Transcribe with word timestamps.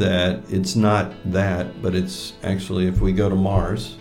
that 0.00 0.42
it's 0.48 0.76
not 0.76 1.12
that, 1.26 1.82
but 1.82 1.94
it's 1.94 2.32
actually 2.42 2.86
if 2.86 3.00
we 3.00 3.12
go 3.12 3.28
to 3.28 3.36
Mars, 3.36 3.96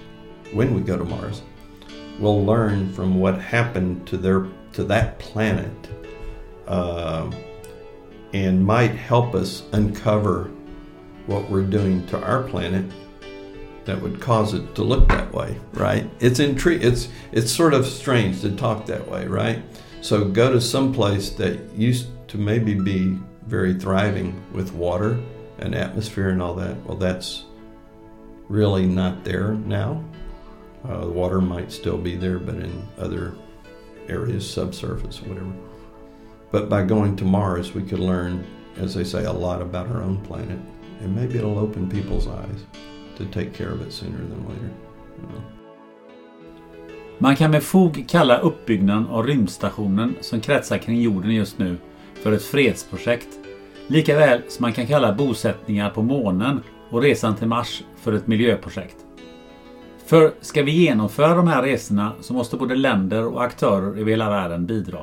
when 0.53 0.73
we 0.73 0.79
go 0.79 0.97
to 0.97 1.03
Mars, 1.03 1.41
we'll 2.19 2.43
learn 2.43 2.91
from 2.93 3.19
what 3.19 3.39
happened 3.39 4.07
to 4.07 4.17
their 4.17 4.47
to 4.71 4.85
that 4.85 5.19
planet, 5.19 5.89
uh, 6.67 7.29
and 8.33 8.65
might 8.65 8.91
help 8.91 9.35
us 9.35 9.63
uncover 9.73 10.49
what 11.25 11.49
we're 11.49 11.63
doing 11.63 12.07
to 12.07 12.23
our 12.23 12.43
planet 12.43 12.85
that 13.83 14.01
would 14.01 14.21
cause 14.21 14.53
it 14.53 14.75
to 14.75 14.83
look 14.83 15.05
that 15.09 15.33
way, 15.33 15.59
right? 15.73 16.09
It's 16.21 16.39
intri- 16.39 16.81
it's 16.81 17.09
it's 17.33 17.51
sort 17.51 17.73
of 17.73 17.85
strange 17.85 18.39
to 18.41 18.55
talk 18.55 18.85
that 18.85 19.05
way, 19.05 19.27
right? 19.27 19.61
So 19.99 20.23
go 20.23 20.49
to 20.49 20.61
some 20.61 20.93
place 20.93 21.31
that 21.31 21.59
used 21.75 22.07
to 22.29 22.37
maybe 22.37 22.73
be 22.73 23.17
very 23.47 23.73
thriving 23.73 24.41
with 24.53 24.71
water 24.71 25.19
and 25.61 25.75
atmosphere 25.75 26.29
and 26.29 26.41
all 26.41 26.55
that. 26.55 26.75
Well, 26.85 26.97
that's 26.97 27.45
really 28.47 28.85
not 28.85 29.23
there 29.23 29.53
now. 29.53 30.03
Uh, 30.87 31.01
the 31.05 31.11
water 31.11 31.41
might 31.41 31.71
still 31.71 31.97
be 31.97 32.15
there, 32.15 32.39
but 32.39 32.55
in 32.55 32.87
other 32.97 33.35
areas, 34.07 34.49
subsurface, 34.49 35.21
whatever. 35.21 35.51
But 36.51 36.69
by 36.69 36.83
going 36.83 37.15
to 37.17 37.25
Mars, 37.25 37.73
we 37.73 37.83
could 37.83 37.99
learn, 37.99 38.45
as 38.77 38.93
they 38.93 39.03
say, 39.03 39.25
a 39.25 39.31
lot 39.31 39.61
about 39.61 39.87
our 39.87 40.01
own 40.01 40.17
planet, 40.21 40.59
and 41.01 41.15
maybe 41.15 41.37
it'll 41.37 41.59
open 41.59 41.89
people's 41.89 42.27
eyes 42.27 42.65
to 43.17 43.25
take 43.25 43.53
care 43.53 43.69
of 43.69 43.81
it 43.81 43.91
sooner 43.91 44.17
than 44.17 44.47
later. 44.47 44.71
You 45.21 45.27
know. 45.27 45.43
Man 47.21 47.35
kan 47.35 47.51
med 47.51 47.63
fog 47.63 48.05
kalla 48.07 48.39
uppbyggnaden 48.39 49.07
av 49.07 49.27
rymdstationen 49.27 50.15
som 50.21 50.41
kretsar 50.41 50.77
kring 50.77 51.01
jorden 51.01 51.31
just 51.31 51.59
nu 51.59 51.77
för 52.13 52.31
ett 52.31 52.43
fredsprojekt. 52.43 53.39
Likaväl 53.91 54.41
som 54.47 54.63
man 54.63 54.73
kan 54.73 54.87
kalla 54.87 55.13
bosättningar 55.13 55.89
på 55.89 56.01
månen 56.01 56.61
och 56.89 57.01
resan 57.01 57.35
till 57.35 57.47
Mars 57.47 57.83
för 57.95 58.13
ett 58.13 58.27
miljöprojekt. 58.27 58.95
För 60.05 60.33
ska 60.41 60.63
vi 60.63 60.71
genomföra 60.71 61.35
de 61.35 61.47
här 61.47 61.63
resorna 61.63 62.11
så 62.21 62.33
måste 62.33 62.57
både 62.57 62.75
länder 62.75 63.25
och 63.25 63.43
aktörer 63.43 63.99
över 63.99 64.11
hela 64.11 64.29
världen 64.29 64.65
bidra. 64.65 64.99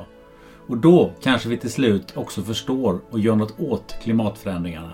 Och 0.67 0.77
då 0.77 1.11
kanske 1.21 1.49
vi 1.49 1.57
till 1.57 1.71
slut 1.71 2.13
också 2.15 2.41
förstår 2.41 2.99
och 3.09 3.19
gör 3.19 3.35
något 3.35 3.59
åt 3.59 3.95
klimatförändringarna. 4.03 4.91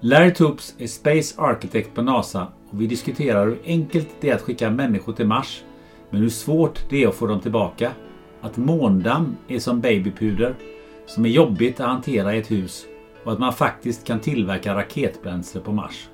Larry 0.00 0.34
Toops 0.34 0.74
är 0.78 0.86
Space 0.86 1.40
Architect 1.40 1.94
på 1.94 2.02
NASA 2.02 2.46
och 2.70 2.80
vi 2.80 2.86
diskuterar 2.86 3.46
hur 3.46 3.58
enkelt 3.64 4.08
det 4.20 4.30
är 4.30 4.34
att 4.34 4.42
skicka 4.42 4.70
människor 4.70 5.12
till 5.12 5.26
Mars 5.26 5.62
men 6.10 6.20
hur 6.20 6.28
svårt 6.28 6.90
det 6.90 7.02
är 7.02 7.08
att 7.08 7.14
få 7.14 7.26
dem 7.26 7.40
tillbaka. 7.40 7.92
Att 8.40 8.56
måndamm 8.56 9.36
är 9.48 9.58
som 9.58 9.80
babypuder 9.80 10.54
som 11.06 11.24
är 11.24 11.30
jobbigt 11.30 11.80
att 11.80 11.86
hantera 11.86 12.34
i 12.34 12.38
ett 12.38 12.50
hus 12.50 12.86
och 13.24 13.32
att 13.32 13.38
man 13.38 13.52
faktiskt 13.52 14.06
kan 14.06 14.20
tillverka 14.20 14.74
raketbränsle 14.74 15.60
på 15.60 15.72
Mars. 15.72 16.08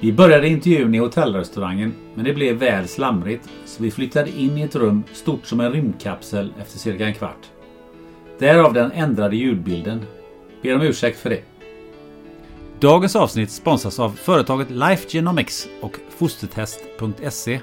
Vi 0.00 0.12
började 0.12 0.48
intervjun 0.48 0.94
i 0.94 0.98
hotellrestaurangen 0.98 1.94
men 2.14 2.24
det 2.24 2.34
blev 2.34 2.56
väl 2.56 2.88
slamrigt 2.88 3.48
så 3.64 3.82
vi 3.82 3.90
flyttade 3.90 4.30
in 4.30 4.58
i 4.58 4.62
ett 4.62 4.76
rum 4.76 5.04
stort 5.12 5.46
som 5.46 5.60
en 5.60 5.72
rymdkapsel 5.72 6.52
efter 6.60 6.78
cirka 6.78 7.06
en 7.06 7.14
kvart. 7.14 7.46
Därav 8.38 8.72
den 8.72 8.92
ändrade 8.92 9.36
ljudbilden. 9.36 10.04
Ber 10.62 10.74
om 10.74 10.82
ursäkt 10.82 11.18
för 11.18 11.30
det. 11.30 11.42
Dagens 12.80 13.16
avsnitt 13.16 13.50
sponsras 13.50 13.98
av 13.98 14.10
företaget 14.10 14.70
Life 14.70 15.08
Genomics 15.08 15.68
och 15.80 15.96
fostertest.se. 16.18 17.60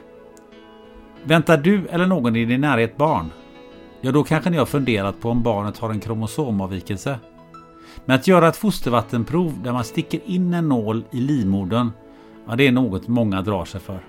Väntar 1.24 1.58
du 1.58 1.88
eller 1.88 2.06
någon 2.06 2.36
i 2.36 2.46
din 2.46 2.62
närhet 2.62 2.98
barn? 2.98 3.32
Ja, 4.02 4.12
då 4.12 4.24
kanske 4.24 4.50
ni 4.50 4.58
har 4.58 4.66
funderat 4.66 5.22
på 5.22 5.30
om 5.30 5.44
barnet 5.44 5.78
har 5.78 5.90
en 5.90 6.00
kromosomavvikelse. 6.00 7.20
Men 8.06 8.16
att 8.16 8.28
göra 8.28 8.48
ett 8.48 8.56
fostervattenprov 8.56 9.54
där 9.64 9.74
man 9.74 9.84
sticker 9.84 10.20
in 10.26 10.54
en 10.54 10.70
nål 10.70 11.04
i 11.12 11.18
livmodern, 11.18 11.92
ja 12.48 12.56
det 12.56 12.68
är 12.68 12.72
något 12.72 13.08
många 13.08 13.42
drar 13.42 13.66
sig 13.66 13.82
för. 13.82 14.00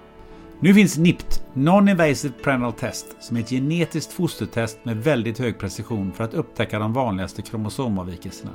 Nu 0.60 0.74
finns 0.74 0.98
NIPT, 0.98 1.44
Non-Invasive 1.54 2.32
Prenatal 2.42 2.72
Test, 2.72 3.16
som 3.20 3.36
är 3.36 3.40
ett 3.40 3.50
genetiskt 3.50 4.12
fostertest 4.12 4.78
med 4.84 4.96
väldigt 4.96 5.38
hög 5.38 5.58
precision 5.58 6.12
för 6.12 6.24
att 6.24 6.34
upptäcka 6.34 6.78
de 6.78 6.92
vanligaste 6.92 7.42
kromosomavvikelserna. 7.42 8.52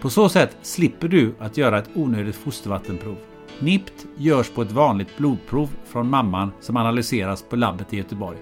På 0.00 0.10
så 0.10 0.28
sätt 0.28 0.56
slipper 0.62 1.08
du 1.08 1.34
att 1.38 1.56
göra 1.56 1.78
ett 1.78 1.90
onödigt 1.94 2.36
fostervattenprov. 2.36 3.16
NIPT 3.58 4.06
görs 4.16 4.50
på 4.50 4.62
ett 4.62 4.72
vanligt 4.72 5.16
blodprov 5.18 5.70
från 5.84 6.10
mamman 6.10 6.52
som 6.60 6.76
analyseras 6.76 7.42
på 7.42 7.56
labbet 7.56 7.92
i 7.92 7.96
Göteborg. 7.96 8.38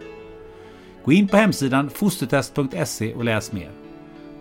Gå 1.05 1.13
in 1.13 1.29
på 1.29 1.37
hemsidan 1.37 1.91
fostertest.se 1.91 3.15
och 3.15 3.25
läs 3.25 3.53
mer. 3.53 3.82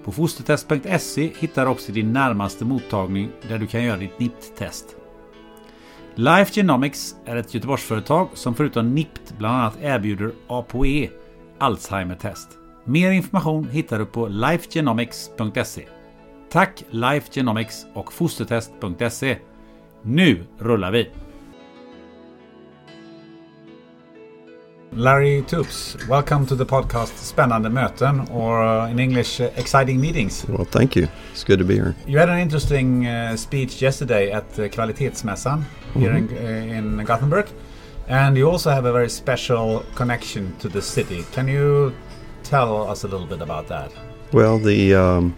På 0.04 0.12
fostertest.se 0.12 1.32
hittar 1.40 1.66
du 1.66 1.72
också 1.72 1.92
din 1.92 2.14
närmaste 2.14 2.66
mottagning 2.66 3.30
där 3.50 3.58
du 3.58 3.68
kan 3.68 3.84
göra 3.84 3.98
ditt 3.98 4.20
NIPT-test. 4.20 4.96
Life 6.16 6.54
Genomics 6.54 7.16
är 7.26 7.36
ett 7.36 7.54
Göteborgsföretag 7.54 8.30
som 8.34 8.56
förutom 8.56 8.96
NIPT 8.96 9.34
bland 9.38 9.56
annat 9.56 9.78
erbjuder 9.82 10.32
ApoE, 10.48 11.10
Alzheimer-test. 11.58 12.50
Mer 12.84 13.12
information 13.12 13.70
hittar 13.70 14.00
du 14.00 14.06
på 14.06 14.28
lifegenomics.se. 14.28 15.88
Tack 16.52 16.84
Life 16.90 17.32
Genomics 17.34 17.86
och 17.94 18.14
fostertest.se. 18.14 19.38
Nu 20.02 20.44
rullar 20.60 20.92
vi! 20.92 21.10
Larry 24.94 25.42
Toups, 25.44 25.96
welcome 26.10 26.46
to 26.46 26.54
the 26.54 26.66
podcast 26.66 27.14
Spännande 27.16 27.70
möten, 27.70 28.30
or 28.30 28.62
uh, 28.62 28.90
in 28.90 29.00
English, 29.00 29.40
uh, 29.40 29.50
exciting 29.56 30.02
meetings. 30.02 30.46
Well, 30.50 30.66
thank 30.66 30.98
you. 30.98 31.08
It's 31.32 31.46
good 31.46 31.60
to 31.60 31.66
be 31.66 31.76
here. 31.76 31.96
You 32.06 32.18
had 32.18 32.28
an 32.28 32.40
interesting 32.40 33.08
uh, 33.08 33.38
speech 33.38 33.82
yesterday 33.82 34.32
at 34.32 34.44
uh, 34.60 34.68
Kvalitetsmässan 34.68 35.64
here 35.94 36.12
in, 36.12 36.28
uh, 36.28 36.78
in 36.78 37.06
Gothenburg, 37.06 37.48
and 38.10 38.36
you 38.36 38.50
also 38.50 38.70
have 38.70 38.84
a 38.84 38.92
very 38.92 39.10
special 39.10 39.86
connection 39.96 40.54
to 40.58 40.68
the 40.68 40.82
city. 40.82 41.24
Can 41.32 41.48
you 41.48 41.94
tell 42.44 42.90
us 42.92 43.06
a 43.06 43.08
little 43.08 43.28
bit 43.28 43.42
about 43.42 43.68
that? 43.70 43.94
Well, 44.34 44.60
the 44.60 44.94
um, 44.94 45.38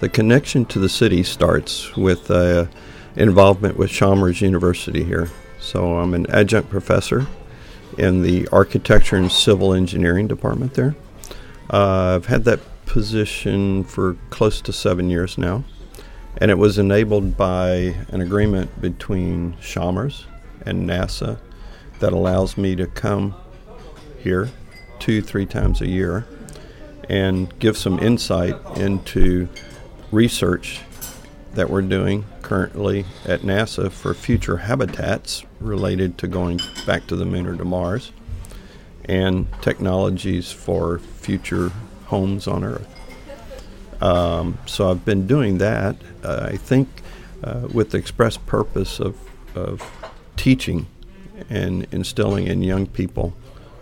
the 0.00 0.08
connection 0.08 0.64
to 0.66 0.78
the 0.78 0.88
city 0.88 1.22
starts 1.24 1.94
with 1.94 2.30
uh, 2.30 2.64
involvement 3.16 3.76
with 3.76 3.90
Chalmers 3.90 4.40
University 4.40 5.04
here. 5.04 5.28
So 5.60 5.98
I'm 5.98 6.14
an 6.14 6.26
adjunct 6.30 6.70
professor 6.70 7.26
in 7.98 8.22
the 8.22 8.48
architecture 8.48 9.16
and 9.16 9.30
civil 9.30 9.72
engineering 9.72 10.26
department 10.26 10.74
there. 10.74 10.94
Uh, 11.72 12.16
I've 12.16 12.26
had 12.26 12.44
that 12.44 12.60
position 12.86 13.84
for 13.84 14.16
close 14.30 14.60
to 14.62 14.72
seven 14.72 15.10
years 15.10 15.38
now, 15.38 15.64
and 16.38 16.50
it 16.50 16.58
was 16.58 16.78
enabled 16.78 17.36
by 17.36 17.94
an 18.08 18.20
agreement 18.20 18.80
between 18.80 19.56
Chalmers 19.60 20.26
and 20.66 20.88
NASA 20.88 21.38
that 22.00 22.12
allows 22.12 22.56
me 22.56 22.76
to 22.76 22.86
come 22.86 23.34
here 24.18 24.50
two, 24.98 25.22
three 25.22 25.46
times 25.46 25.80
a 25.80 25.86
year 25.86 26.26
and 27.08 27.58
give 27.58 27.76
some 27.76 27.98
insight 27.98 28.56
into 28.76 29.48
research 30.10 30.80
that 31.54 31.68
we're 31.68 31.82
doing 31.82 32.24
currently 32.44 33.06
at 33.24 33.40
NASA 33.40 33.90
for 33.90 34.12
future 34.12 34.58
habitats 34.58 35.44
related 35.60 36.18
to 36.18 36.28
going 36.28 36.60
back 36.86 37.06
to 37.06 37.16
the 37.16 37.24
moon 37.24 37.46
or 37.46 37.56
to 37.56 37.64
Mars, 37.64 38.12
and 39.06 39.46
technologies 39.62 40.52
for 40.52 40.98
future 40.98 41.72
homes 42.04 42.46
on 42.46 42.62
Earth. 42.62 42.86
Um, 44.02 44.58
so 44.66 44.90
I've 44.90 45.06
been 45.06 45.26
doing 45.26 45.56
that. 45.58 45.96
Uh, 46.22 46.50
I 46.52 46.56
think 46.58 46.88
uh, 47.42 47.66
with 47.72 47.90
the 47.90 47.98
express 47.98 48.36
purpose 48.36 49.00
of, 49.00 49.16
of 49.54 49.82
teaching 50.36 50.86
and 51.48 51.86
instilling 51.92 52.46
in 52.46 52.62
young 52.62 52.86
people 52.86 53.32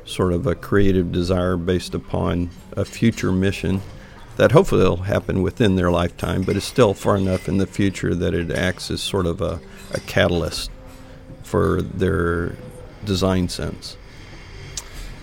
sort 0.05 0.33
of 0.33 0.47
a 0.47 0.55
creative 0.55 1.11
desire 1.11 1.57
based 1.57 1.95
upon 1.95 2.51
a 2.77 2.85
future 2.85 3.33
mission 3.33 3.81
that 4.37 4.53
hopefully 4.53 4.83
will 4.85 4.97
happen 5.05 5.43
within 5.43 5.77
their 5.77 5.91
lifetime, 5.91 6.43
but 6.43 6.57
is 6.57 6.65
still 6.65 6.95
far 6.95 7.17
enough 7.17 7.49
in 7.49 7.59
the 7.59 7.67
future 7.67 8.15
that 8.15 8.35
it 8.35 8.51
acts 8.51 8.91
as 8.91 9.01
sort 9.03 9.27
of 9.27 9.41
a, 9.41 9.61
a 9.93 10.01
catalyst 10.01 10.71
for 11.43 11.83
their 11.83 12.55
design 13.05 13.49
sense. 13.49 13.97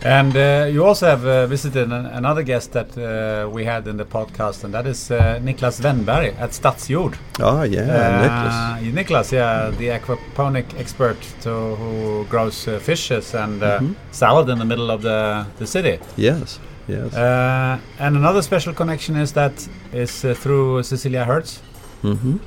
And 0.01 0.33
uh, 0.37 0.69
you 0.71 0.85
also 0.85 1.07
have 1.07 1.25
uh, 1.25 1.45
visited 1.47 1.91
an, 1.91 2.05
another 2.05 2.41
guest 2.41 2.71
that 2.71 2.97
uh, 2.97 3.49
we 3.49 3.65
had 3.65 3.85
in 3.85 3.97
the 3.97 4.05
podcast, 4.05 4.63
and 4.63 4.73
that 4.73 4.87
is 4.87 5.11
uh, 5.11 5.39
Niklas 5.43 5.81
Wennberg 5.81 6.39
at 6.39 6.51
Stadsjord. 6.51 7.17
Oh, 7.41 7.63
yeah, 7.63 7.81
Uh, 7.81 8.77
Niklas, 8.79 9.33
yeah, 9.33 9.71
the 9.77 9.87
aquaponic 9.89 10.65
expert 10.79 11.17
to, 11.41 11.49
who 11.75 12.25
grows 12.29 12.65
uh, 12.67 12.79
fishes 12.79 13.33
and 13.35 13.61
uh, 13.61 13.79
Mhm. 13.81 13.95
salad 14.11 14.47
in 14.47 14.59
the 14.59 14.65
middle 14.65 14.89
of 14.89 15.01
the, 15.01 15.45
the 15.57 15.67
city. 15.67 15.99
Yes, 16.15 16.59
yes. 16.89 17.13
Uh, 17.13 17.79
and 17.99 18.15
another 18.17 18.41
special 18.41 18.73
connection 18.73 19.15
is 19.15 19.31
that 19.33 19.55
is 19.93 20.25
uh, 20.25 20.33
through 20.33 20.83
Cecilia 20.83 21.23
Hertz, 21.25 21.61
mm-hmm. 22.03 22.37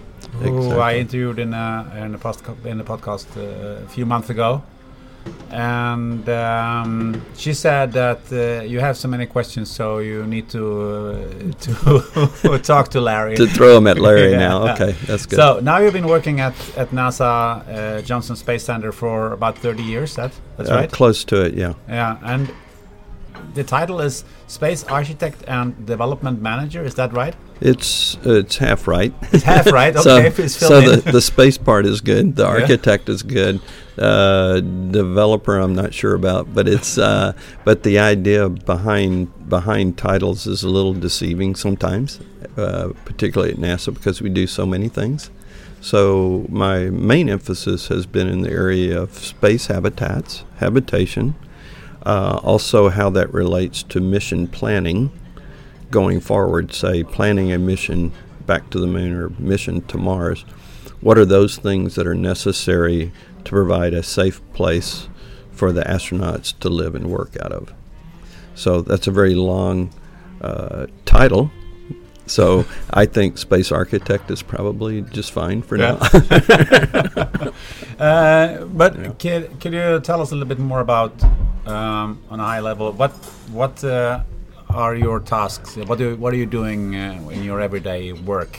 who 0.42 0.78
I 0.80 0.92
interviewed 0.96 1.38
in 1.38 1.54
a, 1.54 1.92
in 2.04 2.12
the 2.12 2.18
post 2.18 2.42
in 2.64 2.78
the 2.78 2.84
podcast 2.84 3.26
uh, 3.36 3.84
a 3.84 3.88
few 3.88 4.06
months 4.06 4.30
ago, 4.30 4.62
and 5.50 6.28
um, 6.28 7.22
she 7.36 7.52
said 7.54 7.92
that 7.92 8.20
uh, 8.32 8.64
you 8.64 8.80
have 8.80 8.96
so 8.96 9.08
many 9.08 9.26
questions, 9.26 9.70
so 9.70 9.98
you 9.98 10.26
need 10.26 10.48
to 10.50 10.64
uh, 10.64 11.52
to 11.60 12.58
talk 12.62 12.88
to 12.88 13.00
Larry. 13.00 13.36
to 13.36 13.46
throw 13.46 13.74
them 13.74 13.86
at 13.86 13.98
Larry 13.98 14.30
Yeah. 14.36 14.48
now. 14.48 14.72
Okay, 14.72 14.92
that's 15.06 15.26
good. 15.26 15.36
So 15.36 15.60
now 15.60 15.78
you've 15.78 15.92
been 15.92 16.08
working 16.08 16.40
at 16.40 16.54
at 16.76 16.90
NASA 16.90 17.22
uh, 17.68 18.02
Johnson 18.02 18.36
Space 18.36 18.64
Center 18.64 18.92
for 18.92 19.32
about 19.32 19.58
30 19.58 19.82
years. 19.82 20.14
That 20.16 20.32
that's 20.56 20.70
right. 20.70 20.90
Close 20.90 21.24
to 21.26 21.44
it, 21.44 21.54
yeah. 21.54 21.74
Yeah, 21.88 22.18
and 22.22 22.50
the 23.54 23.64
title 23.64 24.00
is 24.00 24.24
Space 24.46 24.84
Architect 24.84 25.42
and 25.46 25.86
Development 25.86 26.40
Manager. 26.40 26.82
Is 26.84 26.94
that 26.96 27.12
right? 27.12 27.34
It's 27.60 28.16
it's 28.24 28.56
half 28.58 28.88
right. 28.88 29.12
It's 29.32 29.44
half 29.44 29.66
right. 29.72 29.94
so 29.98 30.18
Okay, 30.18 30.48
so 30.48 30.78
in. 30.78 30.84
the, 31.04 31.12
the 31.12 31.20
space 31.20 31.58
part 31.58 31.86
is 31.86 32.00
good. 32.00 32.36
The 32.36 32.42
Yeah. 32.44 32.60
architect 32.60 33.08
is 33.08 33.22
good. 33.22 33.60
Uh, 33.98 34.60
developer, 34.60 35.58
I'm 35.58 35.74
not 35.74 35.92
sure 35.94 36.14
about, 36.14 36.52
but 36.54 36.66
it's 36.66 36.98
uh, 36.98 37.32
but 37.64 37.82
the 37.82 37.98
idea 37.98 38.48
behind 38.48 39.28
behind 39.48 39.96
titles 39.98 40.46
is 40.46 40.62
a 40.64 40.68
little 40.68 40.94
deceiving 40.94 41.54
sometimes, 41.54 42.18
uh, 42.56 42.88
particularly 43.04 43.52
at 43.52 43.58
NASA 43.58 43.92
because 43.92 44.20
we 44.22 44.28
do 44.30 44.46
so 44.46 44.64
many 44.66 44.88
things. 44.88 45.30
So 45.80 46.46
my 46.48 46.84
main 46.90 47.28
emphasis 47.28 47.88
has 47.88 48.06
been 48.06 48.28
in 48.28 48.42
the 48.42 48.50
area 48.50 49.00
of 49.00 49.18
space 49.18 49.66
habitats, 49.66 50.44
habitation, 50.58 51.34
uh, 52.04 52.40
also 52.42 52.88
how 52.88 53.10
that 53.10 53.32
relates 53.32 53.82
to 53.84 54.00
mission 54.00 54.48
planning 54.48 55.10
going 55.90 56.20
forward, 56.20 56.72
say 56.72 57.04
planning 57.04 57.52
a 57.52 57.58
mission 57.58 58.12
back 58.46 58.70
to 58.70 58.80
the 58.80 58.86
moon 58.86 59.14
or 59.14 59.28
mission 59.38 59.82
to 59.82 59.98
Mars, 59.98 60.44
what 61.00 61.18
are 61.18 61.24
those 61.24 61.56
things 61.56 61.94
that 61.94 62.06
are 62.06 62.14
necessary 62.14 63.12
to 63.44 63.50
provide 63.50 63.92
a 63.92 64.02
safe 64.02 64.40
place 64.52 65.08
for 65.50 65.72
the 65.72 65.82
astronauts 65.82 66.58
to 66.60 66.68
live 66.68 66.94
and 66.94 67.08
work 67.08 67.36
out 67.40 67.52
of? 67.52 67.72
So 68.54 68.82
that's 68.82 69.06
a 69.06 69.10
very 69.10 69.34
long 69.34 69.92
uh, 70.40 70.86
title. 71.04 71.50
So 72.26 72.64
I 72.92 73.06
think 73.06 73.36
space 73.38 73.72
architect 73.72 74.30
is 74.30 74.42
probably 74.42 75.02
just 75.02 75.32
fine 75.32 75.62
for 75.62 75.76
now. 75.76 75.98
Uh, 77.98 78.64
but 78.64 78.96
Yeah. 78.98 79.08
could, 79.18 79.60
could 79.60 79.72
you 79.72 80.00
tell 80.00 80.20
us 80.20 80.32
a 80.32 80.34
little 80.34 80.48
bit 80.48 80.58
more 80.58 80.80
about, 80.80 81.12
um, 81.66 82.18
on 82.30 82.40
a 82.40 82.44
high 82.44 82.60
level, 82.60 82.90
what 82.92 83.12
what 83.52 83.84
uh, 83.84 84.22
are 84.70 84.96
your 84.96 85.20
tasks? 85.20 85.76
What 85.76 85.98
do 85.98 86.16
what 86.16 86.32
are 86.32 86.36
you 86.36 86.46
doing 86.46 86.96
uh, 86.96 87.28
in 87.30 87.44
your 87.44 87.60
everyday 87.60 88.12
work 88.12 88.58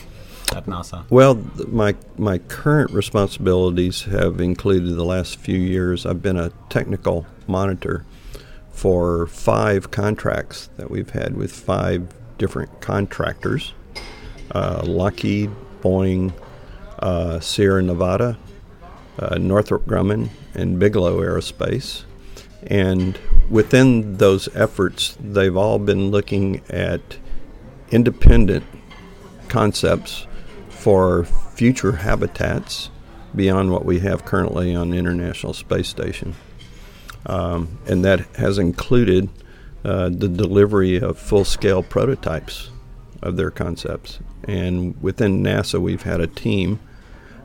at 0.56 0.64
NASA? 0.66 1.04
Well, 1.10 1.34
th- 1.34 1.68
my 1.68 1.94
my 2.16 2.38
current 2.38 2.90
responsibilities 2.92 4.02
have 4.04 4.40
included 4.40 4.94
the 4.96 5.04
last 5.04 5.36
few 5.38 5.58
years. 5.58 6.06
I've 6.06 6.22
been 6.22 6.38
a 6.38 6.50
technical 6.70 7.26
monitor 7.46 8.04
for 8.72 9.26
five 9.26 9.90
contracts 9.90 10.70
that 10.76 10.90
we've 10.90 11.10
had 11.10 11.36
with 11.36 11.52
five 11.52 12.00
different 12.38 12.80
contractors: 12.80 13.72
uh, 14.50 14.82
Lockheed, 14.84 15.50
Boeing, 15.82 16.32
uh, 16.98 17.40
Sierra 17.40 17.82
Nevada, 17.82 18.38
uh, 19.18 19.36
Northrop 19.38 19.86
Grumman, 19.86 20.30
and 20.54 20.78
Bigelow 20.78 21.20
Aerospace. 21.20 22.04
And 22.66 23.18
within 23.50 24.16
those 24.16 24.48
efforts, 24.56 25.18
they've 25.20 25.56
all 25.56 25.78
been 25.78 26.10
looking 26.10 26.62
at 26.70 27.18
independent 27.90 28.64
concepts 29.48 30.26
for 30.70 31.24
future 31.24 31.92
habitats 31.92 32.90
beyond 33.34 33.70
what 33.70 33.84
we 33.84 34.00
have 34.00 34.24
currently 34.24 34.74
on 34.74 34.90
the 34.90 34.96
International 34.96 35.52
Space 35.52 35.88
Station. 35.88 36.34
Um, 37.26 37.78
and 37.86 38.04
that 38.04 38.20
has 38.36 38.58
included 38.58 39.28
uh, 39.84 40.08
the 40.08 40.28
delivery 40.28 40.96
of 40.96 41.18
full 41.18 41.44
scale 41.44 41.82
prototypes 41.82 42.70
of 43.22 43.36
their 43.36 43.50
concepts. 43.50 44.18
And 44.44 45.00
within 45.02 45.42
NASA, 45.42 45.80
we've 45.80 46.02
had 46.02 46.20
a 46.20 46.26
team 46.26 46.80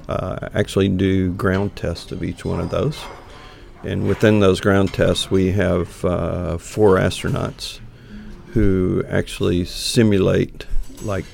uh, 0.08 0.50
actually 0.54 0.90
do 0.90 1.32
ground 1.34 1.76
tests 1.76 2.12
of 2.12 2.24
each 2.24 2.44
one 2.44 2.60
of 2.60 2.70
those. 2.70 3.00
And 3.84 4.08
within 4.08 4.40
those 4.40 4.60
ground 4.60 4.94
tests, 4.94 5.32
we 5.32 5.52
have 5.52 6.04
uh, 6.04 6.58
four 6.58 6.98
astronauts 6.98 7.80
who 8.54 9.04
actually 9.08 9.64
simulate 9.66 10.66
like 11.02 11.26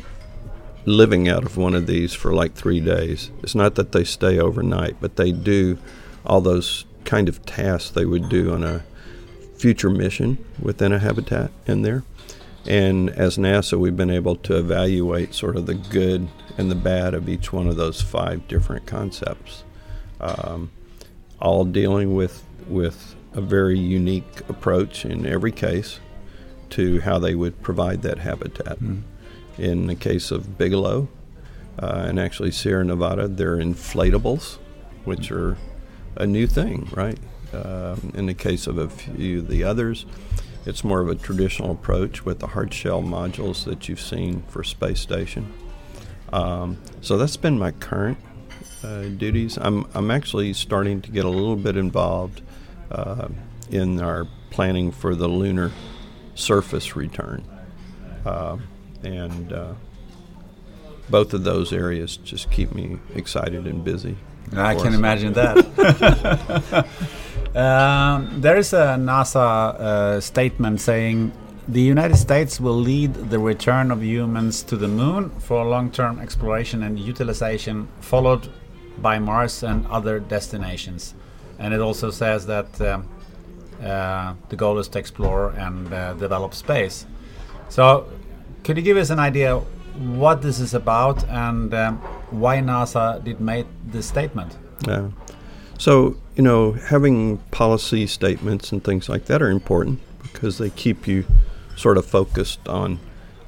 living 0.86 1.28
out 1.28 1.44
of 1.44 1.58
one 1.58 1.74
of 1.74 1.88
these 1.88 2.14
for 2.14 2.34
like 2.34 2.54
three 2.54 2.80
days. 2.80 3.32
It's 3.42 3.56
not 3.56 3.76
that 3.76 3.92
they 3.92 4.04
stay 4.04 4.38
overnight, 4.38 4.98
but 5.00 5.16
they 5.16 5.32
do 5.32 5.78
all 6.26 6.42
those 6.42 6.86
kind 7.06 7.30
of 7.30 7.44
tasks 7.46 7.90
they 7.90 8.06
would 8.06 8.30
do 8.30 8.54
on 8.54 8.64
a 8.64 8.84
future 9.58 9.90
mission 9.90 10.44
within 10.60 10.92
a 10.92 11.00
habitat 11.00 11.52
in 11.66 11.82
there. 11.82 12.04
And 12.68 13.10
as 13.12 13.38
NASA, 13.38 13.78
we've 13.78 13.96
been 13.96 14.10
able 14.10 14.36
to 14.38 14.58
evaluate 14.58 15.36
sort 15.36 15.56
of 15.56 15.68
the 15.68 15.76
good 15.76 16.28
and 16.58 16.72
the 16.72 16.76
bad 16.76 17.14
of 17.14 17.30
each 17.30 17.54
one 17.54 17.68
of 17.68 17.76
those 17.76 18.02
five 18.02 18.48
different 18.48 18.88
concepts, 18.88 19.64
um, 20.20 20.72
all 21.40 21.66
dealing 21.66 22.16
with 22.16 22.44
with 22.68 23.16
a 23.34 23.42
very 23.42 23.78
unique 23.78 24.42
approach 24.50 25.06
in 25.06 25.26
every 25.26 25.52
case 25.52 26.00
to 26.72 27.02
how 27.02 27.20
they 27.20 27.36
would 27.36 27.62
provide 27.62 28.02
that 28.02 28.20
habitat. 28.20 28.80
In 29.58 29.88
the 29.88 29.96
case 29.96 30.32
of 30.32 30.58
Bigelow, 30.58 31.08
uh, 31.78 32.06
and 32.08 32.20
actually 32.20 32.52
Sierra 32.52 32.84
Nevada, 32.84 33.28
they're 33.28 33.58
inflatables, 33.58 34.58
which 35.04 35.32
are 35.32 35.58
a 36.16 36.26
new 36.26 36.48
thing, 36.48 36.90
right? 36.94 37.20
Um, 37.54 38.12
in 38.16 38.26
the 38.26 38.34
case 38.34 38.68
of 38.68 38.78
a 38.78 38.90
few 38.90 39.40
of 39.40 39.48
the 39.48 39.64
others, 39.64 40.06
it's 40.66 40.84
more 40.84 41.00
of 41.00 41.10
a 41.10 41.16
traditional 41.16 41.72
approach 41.72 42.26
with 42.26 42.40
the 42.40 42.48
hard 42.48 42.74
shell 42.74 43.02
modules 43.02 43.66
that 43.66 43.88
you've 43.88 44.02
seen 44.02 44.44
for 44.48 44.64
space 44.64 45.00
station. 45.00 45.54
Um, 46.34 46.82
so 47.02 47.18
that's 47.18 47.38
been 47.38 47.60
my 47.60 47.72
current 47.72 48.18
uh, 48.84 49.04
duties. 49.04 49.58
I'm 49.62 49.86
I'm 49.94 50.12
actually 50.12 50.54
starting 50.54 51.02
to 51.02 51.12
get 51.12 51.26
a 51.26 51.30
little 51.30 51.56
bit 51.56 51.78
involved 51.78 52.42
uh, 52.92 53.30
in 53.70 54.02
our 54.02 54.28
planning 54.50 54.92
for 54.92 55.16
the 55.16 55.28
lunar 55.28 55.72
surface 56.34 56.96
return, 56.96 57.44
uh, 58.26 58.58
and 59.04 59.54
uh, 59.54 59.74
both 61.10 61.34
of 61.34 61.44
those 61.44 61.72
areas 61.72 62.18
just 62.18 62.50
keep 62.52 62.74
me 62.74 62.98
excited 63.14 63.68
and 63.68 63.84
busy. 63.84 64.18
I 64.56 64.76
can 64.76 64.94
imagine 64.94 65.34
that. 65.34 66.88
um, 67.56 68.42
there 68.42 68.58
is 68.58 68.74
a 68.74 68.98
NASA 68.98 69.40
uh, 69.80 70.22
statement 70.22 70.82
saying 70.82 71.32
the 71.68 71.82
United 71.82 72.18
States 72.18 72.60
will 72.60 72.78
lead 72.78 73.14
the 73.14 73.40
return 73.40 73.92
of 73.92 74.04
humans 74.04 74.62
to 74.64 74.78
the 74.78 74.88
moon 74.88 75.32
for 75.40 75.66
long 75.66 75.90
term 75.90 76.20
exploration 76.20 76.84
and 76.84 77.00
utilization, 77.00 77.88
followed 78.02 78.50
by 79.00 79.20
Mars 79.20 79.64
and 79.64 79.86
other 79.88 80.20
destinations. 80.20 81.14
And 81.58 81.74
it 81.74 81.80
also 81.80 82.12
says 82.12 82.46
that 82.46 82.82
um, 82.82 83.10
uh, 83.84 84.36
the 84.50 84.56
goal 84.56 84.78
is 84.78 84.88
to 84.90 85.00
explore 85.00 85.50
and 85.52 85.94
uh, 85.94 86.14
develop 86.14 86.54
space. 86.54 87.06
So, 87.70 88.08
could 88.64 88.78
you 88.78 88.84
give 88.84 88.98
us 88.98 89.10
an 89.10 89.20
idea 89.20 89.62
what 89.98 90.42
this 90.42 90.60
is 90.60 90.74
about 90.74 91.24
and 91.30 91.74
um, 91.74 91.98
why 92.32 92.58
NASA 92.58 93.24
did 93.24 93.40
make 93.40 93.66
this 93.88 94.06
statement. 94.06 94.58
Yeah. 94.88 95.10
So, 95.78 96.18
you 96.36 96.44
know, 96.44 96.74
having 96.74 97.38
policy 97.52 98.08
statements 98.08 98.72
and 98.72 98.84
things 98.84 99.10
like 99.10 99.26
that 99.26 99.42
are 99.42 99.50
important 99.50 100.00
because 100.24 100.58
they 100.58 100.70
keep 100.70 101.08
you 101.08 101.26
sort 101.76 101.98
of 101.98 102.06
focused 102.06 102.68
on 102.68 103.00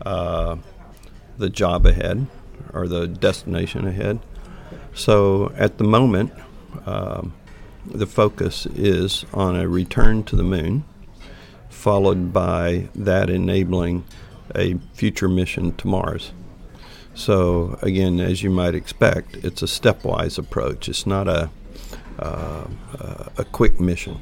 uh, 0.06 0.58
the 1.38 1.50
job 1.50 1.86
ahead 1.86 2.28
or 2.74 2.88
the 2.88 3.08
destination 3.08 3.88
ahead. 3.88 4.20
So, 4.94 5.52
at 5.56 5.78
the 5.78 5.84
moment, 5.84 6.34
um, 6.86 7.34
the 7.86 8.08
focus 8.08 8.66
is 8.66 9.26
on 9.34 9.56
a 9.56 9.68
return 9.68 10.24
to 10.24 10.36
the 10.36 10.44
moon, 10.44 10.84
followed 11.70 12.34
by 12.34 12.90
that 12.96 13.30
enabling 13.30 14.04
a 14.56 14.76
future 14.94 15.30
mission 15.30 15.76
to 15.76 15.88
Mars. 15.88 16.32
So, 17.14 17.80
again, 17.82 18.20
as 18.20 18.44
you 18.44 18.50
might 18.50 18.76
expect, 18.76 19.38
it's 19.38 19.62
a 19.62 19.66
stepwise 19.66 20.38
approach. 20.38 20.88
It's 20.90 21.08
not 21.08 21.28
a, 21.28 21.50
uh, 22.20 22.66
a 23.38 23.46
quick 23.46 23.80
mission 23.80 24.22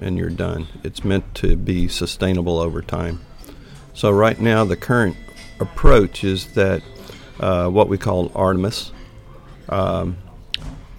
and 0.00 0.16
you're 0.16 0.30
done. 0.30 0.68
It's 0.84 1.04
meant 1.04 1.34
to 1.36 1.56
be 1.56 1.88
sustainable 1.88 2.58
over 2.58 2.82
time. 2.82 3.20
So, 3.94 4.10
right 4.10 4.40
now, 4.40 4.64
the 4.64 4.76
current 4.76 5.16
approach 5.60 6.22
is 6.24 6.52
that 6.54 6.82
uh, 7.40 7.68
what 7.68 7.88
we 7.88 7.98
call 7.98 8.30
Artemis. 8.34 8.92
Um, 9.68 10.18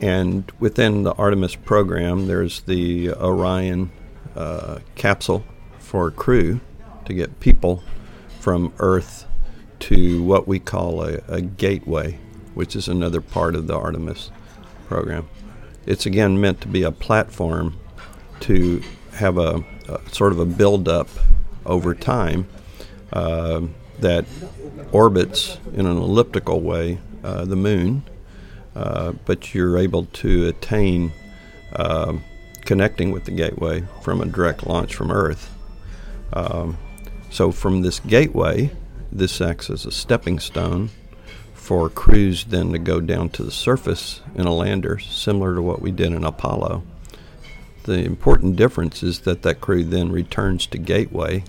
and 0.01 0.49
within 0.59 1.03
the 1.03 1.13
Artemis 1.13 1.55
program, 1.55 2.27
there's 2.27 2.61
the 2.61 3.11
Orion 3.11 3.91
uh, 4.35 4.79
capsule 4.95 5.43
for 5.79 6.11
crew 6.11 6.59
to 7.05 7.13
get 7.13 7.39
people 7.39 7.83
from 8.39 8.73
Earth 8.79 9.25
to 9.79 10.23
what 10.23 10.47
we 10.47 10.59
call 10.59 11.03
a, 11.03 11.21
a 11.27 11.41
gateway, 11.41 12.17
which 12.53 12.75
is 12.75 12.87
another 12.87 13.21
part 13.21 13.55
of 13.55 13.67
the 13.67 13.77
Artemis 13.77 14.31
program. 14.87 15.27
It's 15.85 16.05
again 16.05 16.39
meant 16.39 16.61
to 16.61 16.67
be 16.67 16.83
a 16.83 16.91
platform 16.91 17.77
to 18.41 18.81
have 19.13 19.37
a, 19.37 19.63
a 19.87 20.09
sort 20.11 20.31
of 20.31 20.39
a 20.39 20.45
build-up 20.45 21.09
over 21.65 21.93
time 21.93 22.47
uh, 23.11 23.61
that 23.99 24.25
orbits 24.91 25.57
in 25.73 25.85
an 25.85 25.97
elliptical 25.97 26.61
way 26.61 26.99
uh, 27.23 27.45
the 27.45 27.55
moon, 27.55 28.03
uh, 28.75 29.11
but 29.25 29.53
you're 29.53 29.77
able 29.77 30.05
to 30.05 30.47
attain 30.47 31.11
uh, 31.73 32.13
connecting 32.61 33.11
with 33.11 33.25
the 33.25 33.31
gateway 33.31 33.83
from 34.01 34.21
a 34.21 34.25
direct 34.25 34.65
launch 34.65 34.95
from 34.95 35.11
Earth. 35.11 35.53
Um, 36.33 36.77
so 37.29 37.51
from 37.51 37.81
this 37.81 37.99
gateway, 37.99 38.71
this 39.11 39.41
acts 39.41 39.69
as 39.69 39.85
a 39.85 39.91
stepping 39.91 40.39
stone 40.39 40.89
for 41.69 41.87
crews 41.87 42.45
then 42.45 42.71
to 42.71 42.79
go 42.79 42.99
down 42.99 43.29
to 43.29 43.43
the 43.43 43.51
surface 43.51 44.21
in 44.33 44.47
a 44.47 44.51
lander, 44.51 44.97
similar 44.97 45.53
to 45.53 45.61
what 45.61 45.83
we 45.83 45.91
did 45.91 46.11
in 46.11 46.23
Apollo. 46.23 46.81
The 47.83 48.03
important 48.05 48.55
difference 48.55 49.03
is 49.03 49.19
that 49.19 49.43
that 49.43 49.61
crew 49.61 49.83
then 49.83 50.11
returns 50.11 50.65
to 50.65 50.79
Gateway 50.79 51.43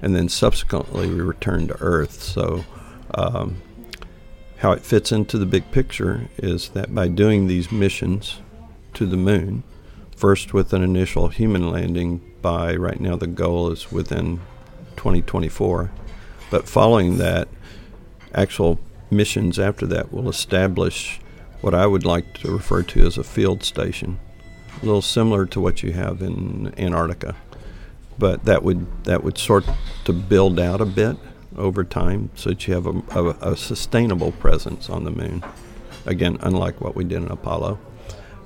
and 0.00 0.14
then 0.14 0.28
subsequently 0.28 1.08
we 1.08 1.20
return 1.20 1.66
to 1.66 1.76
Earth. 1.80 2.22
So, 2.22 2.64
um, 3.12 3.60
how 4.58 4.70
it 4.70 4.82
fits 4.82 5.10
into 5.10 5.36
the 5.36 5.46
big 5.46 5.68
picture 5.72 6.28
is 6.38 6.68
that 6.68 6.94
by 6.94 7.08
doing 7.08 7.48
these 7.48 7.72
missions 7.72 8.40
to 8.92 9.04
the 9.04 9.16
moon, 9.16 9.64
first 10.14 10.54
with 10.54 10.72
an 10.72 10.84
initial 10.84 11.26
human 11.26 11.72
landing 11.72 12.20
by 12.40 12.76
right 12.76 13.00
now 13.00 13.16
the 13.16 13.26
goal 13.26 13.72
is 13.72 13.90
within 13.90 14.36
2024 14.94 15.90
but 16.52 16.68
following 16.68 17.18
that, 17.18 17.48
actual 18.32 18.78
missions 19.16 19.58
after 19.58 19.86
that 19.86 20.12
will 20.12 20.28
establish 20.28 21.20
what 21.60 21.74
I 21.74 21.86
would 21.86 22.04
like 22.04 22.34
to 22.38 22.52
refer 22.52 22.82
to 22.82 23.06
as 23.06 23.16
a 23.16 23.24
field 23.24 23.62
station, 23.62 24.18
a 24.82 24.84
little 24.84 25.02
similar 25.02 25.46
to 25.46 25.60
what 25.60 25.82
you 25.82 25.92
have 25.92 26.20
in 26.20 26.74
Antarctica. 26.76 27.34
But 28.18 28.44
that 28.44 28.62
would 28.62 29.04
that 29.04 29.24
would 29.24 29.38
sort 29.38 29.64
to 30.04 30.12
build 30.12 30.60
out 30.60 30.80
a 30.80 30.86
bit 30.86 31.16
over 31.56 31.84
time, 31.84 32.30
so 32.34 32.50
that 32.50 32.66
you 32.66 32.74
have 32.74 32.86
a, 32.86 33.02
a, 33.10 33.52
a 33.52 33.56
sustainable 33.56 34.32
presence 34.32 34.90
on 34.90 35.04
the 35.04 35.10
moon. 35.10 35.42
Again, 36.06 36.38
unlike 36.40 36.80
what 36.80 36.94
we 36.94 37.04
did 37.04 37.22
in 37.22 37.30
Apollo. 37.30 37.78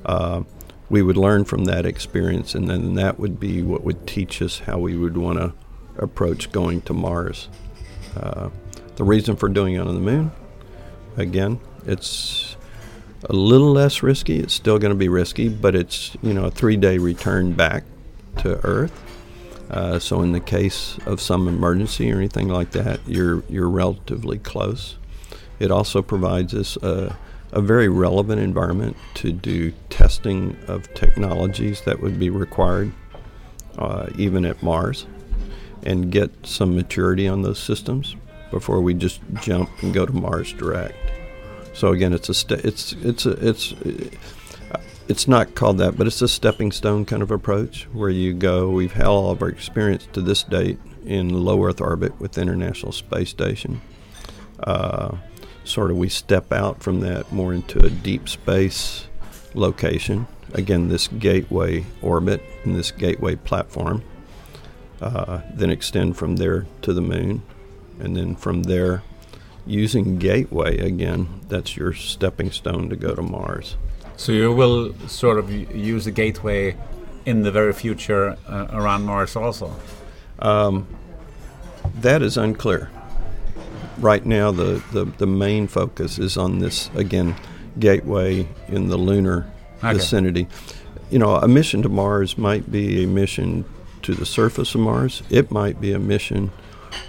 Uh, 0.04 0.42
we 0.90 1.02
would 1.02 1.16
learn 1.16 1.44
from 1.44 1.64
that 1.66 1.84
experience, 1.84 2.54
and 2.54 2.68
then 2.68 2.94
that 2.94 3.18
would 3.18 3.38
be 3.38 3.62
what 3.62 3.84
would 3.84 4.06
teach 4.06 4.40
us 4.40 4.60
how 4.60 4.78
we 4.78 4.96
would 4.96 5.16
want 5.16 5.38
to 5.38 5.52
approach 5.98 6.50
going 6.50 6.80
to 6.82 6.94
Mars. 6.94 7.48
Uh, 8.16 8.48
the 8.96 9.04
reason 9.04 9.36
for 9.36 9.48
doing 9.48 9.74
it 9.74 9.80
on 9.80 9.94
the 9.94 10.00
moon, 10.00 10.30
again, 11.18 11.60
it's 11.86 12.56
a 13.24 13.32
little 13.32 13.72
less 13.72 14.02
risky. 14.02 14.38
It's 14.38 14.54
still 14.54 14.78
going 14.78 14.92
to 14.92 14.98
be 14.98 15.08
risky, 15.08 15.48
but 15.48 15.74
it's 15.74 16.16
you 16.22 16.32
know 16.32 16.46
a 16.46 16.50
three-day 16.50 16.98
return 16.98 17.52
back 17.52 17.84
to 18.38 18.64
Earth. 18.64 19.04
Uh, 19.70 19.98
so 19.98 20.22
in 20.22 20.32
the 20.32 20.40
case 20.40 20.98
of 21.04 21.20
some 21.20 21.46
emergency 21.46 22.10
or 22.10 22.16
anything 22.16 22.48
like 22.48 22.70
that, 22.70 23.00
you're 23.06 23.42
you're 23.48 23.68
relatively 23.68 24.38
close. 24.38 24.96
It 25.58 25.70
also 25.70 26.02
provides 26.02 26.54
us 26.54 26.76
a, 26.76 27.16
a 27.52 27.60
very 27.60 27.88
relevant 27.88 28.40
environment 28.40 28.96
to 29.14 29.32
do 29.32 29.72
testing 29.90 30.56
of 30.68 30.92
technologies 30.94 31.80
that 31.82 32.00
would 32.00 32.18
be 32.18 32.30
required, 32.30 32.92
uh, 33.76 34.06
even 34.16 34.44
at 34.44 34.62
Mars 34.62 35.06
and 35.82 36.10
get 36.10 36.30
some 36.44 36.74
maturity 36.74 37.28
on 37.28 37.42
those 37.42 37.58
systems 37.58 38.16
before 38.50 38.80
we 38.80 38.94
just 38.94 39.20
jump 39.40 39.70
and 39.82 39.92
go 39.92 40.06
to 40.06 40.12
Mars 40.12 40.52
direct. 40.52 40.96
So 41.74 41.92
again, 41.92 42.12
it's 42.12 42.28
a 42.28 42.34
st- 42.34 42.64
it's 42.64 42.92
it's 42.94 43.26
a, 43.26 43.48
it's 43.48 43.74
it's 45.08 45.26
not 45.26 45.54
called 45.54 45.78
that, 45.78 45.96
but 45.96 46.06
it's 46.06 46.20
a 46.20 46.28
stepping 46.28 46.70
stone 46.70 47.04
kind 47.04 47.22
of 47.22 47.30
approach 47.30 47.84
where 47.92 48.10
you 48.10 48.34
go. 48.34 48.68
We've 48.68 48.92
had 48.92 49.06
all 49.06 49.30
of 49.30 49.42
our 49.42 49.48
experience 49.48 50.06
to 50.12 50.20
this 50.20 50.42
date 50.42 50.78
in 51.06 51.30
low 51.30 51.64
Earth 51.64 51.80
orbit 51.80 52.20
with 52.20 52.32
the 52.32 52.42
International 52.42 52.92
Space 52.92 53.30
Station. 53.30 53.80
Uh, 54.60 55.16
sort 55.64 55.90
of, 55.90 55.96
we 55.96 56.08
step 56.08 56.52
out 56.52 56.82
from 56.82 57.00
that 57.00 57.32
more 57.32 57.54
into 57.54 57.78
a 57.84 57.90
deep 57.90 58.28
space 58.28 59.06
location. 59.54 60.26
Again, 60.52 60.88
this 60.88 61.08
gateway 61.08 61.86
orbit 62.02 62.42
and 62.64 62.74
this 62.74 62.90
gateway 62.90 63.36
platform 63.36 64.02
uh, 65.00 65.40
then 65.54 65.70
extend 65.70 66.16
from 66.16 66.36
there 66.36 66.66
to 66.82 66.92
the 66.92 67.00
moon, 67.00 67.42
and 68.00 68.16
then 68.16 68.36
from 68.36 68.64
there, 68.64 69.02
using 69.66 70.18
Gateway 70.18 70.78
again, 70.78 71.40
that's 71.48 71.76
your 71.76 71.92
stepping 71.92 72.50
stone 72.50 72.88
to 72.90 72.96
go 72.96 73.14
to 73.14 73.22
Mars. 73.22 73.76
So 74.16 74.32
you 74.32 74.52
will 74.52 74.94
sort 75.08 75.38
of 75.38 75.50
use 75.50 76.06
the 76.06 76.10
Gateway 76.10 76.76
in 77.28 77.42
the 77.42 77.50
very 77.50 77.74
future 77.74 78.38
uh, 78.48 78.68
around 78.70 79.04
Mars 79.04 79.36
also? 79.36 79.70
Um, 80.38 80.86
that 82.00 82.22
is 82.22 82.38
unclear. 82.38 82.90
Right 83.98 84.24
now, 84.24 84.50
the, 84.50 84.82
the, 84.92 85.04
the 85.04 85.26
main 85.26 85.68
focus 85.68 86.18
is 86.18 86.38
on 86.38 86.60
this, 86.60 86.88
again, 86.94 87.36
gateway 87.78 88.48
in 88.68 88.88
the 88.88 88.96
lunar 88.96 89.50
okay. 89.78 89.92
vicinity. 89.92 90.48
You 91.10 91.18
know, 91.18 91.36
a 91.36 91.48
mission 91.48 91.82
to 91.82 91.90
Mars 91.90 92.38
might 92.38 92.72
be 92.72 93.04
a 93.04 93.06
mission 93.06 93.66
to 94.02 94.14
the 94.14 94.24
surface 94.24 94.74
of 94.74 94.80
Mars. 94.80 95.22
It 95.28 95.50
might 95.50 95.80
be 95.80 95.92
a 95.92 95.98
mission 95.98 96.50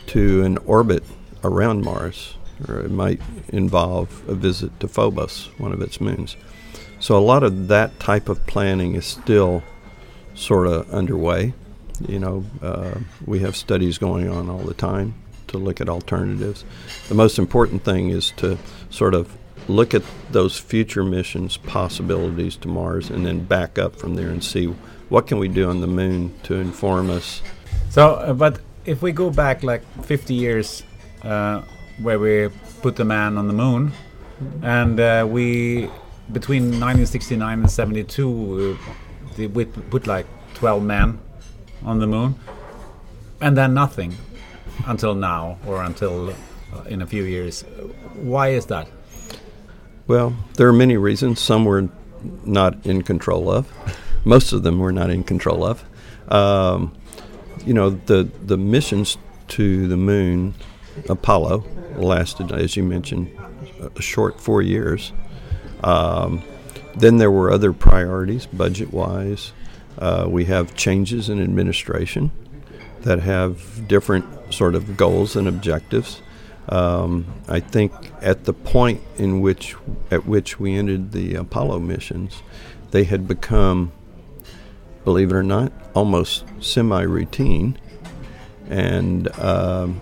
to 0.07 0.43
an 0.43 0.57
orbit 0.59 1.03
around 1.43 1.83
Mars, 1.83 2.35
or 2.67 2.79
it 2.79 2.91
might 2.91 3.21
involve 3.49 4.27
a 4.27 4.33
visit 4.33 4.79
to 4.79 4.87
Phobos, 4.87 5.49
one 5.57 5.71
of 5.71 5.81
its 5.81 6.01
moons. 6.01 6.35
So 6.99 7.17
a 7.17 7.19
lot 7.19 7.43
of 7.43 7.67
that 7.69 7.99
type 7.99 8.27
of 8.27 8.45
planning 8.45 8.95
is 8.95 9.05
still 9.05 9.63
sort 10.35 10.67
of 10.67 10.89
underway. 10.91 11.53
You 12.07 12.19
know, 12.19 12.45
uh, 12.61 12.95
we 13.25 13.39
have 13.39 13.55
studies 13.55 13.97
going 13.97 14.29
on 14.29 14.49
all 14.49 14.59
the 14.59 14.73
time 14.73 15.13
to 15.47 15.57
look 15.57 15.81
at 15.81 15.89
alternatives. 15.89 16.63
The 17.07 17.15
most 17.15 17.39
important 17.39 17.83
thing 17.83 18.09
is 18.09 18.31
to 18.37 18.57
sort 18.89 19.13
of 19.13 19.35
look 19.67 19.93
at 19.93 20.03
those 20.31 20.57
future 20.57 21.03
missions 21.03 21.57
possibilities 21.57 22.55
to 22.57 22.67
Mars 22.67 23.09
and 23.09 23.25
then 23.25 23.43
back 23.43 23.77
up 23.77 23.95
from 23.95 24.15
there 24.15 24.29
and 24.29 24.43
see 24.43 24.65
what 25.09 25.27
can 25.27 25.37
we 25.37 25.47
do 25.47 25.69
on 25.69 25.81
the 25.81 25.87
moon 25.87 26.33
to 26.43 26.55
inform 26.55 27.09
us? 27.09 27.41
So, 27.89 28.15
uh, 28.15 28.33
but 28.33 28.59
if 28.85 29.01
we 29.01 29.11
go 29.11 29.29
back 29.29 29.63
like 29.63 29.83
50 30.03 30.33
years, 30.33 30.83
uh, 31.23 31.61
where 32.01 32.19
we 32.19 32.49
put 32.81 32.95
the 32.95 33.05
man 33.05 33.37
on 33.37 33.47
the 33.47 33.53
moon, 33.53 33.91
and 34.61 34.99
uh, 34.99 35.27
we 35.29 35.89
between 36.31 36.63
1969 36.63 37.59
and 37.59 37.71
72, 37.71 38.77
uh, 39.37 39.47
we 39.49 39.65
put 39.65 40.07
like 40.07 40.25
12 40.55 40.83
men 40.83 41.19
on 41.83 41.99
the 41.99 42.07
moon, 42.07 42.35
and 43.41 43.57
then 43.57 43.73
nothing 43.73 44.15
until 44.85 45.15
now 45.15 45.57
or 45.65 45.83
until 45.83 46.29
uh, 46.29 46.83
in 46.87 47.01
a 47.01 47.07
few 47.07 47.23
years. 47.23 47.63
Why 48.15 48.49
is 48.49 48.67
that? 48.67 48.87
Well, 50.07 50.35
there 50.55 50.67
are 50.67 50.73
many 50.73 50.97
reasons. 50.97 51.39
Some 51.39 51.65
we're 51.65 51.89
not 52.45 52.85
in 52.85 53.01
control 53.01 53.49
of 53.49 53.71
most 54.25 54.53
of 54.53 54.63
them 54.63 54.79
we're 54.79 54.91
not 54.91 55.09
in 55.09 55.23
control 55.23 55.65
of. 55.65 55.83
Um, 56.31 56.95
you 57.65 57.73
know, 57.73 57.91
the 57.91 58.29
the 58.45 58.57
missions 58.57 59.17
to 59.49 59.87
the 59.87 59.97
moon, 59.97 60.53
Apollo, 61.09 61.63
lasted, 61.95 62.51
as 62.51 62.75
you 62.75 62.83
mentioned, 62.83 63.29
a 63.95 64.01
short 64.01 64.39
four 64.39 64.61
years. 64.61 65.11
Um, 65.83 66.43
then 66.95 67.17
there 67.17 67.31
were 67.31 67.51
other 67.51 67.73
priorities, 67.73 68.45
budget 68.45 68.93
wise. 68.93 69.53
Uh, 69.97 70.27
we 70.29 70.45
have 70.45 70.75
changes 70.75 71.29
in 71.29 71.41
administration 71.41 72.31
that 73.01 73.19
have 73.19 73.87
different 73.87 74.53
sort 74.53 74.75
of 74.75 74.97
goals 74.97 75.35
and 75.35 75.47
objectives. 75.47 76.21
Um, 76.67 77.25
I 77.47 77.59
think 77.59 77.91
at 78.21 78.45
the 78.45 78.53
point 78.53 79.01
in 79.17 79.41
which 79.41 79.75
at 80.11 80.25
which 80.25 80.59
we 80.59 80.75
ended 80.75 81.11
the 81.11 81.35
Apollo 81.35 81.79
missions, 81.79 82.43
they 82.91 83.05
had 83.05 83.27
become, 83.27 83.91
believe 85.03 85.31
it 85.31 85.35
or 85.35 85.43
not, 85.43 85.71
almost 85.93 86.45
semi-routine, 86.59 87.77
and 88.69 89.27
um, 89.39 90.01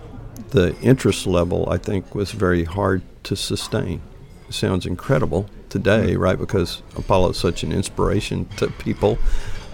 the 0.50 0.76
interest 0.80 1.26
level 1.26 1.68
I 1.70 1.78
think 1.78 2.14
was 2.14 2.32
very 2.32 2.64
hard 2.64 3.02
to 3.24 3.36
sustain. 3.36 4.00
It 4.48 4.54
sounds 4.54 4.86
incredible 4.86 5.48
today, 5.68 6.12
mm-hmm. 6.12 6.20
right? 6.22 6.38
Because 6.38 6.82
Apollo 6.96 7.30
is 7.30 7.36
such 7.36 7.62
an 7.62 7.72
inspiration 7.72 8.46
to 8.56 8.68
people. 8.68 9.18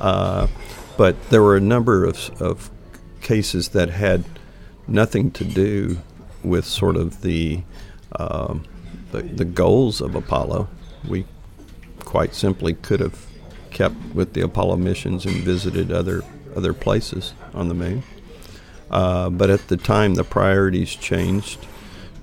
Uh, 0.01 0.49
but 0.97 1.31
there 1.31 1.43
were 1.43 1.57
a 1.57 1.61
number 1.61 2.05
of, 2.05 2.31
of 2.41 2.71
cases 3.21 3.71
that 3.71 3.91
had 3.91 4.25
nothing 4.87 5.31
to 5.33 5.45
do 5.45 5.99
with 6.43 6.65
sort 6.65 6.97
of 6.97 7.23
the, 7.23 7.63
um, 8.19 8.65
the, 9.13 9.23
the 9.23 9.45
goals 9.45 10.01
of 10.01 10.15
Apollo. 10.15 10.69
We 11.09 11.27
quite 12.01 12.35
simply 12.35 12.75
could 12.75 13.01
have 13.01 13.27
kept 13.75 13.97
with 14.15 14.33
the 14.33 14.41
Apollo 14.41 14.77
missions 14.77 15.27
and 15.27 15.37
visited 15.37 15.93
other 15.93 16.23
other 16.57 16.73
places 16.73 17.35
on 17.53 17.69
the 17.69 17.75
moon. 17.75 18.03
Uh, 18.91 19.29
but 19.29 19.51
at 19.51 19.69
the 19.69 19.77
time, 19.77 20.15
the 20.15 20.25
priorities 20.25 20.95
changed 20.95 21.67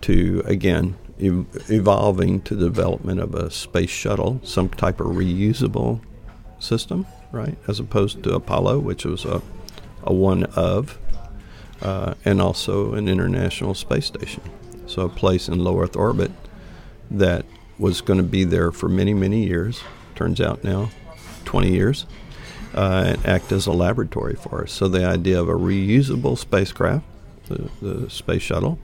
to 0.02 0.42
again 0.46 0.96
ev- 1.20 1.46
evolving 1.70 2.42
to 2.42 2.56
the 2.56 2.66
development 2.66 3.20
of 3.20 3.36
a 3.36 3.52
space 3.52 3.92
shuttle, 3.92 4.42
some 4.44 4.70
type 4.70 5.00
of 5.00 5.08
reusable 5.08 6.02
system, 6.60 7.06
right, 7.32 7.58
as 7.68 7.80
opposed 7.80 8.24
to 8.24 8.34
Apollo, 8.34 8.80
which 8.80 9.06
was 9.06 9.26
a 9.26 9.44
a 10.04 10.14
one 10.14 10.46
of 10.56 10.98
uh, 11.82 12.14
and 12.26 12.42
also 12.42 12.94
an 12.94 13.08
international 13.08 13.74
space 13.74 14.06
station. 14.06 14.44
So, 14.88 15.04
a 15.04 15.10
place 15.10 15.48
in 15.48 15.64
low 15.64 15.80
Earth 15.80 15.96
orbit 15.96 16.32
that 17.10 17.46
was 17.78 18.02
going 18.02 18.18
to 18.18 18.24
be 18.24 18.44
there 18.44 18.72
for 18.72 18.88
many, 18.90 19.14
many 19.14 19.46
years. 19.46 19.82
Turns 20.16 20.40
out 20.40 20.64
now, 20.64 20.92
20 21.46 21.72
years, 21.72 22.06
uh, 22.76 23.04
and 23.08 23.26
act 23.26 23.52
as 23.52 23.68
a 23.68 23.72
laboratory 23.72 24.36
for 24.36 24.64
us. 24.64 24.72
So, 24.72 24.88
the 24.88 25.06
idea 25.06 25.40
of 25.40 25.50
a 25.50 25.54
reusable 25.54 26.38
spacecraft, 26.38 27.06
the, 27.48 27.70
the 27.82 28.10
space 28.10 28.42
shuttle, 28.42 28.80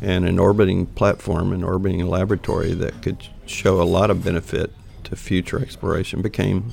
and 0.00 0.24
an 0.26 0.38
orbiting 0.38 0.86
platform, 0.86 1.52
an 1.52 1.64
orbiting 1.64 2.06
laboratory 2.06 2.74
that 2.74 3.02
could 3.02 3.28
show 3.46 3.80
a 3.80 3.84
lot 3.84 4.10
of 4.10 4.24
benefit 4.24 4.70
to 5.04 5.16
future 5.16 5.60
exploration 5.60 6.20
became 6.20 6.72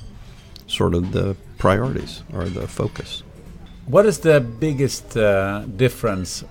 sort 0.66 0.94
of 0.94 1.12
the 1.12 1.36
priorities 1.58 2.22
or 2.32 2.44
the 2.44 2.66
focus. 2.66 3.22
What 3.86 4.06
is 4.06 4.18
the 4.18 4.40
biggest 4.40 5.16
uh, 5.16 5.64
difference, 5.76 6.42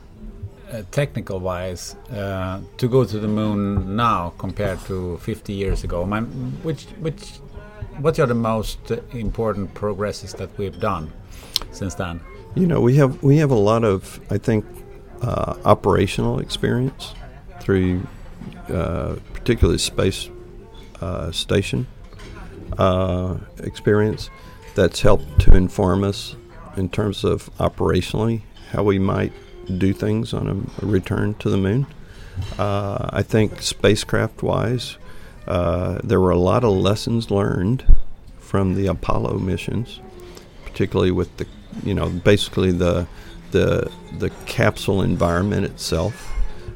uh, 0.72 0.84
technical 0.92 1.40
wise, 1.40 1.96
uh, 2.12 2.62
to 2.78 2.88
go 2.88 3.06
to 3.06 3.20
the 3.20 3.28
moon 3.28 3.96
now 3.96 4.34
compared 4.38 4.80
to 4.86 5.18
50 5.18 5.54
years 5.54 5.84
ago? 5.84 6.06
My, 6.06 6.22
which, 6.22 6.86
which, 7.00 7.40
what 8.00 8.20
are 8.20 8.26
the 8.26 8.36
most 8.36 8.92
important 9.12 9.74
progresses 9.74 10.34
that 10.34 10.58
we've 10.58 10.80
done 10.80 11.12
since 11.72 11.96
then? 11.96 12.20
You 12.56 12.68
know, 12.68 12.82
we 12.82 12.96
have 12.98 13.22
we 13.24 13.38
have 13.38 13.52
a 13.52 13.56
lot 13.56 13.84
of, 13.84 14.20
I 14.30 14.38
think, 14.38 14.66
uh, 15.22 15.56
operational 15.66 16.40
experience 16.40 17.14
through, 17.60 18.06
uh, 18.70 19.16
particularly 19.34 19.80
space 19.80 20.30
uh, 21.02 21.32
station 21.32 21.88
experience 23.60 24.30
that's 24.76 25.02
helped 25.02 25.40
to 25.40 25.56
inform 25.56 26.04
us 26.04 26.36
in 26.76 26.90
terms 26.90 27.24
of 27.24 27.50
operationally 27.58 28.42
how 28.72 28.84
we 28.84 28.98
might 28.98 29.32
do 29.78 29.94
things 29.94 30.34
on 30.34 30.48
a, 30.48 30.86
a 30.86 30.88
return 30.88 31.36
to 31.36 31.50
the 31.50 31.58
moon. 31.58 31.86
Uh, 32.58 33.10
I 33.12 33.22
think 33.22 33.62
spacecraft 33.62 34.42
wise, 34.44 34.98
uh, 35.48 36.00
there 36.04 36.20
were 36.20 36.32
a 36.32 36.38
lot 36.38 36.64
of 36.64 36.72
lessons 36.72 37.32
learned 37.32 37.84
from 38.40 38.76
the 38.76 38.88
Apollo 38.88 39.40
missions, 39.40 40.00
particularly 40.66 41.12
with 41.12 41.36
the, 41.38 41.48
you 41.84 41.94
know, 41.94 42.10
basically 42.10 42.72
the 42.72 43.08
the 43.52 43.92
the 44.20 44.30
capsule 44.46 45.02
environment 45.02 45.66
itself. 45.66 46.30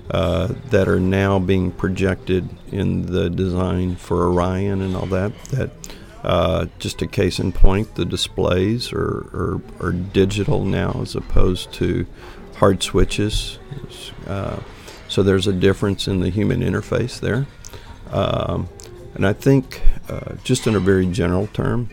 Uh, 0.10 0.47
that 0.69 0.88
are 0.88 1.01
now 1.01 1.38
being 1.38 1.69
projected 1.69 2.47
in 2.71 3.08
the 3.08 3.30
design 3.30 3.93
for 3.93 4.27
Orion 4.27 4.80
and 4.80 4.95
all 4.95 5.06
that. 5.06 5.34
That 5.49 5.69
uh, 6.23 6.67
just 6.80 7.01
a 7.01 7.08
case 7.08 7.39
in 7.39 7.51
point, 7.51 7.95
the 7.95 8.06
displays 8.06 8.93
are, 8.93 9.27
are, 9.34 9.62
are, 9.82 9.91
digital 9.91 10.63
now 10.63 10.99
as 11.01 11.15
opposed 11.15 11.73
to 11.73 12.06
hard 12.56 12.82
switches. 12.82 13.60
Uh, 14.25 14.60
so 15.08 15.23
there's 15.23 15.47
a 15.47 15.53
difference 15.53 16.08
in 16.08 16.21
the 16.21 16.30
human 16.30 16.62
interface 16.62 17.19
there. 17.19 17.45
Um, 18.12 18.70
and 19.15 19.26
I 19.26 19.34
think, 19.34 19.82
uh, 20.10 20.36
just 20.43 20.67
in 20.67 20.76
a 20.76 20.80
very 20.80 21.08
general 21.08 21.48
term, 21.48 21.89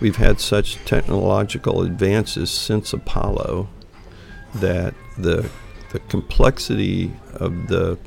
we've 0.00 0.16
had 0.16 0.40
such 0.40 0.76
technological 0.84 1.82
advances 1.82 2.50
since 2.50 2.92
Apollo 2.92 3.68
that 4.54 4.94
the, 5.16 5.50
the 5.92 5.98
complexity 6.00 7.12
of 7.34 7.68
the 7.68 7.98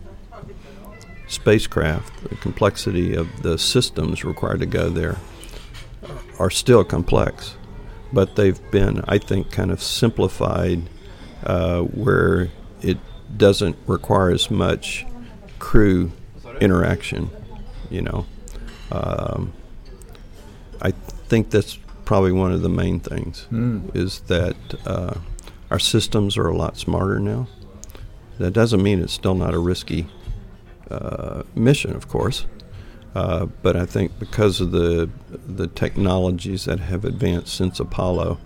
spacecraft, 1.28 2.30
the 2.30 2.36
complexity 2.38 3.16
of 3.16 3.42
the 3.42 3.58
systems 3.58 4.24
required 4.24 4.60
to 4.60 4.66
go 4.66 4.90
there, 4.90 5.18
are 6.40 6.50
still 6.50 6.84
complex, 6.84 7.56
but 8.12 8.36
they've 8.36 8.60
been, 8.72 9.04
I 9.08 9.18
think, 9.18 9.52
kind 9.52 9.72
of 9.72 9.82
simplified 9.82 10.82
uh, 11.46 11.82
where 11.82 12.50
it 12.82 12.98
doesn't 13.38 13.78
require 13.88 14.32
as 14.32 14.52
much 14.52 15.06
crew 15.60 16.12
interaction. 16.60 17.30
You 17.92 18.02
know, 18.02 18.26
um, 18.92 19.54
I 20.82 20.92
think 20.92 21.50
that's 21.50 21.78
probably 22.06 22.32
one 22.32 22.52
of 22.52 22.62
the 22.62 22.70
main 22.70 23.00
things 23.00 23.48
mm. 23.52 23.96
is 23.96 24.22
that 24.22 24.56
uh, 24.86 25.14
our 25.70 25.80
systems 25.80 26.38
are 26.38 26.48
a 26.48 26.56
lot 26.56 26.78
smarter 26.78 27.20
now. 27.20 27.48
That 28.38 28.52
doesn't 28.52 28.82
mean 28.82 29.02
it's 29.02 29.14
still 29.14 29.36
not 29.36 29.54
a 29.54 29.60
risky 29.60 30.08
uh, 30.90 31.44
mission, 31.56 31.96
of 31.96 32.08
course. 32.08 32.46
Uh, 33.14 33.46
but 33.62 33.76
I 33.76 33.86
think 33.86 34.18
because 34.20 34.62
of 34.62 34.72
the 34.72 35.10
the 35.32 35.68
technologies 35.68 36.66
that 36.66 36.80
have 36.80 37.04
advanced 37.04 37.54
since 37.54 37.80
Apollo, 37.80 38.40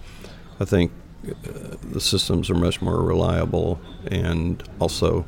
I 0.60 0.66
think 0.66 0.92
uh, 1.28 1.76
the 1.92 2.02
systems 2.02 2.50
are 2.50 2.56
much 2.56 2.82
more 2.82 3.02
reliable 3.02 3.80
and 4.08 4.64
also 4.80 5.26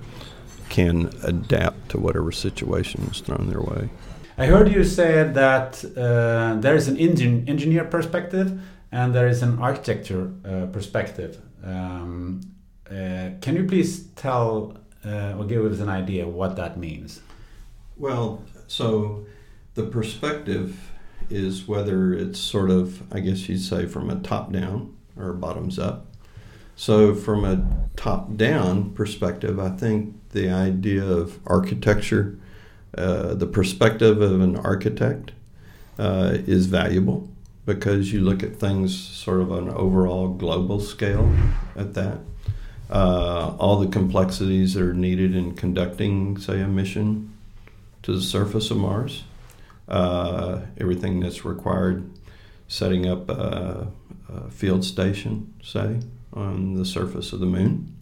can 0.69 1.12
adapt 1.23 1.89
to 1.89 1.99
whatever 1.99 2.32
situation 2.32 3.08
is 3.12 3.21
thrown 3.21 3.49
their 3.49 3.62
way. 3.62 3.89
I 4.38 4.45
heard 4.45 4.71
you 4.71 4.84
say 4.84 5.23
that 5.23 5.84
uh, 5.97 6.56
there 6.60 6.76
is 6.76 6.88
an 6.88 6.97
engin 6.97 7.50
engineer 7.50 7.86
perspective 7.86 8.60
and 8.91 9.13
there 9.13 9.28
is 9.28 9.41
an 9.41 9.58
architecture 9.60 10.32
uh, 10.45 10.67
perspective. 10.67 11.41
Um, 11.63 12.41
uh, 12.89 13.32
can 13.41 13.56
you 13.56 13.65
please 13.65 14.08
tell 14.15 14.78
or 15.04 15.45
give 15.45 15.63
us 15.65 15.80
an 15.80 15.89
idea 15.89 16.28
what 16.28 16.56
that 16.58 16.78
means? 16.78 17.21
Well, 17.95 18.43
so 18.67 19.26
the 19.76 19.84
perspective 19.84 20.91
is 21.30 21.67
whether 21.67 22.13
it's 22.13 22.39
sort 22.39 22.69
of, 22.69 23.02
I 23.13 23.19
guess 23.19 23.50
you'd 23.50 23.62
say, 23.62 23.86
from 23.86 24.10
a 24.10 24.15
top 24.19 24.52
down 24.52 24.95
or 25.15 25.34
bottoms 25.34 25.80
up. 25.80 26.06
So, 26.76 27.15
from 27.15 27.43
a 27.43 27.65
top 27.95 28.36
down 28.36 28.91
perspective, 28.91 29.60
I 29.60 29.69
think 29.69 30.15
the 30.30 30.50
idea 30.50 31.04
of 31.04 31.39
architecture, 31.47 32.38
uh, 32.95 33.34
the 33.34 33.47
perspective 33.47 34.21
of 34.21 34.41
an 34.41 34.56
architect, 34.58 35.32
uh, 36.00 36.38
is 36.45 36.67
valuable 36.67 37.28
because 37.65 38.13
you 38.13 38.21
look 38.21 38.43
at 38.43 38.56
things 38.56 38.97
sort 38.97 39.41
of 39.41 39.52
on 39.52 39.67
an 39.67 39.73
overall 39.73 40.30
global 40.30 40.80
scale 40.80 41.36
at 41.76 41.93
that. 41.95 42.19
Uh, 42.89 43.56
all 43.60 43.80
the 43.80 43.88
complexities 43.88 44.73
that 44.73 44.84
are 44.84 44.93
needed 44.93 45.36
in 45.36 45.54
conducting, 45.54 46.38
say, 46.38 46.62
a 46.62 46.67
mission 46.67 47.34
to 48.04 48.13
the 48.13 48.21
surface 48.21 48.71
of 48.71 48.78
Mars, 48.78 49.26
uh, 49.89 50.62
everything 50.80 51.19
that's 51.19 51.43
required, 51.43 52.10
setting 52.69 53.06
up 53.06 53.30
a, 53.30 53.88
a, 54.30 54.50
field 54.50 54.86
station, 54.86 55.54
say, 55.62 56.00
on 56.32 56.76
the 56.76 56.86
surface 56.86 57.34
of 57.34 57.41
the 57.41 57.45
moon. 57.45 57.96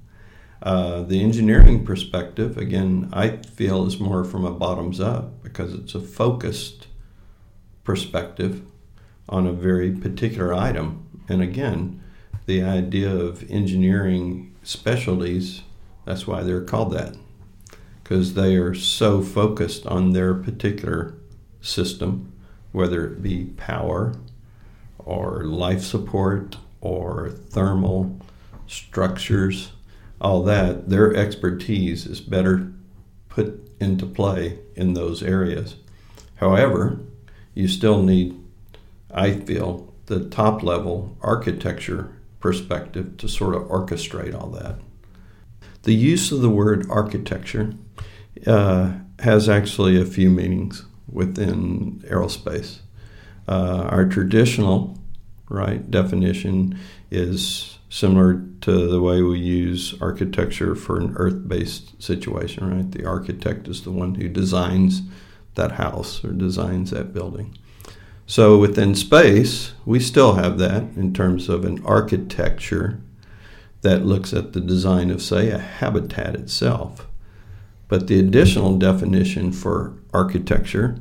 Uh, 0.61 1.03
the 1.03 1.21
engineering 1.21 1.85
perspective, 1.85 2.57
again, 2.57 3.09
I 3.13 3.37
feel 3.37 3.85
is 3.85 3.99
more 3.99 4.23
from 4.23 4.45
a 4.45 4.51
bottoms 4.51 4.99
up 4.99 5.43
because 5.43 5.73
it's 5.73 5.95
a 5.95 5.99
focused 5.99 6.87
perspective 7.83 8.61
on 9.29 9.45
a 9.45 9.53
very 9.53 9.91
particular 9.91 10.53
item. 10.53 11.05
And 11.27 11.41
again, 11.41 12.01
the 12.45 12.63
idea 12.63 13.13
of 13.13 13.49
engineering 13.49 14.55
specialties, 14.63 15.61
that's 16.05 16.25
why 16.25 16.43
they're 16.43 16.63
called 16.63 16.93
that 16.93 17.15
because 18.05 18.35
they 18.35 18.55
are 18.55 18.75
so 18.75 19.19
focused 19.19 19.87
on 19.87 20.11
their 20.11 20.35
particular 20.35 21.15
system, 21.59 22.31
whether 22.71 23.07
it 23.07 23.23
be 23.23 23.45
power 23.57 24.13
or 24.99 25.43
life 25.43 25.81
support 25.81 26.55
or 26.81 27.29
thermal 27.29 28.21
structures, 28.67 29.71
all 30.21 30.43
that, 30.43 30.89
their 30.89 31.13
expertise 31.15 32.05
is 32.05 32.21
better 32.21 32.71
put 33.29 33.69
into 33.79 34.05
play 34.05 34.59
in 34.75 34.93
those 34.93 35.21
areas. 35.21 35.75
However, 36.35 36.99
you 37.53 37.67
still 37.67 38.01
need, 38.01 38.39
I 39.13 39.33
feel, 39.33 39.93
the 40.05 40.25
top 40.29 40.63
level 40.63 41.17
architecture 41.21 42.13
perspective 42.39 43.17
to 43.17 43.27
sort 43.27 43.55
of 43.55 43.63
orchestrate 43.63 44.39
all 44.39 44.49
that. 44.51 44.75
The 45.83 45.95
use 45.95 46.31
of 46.31 46.41
the 46.41 46.49
word 46.49 46.89
architecture 46.89 47.73
uh, 48.45 48.93
has 49.19 49.49
actually 49.49 49.99
a 49.99 50.05
few 50.05 50.29
meanings 50.29 50.85
within 51.11 52.03
aerospace. 52.07 52.79
Uh, 53.47 53.87
our 53.89 54.05
traditional 54.05 54.97
right 55.49 55.89
definition 55.89 56.77
is 57.11 57.74
similar 57.89 58.41
to 58.61 58.87
the 58.87 59.01
way 59.01 59.21
we 59.21 59.39
use 59.39 59.95
architecture 60.01 60.75
for 60.75 60.97
an 60.99 61.13
earth-based 61.17 62.01
situation 62.01 62.69
right? 62.69 62.91
The 62.91 63.05
architect 63.05 63.67
is 63.67 63.83
the 63.83 63.91
one 63.91 64.15
who 64.15 64.27
designs 64.27 65.01
that 65.55 65.73
house 65.73 66.23
or 66.23 66.31
designs 66.33 66.91
that 66.91 67.13
building. 67.13 67.57
So 68.27 68.57
within 68.57 68.95
space 68.95 69.73
we 69.85 69.99
still 69.99 70.35
have 70.35 70.57
that 70.57 70.83
in 70.95 71.13
terms 71.13 71.47
of 71.47 71.63
an 71.63 71.83
architecture 71.85 72.99
that 73.81 74.05
looks 74.05 74.33
at 74.33 74.53
the 74.53 74.61
design 74.61 75.11
of 75.11 75.21
say 75.21 75.51
a 75.51 75.59
habitat 75.59 76.35
itself. 76.35 77.07
But 77.87 78.07
the 78.07 78.19
additional 78.19 78.77
definition 78.79 79.51
for 79.51 79.93
architecture 80.11 80.97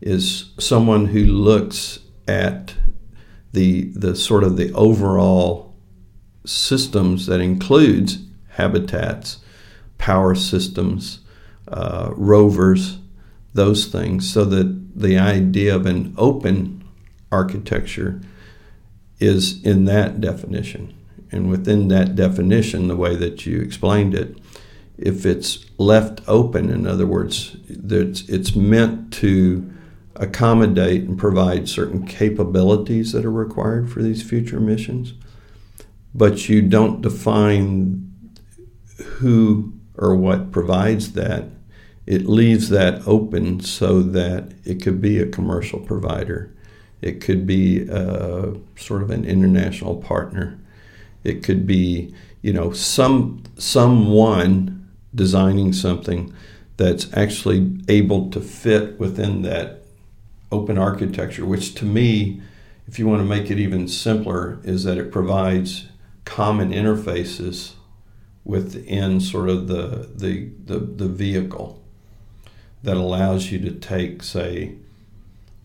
is 0.00 0.50
someone 0.58 1.06
who 1.06 1.24
looks 1.24 2.00
at 2.26 2.74
the 3.52 3.92
the 3.94 4.16
sort 4.16 4.44
of 4.44 4.56
the 4.56 4.72
overall 4.72 5.71
systems 6.44 7.26
that 7.26 7.40
includes 7.40 8.18
habitats, 8.50 9.38
power 9.98 10.34
systems, 10.34 11.20
uh, 11.68 12.10
rovers, 12.14 12.98
those 13.54 13.86
things, 13.86 14.30
so 14.30 14.44
that 14.44 14.98
the 14.98 15.18
idea 15.18 15.74
of 15.74 15.86
an 15.86 16.14
open 16.18 16.84
architecture 17.30 18.20
is 19.20 19.62
in 19.64 19.84
that 19.86 20.20
definition. 20.20 20.92
And 21.30 21.48
within 21.48 21.88
that 21.88 22.14
definition, 22.14 22.88
the 22.88 22.96
way 22.96 23.16
that 23.16 23.46
you 23.46 23.60
explained 23.60 24.14
it, 24.14 24.36
if 24.98 25.24
it's 25.24 25.64
left 25.78 26.20
open, 26.28 26.70
in 26.70 26.86
other 26.86 27.06
words, 27.06 27.56
that 27.68 28.28
it's 28.28 28.54
meant 28.54 29.12
to 29.14 29.72
accommodate 30.16 31.02
and 31.02 31.18
provide 31.18 31.68
certain 31.68 32.06
capabilities 32.06 33.12
that 33.12 33.24
are 33.24 33.32
required 33.32 33.90
for 33.90 34.02
these 34.02 34.22
future 34.22 34.60
missions, 34.60 35.14
but 36.14 36.48
you 36.48 36.62
don't 36.62 37.00
define 37.00 38.10
who 39.18 39.72
or 39.96 40.14
what 40.14 40.52
provides 40.52 41.12
that. 41.12 41.44
It 42.06 42.26
leaves 42.26 42.68
that 42.70 43.06
open 43.06 43.60
so 43.60 44.02
that 44.02 44.52
it 44.64 44.82
could 44.82 45.00
be 45.00 45.18
a 45.18 45.26
commercial 45.26 45.80
provider. 45.80 46.52
It 47.00 47.20
could 47.20 47.46
be 47.46 47.86
a, 47.88 47.94
uh, 47.94 48.54
sort 48.76 49.02
of 49.02 49.10
an 49.10 49.24
international 49.24 49.96
partner. 49.96 50.58
It 51.24 51.42
could 51.42 51.66
be, 51.66 52.14
you 52.42 52.52
know, 52.52 52.72
some 52.72 53.42
someone 53.56 54.88
designing 55.14 55.72
something 55.72 56.32
that's 56.76 57.12
actually 57.12 57.78
able 57.88 58.30
to 58.30 58.40
fit 58.40 58.98
within 58.98 59.42
that 59.42 59.82
open 60.50 60.78
architecture, 60.78 61.46
which 61.46 61.74
to 61.76 61.84
me, 61.84 62.40
if 62.88 62.98
you 62.98 63.06
want 63.06 63.20
to 63.20 63.26
make 63.26 63.50
it 63.50 63.58
even 63.58 63.86
simpler, 63.86 64.58
is 64.64 64.84
that 64.84 64.98
it 64.98 65.12
provides 65.12 65.86
common 66.24 66.70
interfaces 66.70 67.72
within 68.44 69.20
sort 69.20 69.48
of 69.48 69.68
the, 69.68 70.08
the, 70.14 70.50
the, 70.64 70.78
the 70.78 71.08
vehicle 71.08 71.82
that 72.82 72.96
allows 72.96 73.52
you 73.52 73.58
to 73.60 73.70
take, 73.70 74.22
say, 74.22 74.74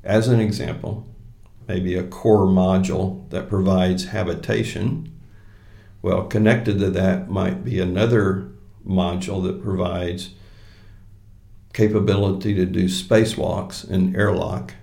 as 0.04 0.28
an 0.28 0.39
example, 0.39 1.08
maybe 1.67 1.96
a 1.96 2.04
core 2.04 2.46
module 2.46 3.30
that 3.30 3.50
provides 3.50 4.06
habitation. 4.06 5.12
Well, 6.02 6.26
connected 6.26 6.80
to 6.80 6.89
that 6.91 7.30
might 7.30 7.63
be 7.63 7.80
another 7.80 8.50
module 8.88 9.43
that 9.43 9.63
provides 9.63 10.30
capability 11.74 12.54
to 12.56 12.65
do 12.65 12.86
spacewalks 12.86 13.88
and 13.88 14.15
airlock. 14.15 14.76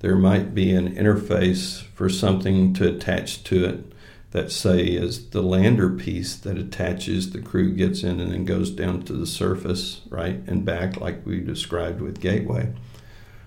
There 0.00 0.16
might 0.16 0.54
be 0.54 0.74
an 0.74 0.94
interface 0.94 1.82
for 1.82 2.08
something 2.08 2.74
to 2.74 2.88
attach 2.88 3.42
to 3.44 3.64
it 3.64 3.93
that, 4.34 4.50
say, 4.50 4.82
is 4.86 5.30
the 5.30 5.40
lander 5.40 5.88
piece 5.88 6.34
that 6.34 6.58
attaches, 6.58 7.30
the 7.30 7.40
crew 7.40 7.72
gets 7.72 8.02
in 8.02 8.18
and 8.18 8.32
then 8.32 8.44
goes 8.44 8.68
down 8.68 9.00
to 9.00 9.12
the 9.12 9.28
surface, 9.28 10.00
right, 10.08 10.40
and 10.48 10.64
back, 10.64 11.00
like 11.00 11.24
we 11.24 11.38
described 11.38 12.00
with 12.00 12.18
Gateway. 12.20 12.72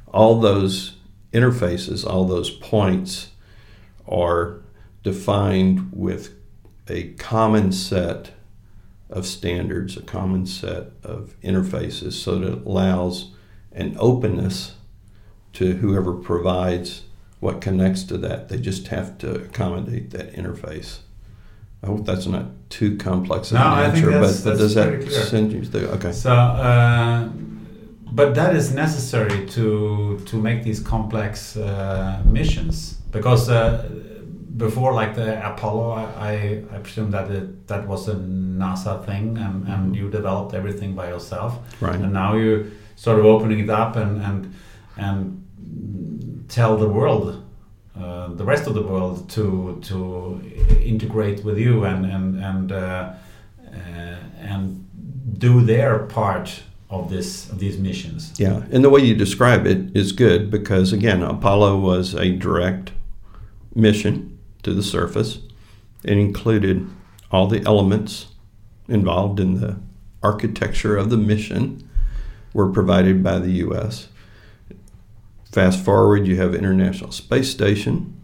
All 0.07 0.39
those 0.39 0.95
interfaces, 1.33 2.09
all 2.09 2.23
those 2.23 2.49
points 2.49 3.31
are 4.07 4.61
defined 5.03 5.89
with 5.91 6.33
a 6.87 7.09
common 7.15 7.73
set 7.73 8.31
of 9.09 9.25
standards, 9.25 9.97
a 9.97 10.01
common 10.01 10.45
set 10.45 10.91
of 11.03 11.35
interfaces, 11.43 12.13
so 12.13 12.39
that 12.39 12.59
it 12.59 12.65
allows 12.65 13.31
an 13.73 13.93
openness 13.99 14.75
to 15.51 15.73
whoever 15.73 16.13
provides 16.13 17.03
what 17.39 17.61
connects 17.61 18.03
to 18.03 18.17
that. 18.17 18.49
They 18.49 18.57
just 18.57 18.87
have 18.87 19.17
to 19.19 19.35
accommodate 19.35 20.11
that 20.11 20.33
interface. 20.33 20.99
I 21.83 21.87
hope 21.87 22.05
that's 22.05 22.25
not 22.25 22.45
too 22.69 22.97
complex 22.97 23.51
no, 23.51 23.59
an 23.59 23.91
answer, 23.91 24.11
but, 24.11 24.41
but 24.43 24.57
does 24.57 24.73
that 24.73 25.11
send 25.29 25.53
you 25.53 25.61
the 25.61 25.91
okay? 25.91 26.11
So, 26.11 26.33
uh, 26.33 27.29
but 28.11 28.33
that 28.35 28.55
is 28.55 28.73
necessary 28.73 29.45
to 29.49 30.19
to 30.25 30.37
make 30.37 30.63
these 30.63 30.79
complex 30.79 31.55
uh, 31.55 32.23
missions 32.25 32.95
because 33.11 33.49
uh, 33.49 33.87
before 34.57 34.93
like 34.93 35.15
the 35.15 35.47
Apollo, 35.47 35.91
I, 36.17 36.63
I 36.73 36.79
presume 36.79 37.11
that 37.11 37.29
it, 37.29 37.67
that 37.67 37.87
was 37.87 38.07
a 38.07 38.15
NASA 38.15 39.05
thing, 39.05 39.37
and, 39.37 39.67
and 39.67 39.95
you 39.95 40.09
developed 40.09 40.55
everything 40.55 40.95
by 40.95 41.09
yourself. 41.09 41.59
Right. 41.79 41.95
And 41.95 42.11
now 42.11 42.33
you're 42.33 42.65
sort 42.95 43.19
of 43.19 43.25
opening 43.25 43.59
it 43.59 43.69
up 43.69 43.95
and 43.95 44.21
and 44.21 44.55
and 44.97 45.46
tell 46.47 46.77
the 46.77 46.87
world, 46.87 47.43
uh, 47.95 48.27
the 48.29 48.43
rest 48.43 48.67
of 48.67 48.73
the 48.73 48.81
world, 48.81 49.29
to 49.31 49.79
to 49.83 50.41
integrate 50.81 51.43
with 51.43 51.57
you 51.57 51.85
and 51.85 52.05
and 52.05 52.43
and 52.43 52.71
uh, 52.71 53.13
uh, 53.73 54.15
and 54.39 54.85
do 55.39 55.61
their 55.61 55.99
part 55.99 56.63
of 56.89 57.09
this 57.09 57.49
of 57.49 57.59
these 57.59 57.77
missions. 57.77 58.33
Yeah, 58.39 58.63
and 58.71 58.83
the 58.83 58.89
way 58.89 59.01
you 59.01 59.15
describe 59.15 59.65
it 59.65 59.95
is 59.95 60.11
good 60.11 60.49
because 60.49 60.93
again, 60.93 61.21
Apollo 61.21 61.79
was 61.79 62.13
a 62.13 62.31
direct 62.31 62.91
mission 63.75 64.37
to 64.63 64.73
the 64.73 64.83
surface. 64.83 65.39
It 66.03 66.17
included 66.17 66.87
all 67.31 67.47
the 67.47 67.63
elements 67.65 68.27
involved 68.87 69.39
in 69.39 69.59
the 69.59 69.77
architecture 70.23 70.95
of 70.95 71.09
the 71.09 71.17
mission 71.17 71.87
were 72.53 72.69
provided 72.69 73.21
by 73.23 73.39
the 73.39 73.51
U.S. 73.51 74.07
Fast 75.51 75.83
forward, 75.83 76.27
you 76.27 76.37
have 76.37 76.53
International 76.53 77.11
Space 77.11 77.49
Station. 77.49 78.19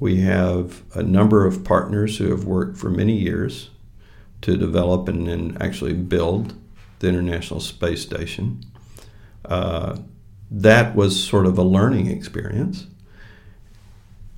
We 0.00 0.20
have 0.20 0.82
a 0.94 1.02
number 1.02 1.44
of 1.46 1.64
partners 1.64 2.18
who 2.18 2.30
have 2.30 2.44
worked 2.44 2.78
for 2.78 2.90
many 2.90 3.16
years 3.16 3.70
to 4.42 4.56
develop 4.56 5.08
and 5.08 5.26
then 5.26 5.56
actually 5.60 5.94
build 5.94 6.54
the 7.00 7.08
International 7.08 7.60
Space 7.60 8.02
Station. 8.02 8.64
Uh, 9.44 9.98
that 10.50 10.94
was 10.94 11.22
sort 11.22 11.46
of 11.46 11.58
a 11.58 11.62
learning 11.62 12.06
experience 12.06 12.86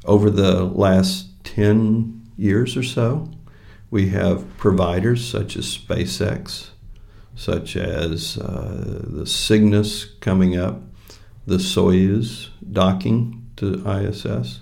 over 0.04 0.30
the 0.30 0.64
last 0.64 1.28
10 1.44 2.30
years 2.36 2.76
or 2.76 2.82
so, 2.82 3.30
we 3.90 4.08
have 4.10 4.56
providers 4.56 5.26
such 5.26 5.56
as 5.56 5.76
SpaceX, 5.76 6.68
such 7.34 7.76
as 7.76 8.38
uh, 8.38 9.02
the 9.04 9.26
Cygnus 9.26 10.04
coming 10.20 10.56
up, 10.56 10.82
the 11.50 11.56
Soyuz 11.56 12.48
docking 12.72 13.50
to 13.56 13.84
ISS. 13.84 14.60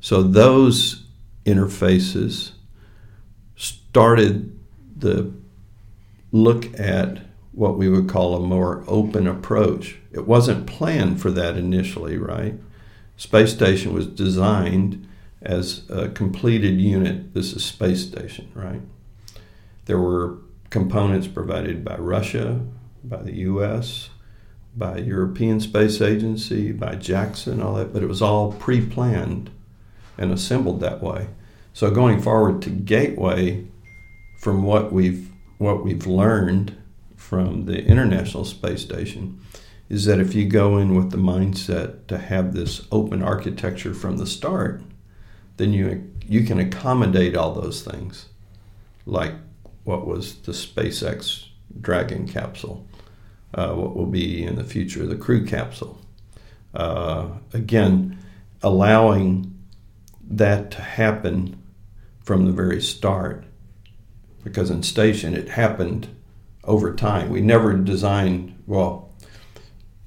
So 0.00 0.22
those 0.22 1.06
interfaces 1.44 2.52
started 3.56 4.56
the 4.96 5.32
look 6.30 6.78
at 6.78 7.18
what 7.50 7.76
we 7.76 7.88
would 7.88 8.08
call 8.08 8.36
a 8.36 8.40
more 8.40 8.84
open 8.86 9.26
approach. 9.26 9.96
It 10.12 10.24
wasn't 10.24 10.68
planned 10.68 11.20
for 11.20 11.32
that 11.32 11.56
initially, 11.56 12.16
right? 12.16 12.54
Space 13.16 13.52
Station 13.52 13.92
was 13.92 14.06
designed 14.06 15.08
as 15.42 15.82
a 15.90 16.10
completed 16.10 16.80
unit. 16.80 17.34
This 17.34 17.52
is 17.52 17.64
Space 17.64 18.06
Station, 18.06 18.52
right? 18.54 18.80
There 19.86 19.98
were 19.98 20.38
components 20.70 21.26
provided 21.26 21.84
by 21.84 21.96
Russia, 21.96 22.60
by 23.02 23.22
the 23.22 23.34
U.S., 23.34 24.10
by 24.76 24.98
European 24.98 25.60
Space 25.60 26.00
Agency, 26.00 26.72
by 26.72 26.96
JAXA, 26.96 27.62
all 27.62 27.74
that, 27.74 27.92
but 27.92 28.02
it 28.02 28.08
was 28.08 28.22
all 28.22 28.52
pre-planned 28.52 29.50
and 30.18 30.32
assembled 30.32 30.80
that 30.80 31.02
way. 31.02 31.28
So 31.72 31.90
going 31.90 32.20
forward 32.20 32.62
to 32.62 32.70
Gateway, 32.70 33.66
from 34.40 34.62
what 34.62 34.92
we've 34.92 35.30
what 35.58 35.84
we've 35.84 36.06
learned 36.06 36.76
from 37.16 37.64
the 37.66 37.84
International 37.84 38.44
Space 38.44 38.82
Station, 38.82 39.40
is 39.88 40.04
that 40.04 40.20
if 40.20 40.34
you 40.34 40.46
go 40.46 40.76
in 40.78 40.94
with 40.94 41.10
the 41.10 41.16
mindset 41.16 42.06
to 42.08 42.18
have 42.18 42.52
this 42.52 42.86
open 42.90 43.22
architecture 43.22 43.94
from 43.94 44.18
the 44.18 44.26
start, 44.26 44.82
then 45.56 45.72
you 45.72 46.10
you 46.26 46.44
can 46.44 46.58
accommodate 46.58 47.36
all 47.36 47.52
those 47.54 47.82
things, 47.82 48.26
like 49.06 49.34
what 49.84 50.06
was 50.06 50.34
the 50.42 50.52
SpaceX 50.52 51.46
Dragon 51.80 52.26
capsule, 52.26 52.86
what 53.74 53.94
will 53.94 54.06
be 54.06 54.42
in 54.42 54.56
the 54.56 54.64
future 54.64 55.02
of 55.02 55.08
the 55.08 55.16
Crew 55.16 55.44
capsule. 55.44 56.00
Uh, 56.74 57.28
again, 57.52 58.18
allowing 58.62 59.56
that 60.28 60.70
to 60.72 60.80
happen 60.80 61.62
from 62.24 62.46
the 62.46 62.52
very 62.52 62.80
start, 62.80 63.44
because 64.42 64.70
in 64.70 64.82
station 64.82 65.34
it 65.34 65.50
happened 65.50 66.08
over 66.64 66.94
time. 66.94 67.30
We 67.30 67.40
never 67.40 67.74
designed 67.76 68.60
well. 68.66 69.12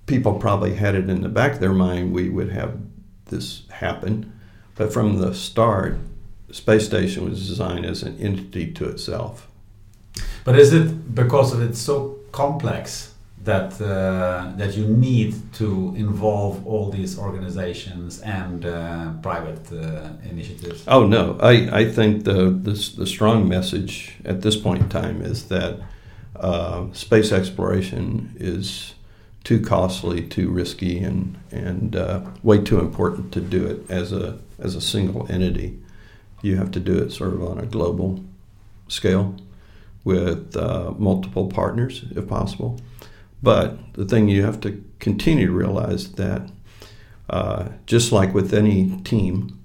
People 0.07 0.35
probably 0.35 0.75
had 0.75 0.95
it 0.95 1.09
in 1.09 1.21
the 1.21 1.29
back 1.29 1.53
of 1.53 1.59
their 1.59 1.73
mind 1.73 2.13
we 2.13 2.29
would 2.29 2.51
have 2.51 2.79
this 3.25 3.63
happen, 3.69 4.37
but 4.75 4.91
from 4.91 5.19
the 5.19 5.33
start, 5.33 5.97
space 6.51 6.85
station 6.85 7.29
was 7.29 7.47
designed 7.47 7.85
as 7.85 8.03
an 8.03 8.17
entity 8.17 8.71
to 8.73 8.89
itself. 8.89 9.47
But 10.43 10.57
is 10.57 10.73
it 10.73 11.13
because 11.13 11.53
of 11.53 11.61
it's 11.61 11.79
so 11.79 12.19
complex 12.31 13.13
that 13.47 13.81
uh, 13.81 14.51
that 14.57 14.77
you 14.77 14.85
need 14.85 15.33
to 15.53 15.93
involve 15.95 16.65
all 16.67 16.91
these 16.91 17.17
organizations 17.17 18.21
and 18.21 18.65
uh, 18.65 19.13
private 19.21 19.71
uh, 19.71 20.09
initiatives? 20.29 20.83
Oh 20.87 21.07
no, 21.07 21.37
I, 21.41 21.81
I 21.81 21.91
think 21.91 22.25
the, 22.25 22.51
the 22.67 22.75
the 22.97 23.07
strong 23.07 23.47
message 23.47 24.17
at 24.25 24.41
this 24.41 24.55
point 24.55 24.81
in 24.83 24.89
time 24.89 25.21
is 25.21 25.47
that 25.47 25.79
uh, 26.35 26.91
space 26.91 27.31
exploration 27.31 28.35
is 28.37 28.93
too 29.43 29.61
costly, 29.61 30.27
too 30.27 30.49
risky, 30.51 30.99
and 30.99 31.37
and 31.51 31.95
uh, 31.95 32.19
way 32.43 32.59
too 32.61 32.79
important 32.79 33.31
to 33.31 33.41
do 33.41 33.65
it 33.65 33.89
as 33.89 34.11
a 34.11 34.37
as 34.59 34.75
a 34.75 34.81
single 34.81 35.25
entity. 35.31 35.79
You 36.41 36.57
have 36.57 36.71
to 36.71 36.79
do 36.79 36.97
it 37.03 37.11
sort 37.11 37.33
of 37.33 37.41
on 37.43 37.57
a 37.59 37.65
global 37.65 38.23
scale 38.89 39.35
with 40.03 40.55
uh, 40.55 40.93
multiple 40.97 41.47
partners, 41.47 42.05
if 42.15 42.27
possible. 42.27 42.79
But 43.41 43.93
the 43.93 44.05
thing 44.05 44.29
you 44.29 44.43
have 44.43 44.59
to 44.61 44.83
continue 44.99 45.47
to 45.47 45.53
realize 45.53 46.11
that 46.13 46.49
uh, 47.29 47.69
just 47.85 48.11
like 48.11 48.33
with 48.33 48.53
any 48.53 48.97
team, 49.01 49.59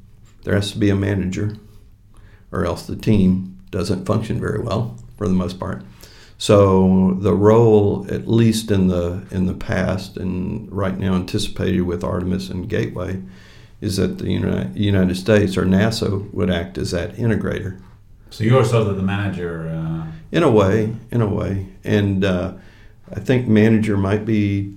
there 0.44 0.54
has 0.54 0.72
to 0.72 0.78
be 0.78 0.90
a 0.90 0.96
manager, 0.96 1.56
or 2.50 2.64
else 2.64 2.87
the 2.87 2.96
team 2.96 3.58
doesn't 3.70 4.04
function 4.04 4.40
very 4.40 4.61
well 4.61 4.98
for 5.16 5.28
the 5.28 5.35
most 5.35 5.58
part. 5.58 5.82
So 6.38 7.16
the 7.20 7.35
role, 7.35 8.04
at 8.11 8.26
least 8.26 8.70
in 8.70 8.88
the 8.88 9.24
in 9.30 9.46
the 9.46 9.54
past 9.54 10.16
and 10.16 10.70
right 10.72 10.98
now 10.98 11.14
anticipated 11.14 11.82
with 11.82 12.02
Artemis 12.02 12.50
and 12.50 12.68
Gateway, 12.68 13.22
is 13.80 13.96
that 13.96 14.18
the 14.18 14.30
United 14.74 15.16
States 15.16 15.56
or 15.56 15.64
NASA 15.64 16.32
would 16.35 16.50
act 16.50 16.78
as 16.78 16.90
that 16.90 17.14
integrator. 17.14 17.80
So 18.30 18.42
you're 18.44 18.64
sort 18.64 18.88
of 18.88 18.96
the 18.96 19.02
manager. 19.02 19.68
Uh... 19.68 20.11
In 20.32 20.42
a 20.42 20.50
way, 20.50 20.96
in 21.11 21.20
a 21.20 21.26
way, 21.28 21.68
and 21.85 22.24
uh, 22.24 22.54
I 23.12 23.20
think 23.20 23.46
manager 23.46 23.96
might 23.96 24.25
be 24.25 24.75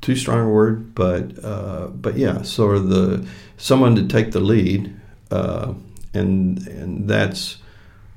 too 0.00 0.16
strong 0.16 0.46
a 0.46 0.48
word, 0.48 0.94
but 0.94 1.44
uh, 1.44 1.88
but 1.88 2.16
yeah, 2.16 2.42
sort 2.42 2.76
of 2.76 2.88
the 2.88 3.26
someone 3.56 3.96
to 3.96 4.06
take 4.06 4.32
the 4.32 4.40
lead, 4.40 4.94
uh, 5.30 5.74
and 6.12 6.66
and 6.68 7.08
that's 7.08 7.58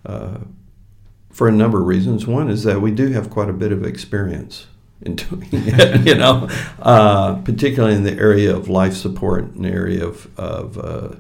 uh, 0.06 0.40
for 1.32 1.48
a 1.48 1.52
number 1.52 1.80
of 1.80 1.88
reasons. 1.88 2.28
One 2.28 2.50
is 2.50 2.64
that 2.64 2.82
we 2.82 2.92
do 2.92 3.12
have 3.12 3.30
quite 3.30 3.50
a 3.50 3.54
bit 3.54 3.72
of 3.72 3.84
experience 3.86 4.68
in 5.02 5.16
doing 5.16 5.48
it, 5.52 6.08
you 6.08 6.16
know, 6.16 6.50
uh, 6.80 7.36
particularly 7.36 7.96
in 7.96 8.04
the 8.04 8.18
area 8.18 8.56
of 8.56 8.70
life 8.70 8.94
support 8.94 9.44
and 9.44 9.64
the 9.64 9.70
area 9.70 10.06
of, 10.06 10.28
of 10.40 10.78
uh, 10.78 11.16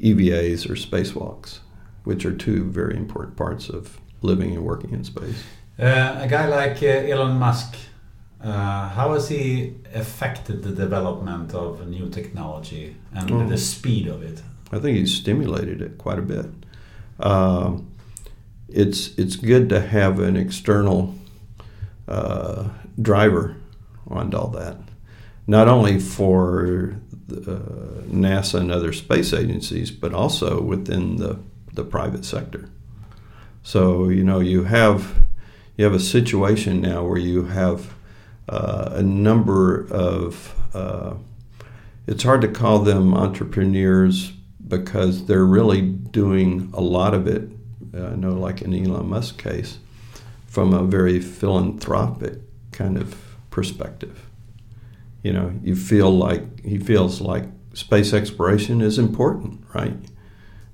EVAs 0.00 0.68
or 0.68 0.74
spacewalks, 0.74 1.60
which 2.04 2.24
are 2.24 2.34
two 2.34 2.64
very 2.64 2.96
important 2.96 3.36
parts 3.36 3.68
of 3.68 4.00
living 4.20 4.52
and 4.54 4.64
working 4.64 4.90
in 4.90 5.04
space. 5.04 5.42
Uh, 5.78 6.18
a 6.20 6.28
guy 6.28 6.46
like 6.46 6.82
uh, 6.82 6.86
Elon 6.86 7.38
Musk, 7.38 7.76
uh, 8.42 8.88
how 8.88 9.14
has 9.14 9.28
he 9.28 9.74
affected 9.94 10.62
the 10.62 10.70
development 10.70 11.54
of 11.54 11.86
new 11.88 12.08
technology 12.10 12.96
and 13.14 13.30
oh. 13.30 13.48
the 13.48 13.56
speed 13.56 14.06
of 14.06 14.22
it? 14.22 14.42
I 14.70 14.78
think 14.78 14.98
he's 14.98 15.14
stimulated 15.14 15.80
it 15.80 15.98
quite 15.98 16.18
a 16.18 16.22
bit. 16.22 16.46
Um, 17.20 17.90
it's 18.68 19.16
it's 19.18 19.36
good 19.36 19.68
to 19.68 19.80
have 19.80 20.18
an 20.18 20.36
external 20.36 21.14
uh, 22.08 22.68
driver 23.00 23.56
on 24.08 24.34
all 24.34 24.48
that. 24.48 24.76
Not 25.46 25.68
only 25.68 25.98
for 25.98 26.96
uh, 27.30 27.34
NASA 28.10 28.60
and 28.60 28.70
other 28.70 28.92
space 28.92 29.32
agencies, 29.32 29.90
but 29.90 30.12
also 30.14 30.60
within 30.60 31.16
the, 31.16 31.38
the 31.72 31.84
private 31.84 32.24
sector. 32.24 32.68
So 33.62 34.08
you 34.08 34.24
know 34.24 34.40
you 34.40 34.64
have 34.64 35.22
you 35.76 35.84
have 35.84 35.94
a 35.94 36.00
situation 36.00 36.80
now 36.80 37.04
where 37.04 37.18
you 37.18 37.44
have 37.44 37.94
uh, 38.48 38.90
a 38.92 39.02
number 39.02 39.86
of 39.90 40.54
uh, 40.74 41.14
it's 42.06 42.24
hard 42.24 42.40
to 42.40 42.48
call 42.48 42.80
them 42.80 43.14
entrepreneurs 43.14 44.32
because 44.66 45.26
they're 45.26 45.44
really 45.44 45.82
doing 45.82 46.70
a 46.74 46.80
lot 46.80 47.14
of 47.14 47.26
it 47.26 47.48
uh, 47.94 48.06
I 48.06 48.16
know, 48.16 48.32
like 48.32 48.62
in 48.62 48.74
Elon 48.74 49.08
Musk 49.08 49.38
case, 49.38 49.78
from 50.46 50.72
a 50.72 50.82
very 50.82 51.20
philanthropic 51.20 52.38
kind 52.70 52.96
of 52.96 53.16
perspective. 53.50 54.26
You 55.22 55.32
know, 55.32 55.54
you 55.62 55.76
feel 55.76 56.10
like 56.10 56.64
he 56.64 56.78
feels 56.78 57.20
like 57.20 57.44
space 57.74 58.12
exploration 58.12 58.80
is 58.80 58.98
important, 58.98 59.62
right? 59.74 59.96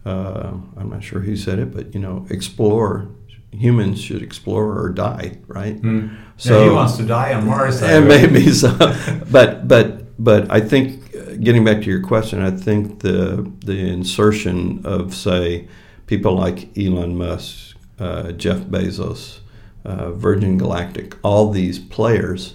Uh, 0.04 0.52
I'm 0.76 0.90
not 0.90 1.02
sure 1.02 1.20
who 1.20 1.36
said 1.36 1.58
it, 1.58 1.74
but 1.74 1.92
you 1.92 2.00
know, 2.00 2.26
explore. 2.30 3.08
Humans 3.52 4.00
should 4.00 4.22
explore 4.22 4.78
or 4.78 4.90
die, 4.90 5.38
right? 5.46 5.80
Mm. 5.80 6.16
So 6.36 6.58
yeah, 6.58 6.64
he 6.68 6.70
wants 6.70 6.96
to 6.98 7.04
die 7.04 7.34
on 7.34 7.46
Mars. 7.46 7.82
And 7.82 8.06
maybe 8.06 8.50
so, 8.52 8.76
but 9.30 9.66
but 9.66 10.22
but 10.22 10.50
I 10.50 10.60
think 10.60 11.10
getting 11.42 11.64
back 11.64 11.78
to 11.82 11.86
your 11.90 12.02
question, 12.02 12.42
I 12.42 12.50
think 12.50 13.00
the 13.00 13.50
the 13.64 13.78
insertion 13.88 14.84
of 14.84 15.14
say 15.14 15.68
people 16.06 16.34
like 16.34 16.76
Elon 16.76 17.16
Musk, 17.16 17.76
uh, 17.98 18.32
Jeff 18.32 18.58
Bezos, 18.60 19.40
uh, 19.84 20.12
Virgin 20.12 20.58
Galactic, 20.58 21.16
all 21.22 21.50
these 21.50 21.78
players 21.78 22.54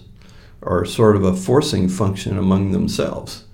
are 0.62 0.86
sort 0.86 1.16
of 1.16 1.24
a 1.24 1.36
forcing 1.36 1.90
function 1.90 2.38
among 2.38 2.72
themselves. 2.72 3.46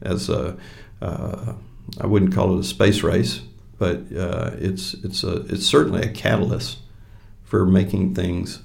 As 0.00 0.28
a, 0.28 0.56
uh, 1.00 1.54
I 2.00 2.06
wouldn't 2.06 2.34
call 2.34 2.56
it 2.56 2.60
a 2.60 2.64
space 2.64 3.02
race, 3.02 3.42
but 3.82 4.16
uh, 4.16 4.52
it's 4.58 4.94
it's 4.94 5.24
a 5.24 5.38
it's 5.46 5.66
certainly 5.66 6.02
a 6.02 6.12
catalyst 6.12 6.78
for 7.42 7.66
making 7.66 8.14
things 8.14 8.60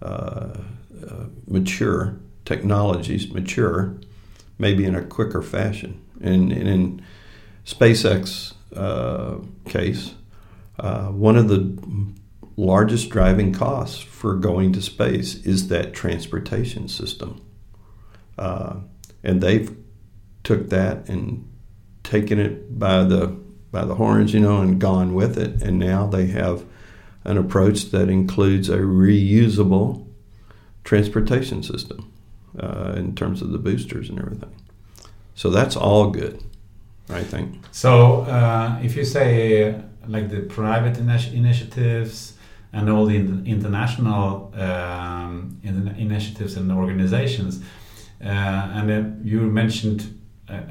uh, 0.00 0.56
uh, 1.04 1.24
mature, 1.48 2.14
technologies 2.44 3.28
mature, 3.32 3.96
maybe 4.60 4.84
in 4.84 4.94
a 4.94 5.02
quicker 5.02 5.42
fashion. 5.42 6.00
And, 6.20 6.52
and 6.52 6.68
in 6.68 7.02
SpaceX 7.66 8.54
case, 9.68 10.14
uh, 10.78 11.06
one 11.08 11.36
of 11.36 11.48
the 11.48 11.76
largest 12.56 13.10
driving 13.10 13.52
costs 13.52 13.98
for 13.98 14.36
going 14.36 14.72
to 14.74 14.80
space 14.80 15.44
is 15.44 15.66
that 15.68 15.92
transportation 15.92 16.86
system. 16.86 17.44
Uh, 18.38 18.76
and 19.24 19.40
they've 19.40 19.76
took 20.44 20.68
that 20.68 21.08
and 21.08 21.48
taken 22.04 22.38
it 22.38 22.78
by 22.78 23.02
the 23.02 23.41
by 23.72 23.84
the 23.84 23.96
horns, 23.96 24.32
you 24.32 24.40
know, 24.40 24.60
and 24.60 24.80
gone 24.80 25.14
with 25.14 25.36
it. 25.36 25.62
And 25.62 25.78
now 25.78 26.06
they 26.06 26.26
have 26.26 26.64
an 27.24 27.38
approach 27.38 27.90
that 27.90 28.08
includes 28.08 28.68
a 28.68 28.78
reusable 28.78 30.06
transportation 30.84 31.62
system 31.62 32.12
uh, 32.58 32.92
in 32.96 33.14
terms 33.14 33.42
of 33.42 33.50
the 33.50 33.58
boosters 33.58 34.08
and 34.08 34.18
everything. 34.18 34.54
So 35.34 35.50
that's 35.50 35.74
all 35.74 36.10
good, 36.10 36.42
I 37.08 37.22
think. 37.22 37.64
So 37.72 38.22
uh, 38.22 38.78
if 38.82 38.94
you 38.96 39.04
say 39.04 39.80
like 40.06 40.28
the 40.28 40.40
private 40.40 40.94
initi 40.94 41.32
initiatives 41.34 42.34
and 42.72 42.88
all 42.88 43.06
the 43.06 43.16
international 43.16 44.52
um, 44.56 45.60
initiatives 45.62 46.56
and 46.56 46.72
organizations. 46.72 47.62
Uh, 48.24 48.28
and 48.28 48.90
uh, 48.90 49.02
you 49.22 49.40
mentioned 49.40 50.00
uh, 50.00 50.06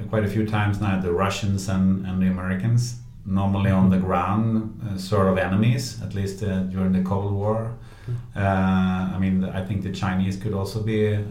quite 0.10 0.24
a 0.24 0.28
few 0.28 0.46
times 0.46 0.80
now 0.80 1.00
the 1.00 1.12
Russians 1.12 1.70
and, 1.70 2.06
and 2.06 2.22
the 2.22 2.28
Americans, 2.28 3.00
normally 3.26 3.72
on 3.72 3.90
the 3.90 3.98
ground, 3.98 4.80
uh, 4.86 4.98
sort 4.98 5.28
of 5.28 5.38
enemies, 5.38 6.02
at 6.02 6.14
least 6.14 6.44
uh, 6.44 6.62
during 6.64 6.92
the 6.92 7.02
Cold 7.02 7.34
War. 7.34 7.74
Uh, 8.36 8.40
I 8.40 9.18
mean, 9.20 9.44
I 9.44 9.64
think 9.64 9.84
the 9.84 9.92
Chinese 9.92 10.36
could 10.38 10.54
also 10.54 10.82
be 10.82 11.06
a, 11.06 11.24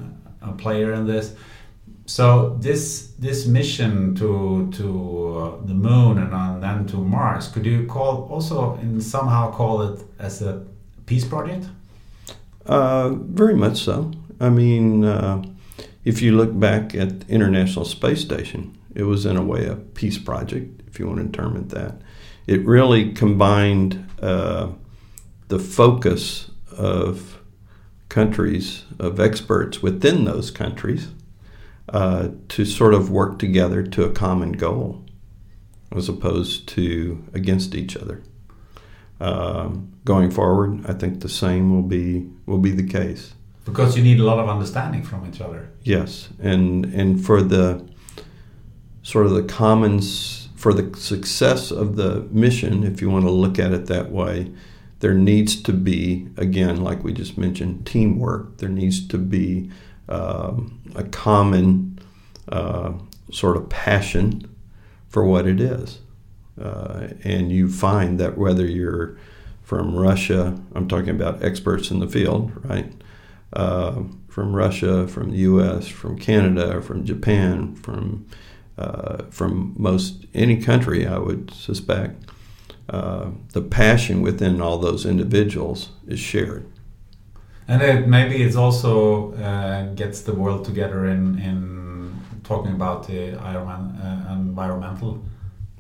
a 0.42 0.52
player 0.52 0.92
in 0.92 1.06
this. 1.06 1.34
So 2.06 2.56
this 2.60 3.12
this 3.18 3.46
mission 3.46 4.14
to 4.16 4.70
to 4.72 4.86
uh, 5.38 5.66
the 5.66 5.74
moon 5.74 6.18
and 6.18 6.34
uh, 6.34 6.58
then 6.58 6.86
to 6.86 6.96
Mars, 6.96 7.48
could 7.48 7.64
you 7.64 7.86
call 7.86 8.28
also 8.30 8.78
in 8.82 9.00
somehow 9.00 9.52
call 9.52 9.82
it 9.82 10.00
as 10.18 10.42
a 10.42 10.64
peace 11.06 11.24
project? 11.24 11.68
Uh, 12.66 13.10
very 13.10 13.54
much 13.54 13.84
so. 13.84 14.10
I 14.40 14.48
mean, 14.48 15.04
uh, 15.04 15.42
if 16.04 16.22
you 16.22 16.36
look 16.36 16.58
back 16.58 16.94
at 16.94 17.20
the 17.20 17.32
International 17.32 17.84
Space 17.84 18.20
Station, 18.20 18.76
it 18.94 19.04
was 19.04 19.26
in 19.26 19.36
a 19.36 19.42
way 19.42 19.66
a 19.66 19.76
peace 19.76 20.18
project, 20.18 20.82
if 20.86 20.98
you 20.98 21.06
want 21.06 21.20
to 21.20 21.38
term 21.38 21.56
it 21.56 21.68
that. 21.70 22.00
It 22.46 22.64
really 22.64 23.12
combined 23.12 24.08
uh, 24.20 24.70
the 25.48 25.58
focus 25.58 26.50
of 26.76 27.40
countries, 28.08 28.84
of 28.98 29.20
experts 29.20 29.82
within 29.82 30.24
those 30.24 30.50
countries, 30.50 31.08
uh, 31.90 32.28
to 32.48 32.64
sort 32.64 32.94
of 32.94 33.10
work 33.10 33.38
together 33.38 33.82
to 33.82 34.04
a 34.04 34.10
common 34.10 34.52
goal, 34.52 35.04
as 35.94 36.08
opposed 36.08 36.68
to 36.68 37.24
against 37.34 37.74
each 37.74 37.96
other. 37.96 38.22
Um, 39.20 39.92
going 40.04 40.30
forward, 40.30 40.86
I 40.86 40.94
think 40.94 41.20
the 41.20 41.28
same 41.28 41.74
will 41.74 41.82
be 41.82 42.28
will 42.46 42.58
be 42.58 42.70
the 42.70 42.86
case. 42.86 43.34
Because 43.70 43.96
you 43.96 44.02
need 44.02 44.20
a 44.20 44.24
lot 44.24 44.38
of 44.38 44.48
understanding 44.48 45.02
from 45.02 45.26
each 45.26 45.40
other. 45.40 45.70
Yes, 45.82 46.28
and 46.40 46.84
and 46.86 47.24
for 47.24 47.42
the 47.42 47.86
sort 49.02 49.26
of 49.26 49.32
the 49.32 49.42
commons 49.42 50.48
for 50.56 50.74
the 50.74 50.94
success 50.98 51.70
of 51.70 51.96
the 51.96 52.20
mission, 52.30 52.84
if 52.84 53.00
you 53.00 53.08
want 53.08 53.24
to 53.24 53.30
look 53.30 53.58
at 53.58 53.72
it 53.72 53.86
that 53.86 54.10
way, 54.10 54.52
there 54.98 55.14
needs 55.14 55.60
to 55.62 55.72
be 55.72 56.28
again, 56.36 56.82
like 56.82 57.02
we 57.02 57.12
just 57.12 57.38
mentioned, 57.38 57.86
teamwork. 57.86 58.58
There 58.58 58.68
needs 58.68 59.06
to 59.08 59.16
be 59.16 59.70
um, 60.08 60.80
a 60.94 61.04
common 61.04 61.98
uh, 62.48 62.92
sort 63.32 63.56
of 63.56 63.68
passion 63.70 64.54
for 65.08 65.24
what 65.24 65.46
it 65.46 65.60
is. 65.60 66.00
Uh, 66.60 67.08
and 67.24 67.50
you 67.50 67.70
find 67.70 68.20
that 68.20 68.36
whether 68.36 68.66
you're 68.66 69.16
from 69.62 69.94
Russia, 69.94 70.60
I'm 70.74 70.88
talking 70.88 71.10
about 71.10 71.42
experts 71.42 71.90
in 71.90 72.00
the 72.00 72.08
field, 72.08 72.52
right? 72.64 72.92
Uh, 73.52 74.02
from 74.28 74.54
Russia, 74.54 75.08
from 75.08 75.30
the 75.30 75.38
U.S., 75.38 75.88
from 75.88 76.16
Canada, 76.16 76.80
from 76.80 77.04
Japan, 77.04 77.74
from 77.74 78.26
uh, 78.78 79.24
from 79.30 79.74
most 79.76 80.24
any 80.32 80.56
country, 80.56 81.06
I 81.06 81.18
would 81.18 81.52
suspect, 81.52 82.30
uh, 82.88 83.30
the 83.52 83.60
passion 83.60 84.22
within 84.22 84.62
all 84.62 84.78
those 84.78 85.04
individuals 85.04 85.90
is 86.06 86.18
shared. 86.18 86.64
And 87.68 87.82
it, 87.82 88.08
maybe 88.08 88.42
it 88.42 88.56
also 88.56 89.34
uh, 89.34 89.92
gets 89.94 90.22
the 90.22 90.32
world 90.32 90.64
together 90.64 91.06
in, 91.06 91.38
in 91.38 92.14
talking 92.42 92.72
about 92.72 93.06
the 93.06 93.32
environmental 94.32 95.22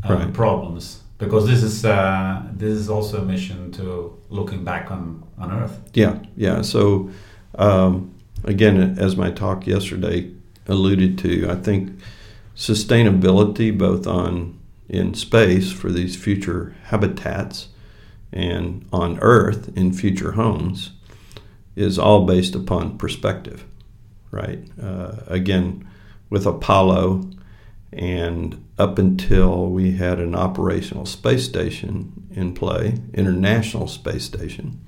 um, 0.04 0.18
right. 0.18 0.32
problems 0.32 1.02
because 1.18 1.46
this 1.46 1.62
is 1.62 1.84
uh, 1.84 2.42
this 2.52 2.72
is 2.72 2.88
also 2.88 3.22
a 3.22 3.24
mission 3.24 3.70
to 3.72 4.18
looking 4.30 4.64
back 4.64 4.90
on 4.90 5.22
on 5.38 5.52
Earth. 5.52 5.78
Yeah, 5.94 6.18
yeah. 6.36 6.62
So 6.62 7.10
um, 7.56 8.14
again, 8.44 8.98
as 8.98 9.16
my 9.16 9.30
talk 9.30 9.66
yesterday 9.66 10.30
alluded 10.66 11.18
to, 11.18 11.48
I 11.50 11.56
think 11.56 11.98
sustainability, 12.56 13.76
both 13.76 14.06
on 14.06 14.58
in 14.88 15.14
space 15.14 15.70
for 15.70 15.90
these 15.90 16.16
future 16.16 16.74
habitats 16.84 17.68
and 18.32 18.86
on 18.92 19.18
Earth 19.20 19.70
in 19.76 19.92
future 19.92 20.32
homes, 20.32 20.90
is 21.76 21.98
all 21.98 22.26
based 22.26 22.54
upon 22.54 22.98
perspective, 22.98 23.64
right? 24.30 24.60
Uh, 24.80 25.16
again, 25.26 25.86
with 26.28 26.46
Apollo 26.46 27.28
and 27.92 28.64
up 28.78 28.98
until 28.98 29.66
we 29.66 29.92
had 29.92 30.18
an 30.20 30.34
operational 30.34 31.06
space 31.06 31.44
station 31.44 32.28
in 32.30 32.54
play, 32.54 32.94
International 33.14 33.88
Space 33.88 34.24
Station, 34.24 34.80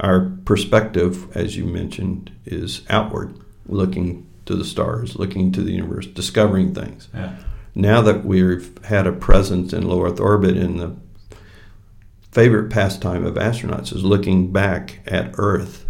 our 0.00 0.30
perspective, 0.44 1.34
as 1.36 1.56
you 1.56 1.64
mentioned, 1.64 2.32
is 2.44 2.82
outward, 2.88 3.38
looking 3.66 4.26
to 4.46 4.54
the 4.54 4.64
stars, 4.64 5.16
looking 5.16 5.52
to 5.52 5.62
the 5.62 5.72
universe, 5.72 6.06
discovering 6.06 6.74
things. 6.74 7.08
Yeah. 7.14 7.36
Now 7.74 8.02
that 8.02 8.24
we've 8.24 8.76
had 8.84 9.06
a 9.06 9.12
presence 9.12 9.72
in 9.72 9.88
low 9.88 10.04
Earth 10.04 10.20
orbit, 10.20 10.56
and 10.56 10.78
the 10.78 10.96
favorite 12.30 12.70
pastime 12.70 13.24
of 13.24 13.34
astronauts 13.34 13.92
is 13.92 14.04
looking 14.04 14.52
back 14.52 15.00
at 15.06 15.34
Earth, 15.38 15.86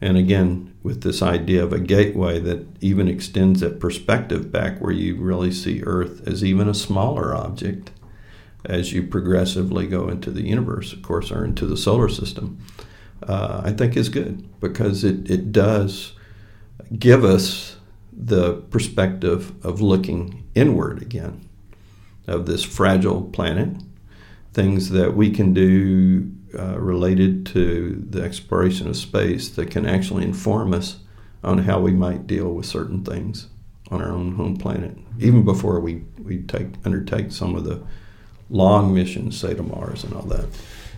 and 0.00 0.16
again, 0.16 0.74
with 0.82 1.02
this 1.02 1.20
idea 1.20 1.62
of 1.62 1.72
a 1.72 1.78
gateway 1.78 2.38
that 2.40 2.66
even 2.80 3.06
extends 3.06 3.60
that 3.60 3.80
perspective 3.80 4.50
back 4.50 4.80
where 4.80 4.92
you 4.92 5.16
really 5.16 5.52
see 5.52 5.82
Earth 5.82 6.26
as 6.26 6.42
even 6.42 6.68
a 6.68 6.74
smaller 6.74 7.34
object 7.34 7.90
as 8.64 8.92
you 8.92 9.02
progressively 9.06 9.86
go 9.86 10.08
into 10.08 10.30
the 10.30 10.46
universe, 10.46 10.92
of 10.92 11.02
course, 11.02 11.30
or 11.30 11.44
into 11.44 11.66
the 11.66 11.76
solar 11.76 12.08
system, 12.08 12.58
uh, 13.22 13.62
I 13.64 13.72
think 13.72 13.96
is 13.96 14.08
good 14.08 14.60
because 14.60 15.04
it, 15.04 15.30
it 15.30 15.52
does 15.52 16.12
give 16.98 17.24
us 17.24 17.76
the 18.12 18.54
perspective 18.70 19.52
of 19.64 19.80
looking 19.80 20.48
inward 20.54 21.00
again 21.02 21.48
of 22.26 22.46
this 22.46 22.62
fragile 22.62 23.22
planet, 23.22 23.68
things 24.52 24.90
that 24.90 25.16
we 25.16 25.30
can 25.30 25.52
do 25.52 26.30
uh, 26.58 26.78
related 26.78 27.46
to 27.46 28.04
the 28.10 28.22
exploration 28.22 28.88
of 28.88 28.96
space 28.96 29.48
that 29.50 29.70
can 29.70 29.86
actually 29.86 30.24
inform 30.24 30.74
us 30.74 30.98
on 31.42 31.58
how 31.58 31.80
we 31.80 31.92
might 31.92 32.26
deal 32.26 32.52
with 32.52 32.66
certain 32.66 33.04
things 33.04 33.48
on 33.90 34.02
our 34.02 34.10
own 34.10 34.32
home 34.36 34.56
planet, 34.56 34.96
even 35.18 35.44
before 35.44 35.80
we, 35.80 36.02
we 36.22 36.42
take 36.42 36.66
undertake 36.84 37.32
some 37.32 37.56
of 37.56 37.64
the 37.64 37.82
long 38.50 38.94
missions, 38.94 39.38
say 39.38 39.54
to 39.54 39.62
Mars 39.62 40.04
and 40.04 40.14
all 40.14 40.22
that. 40.22 40.46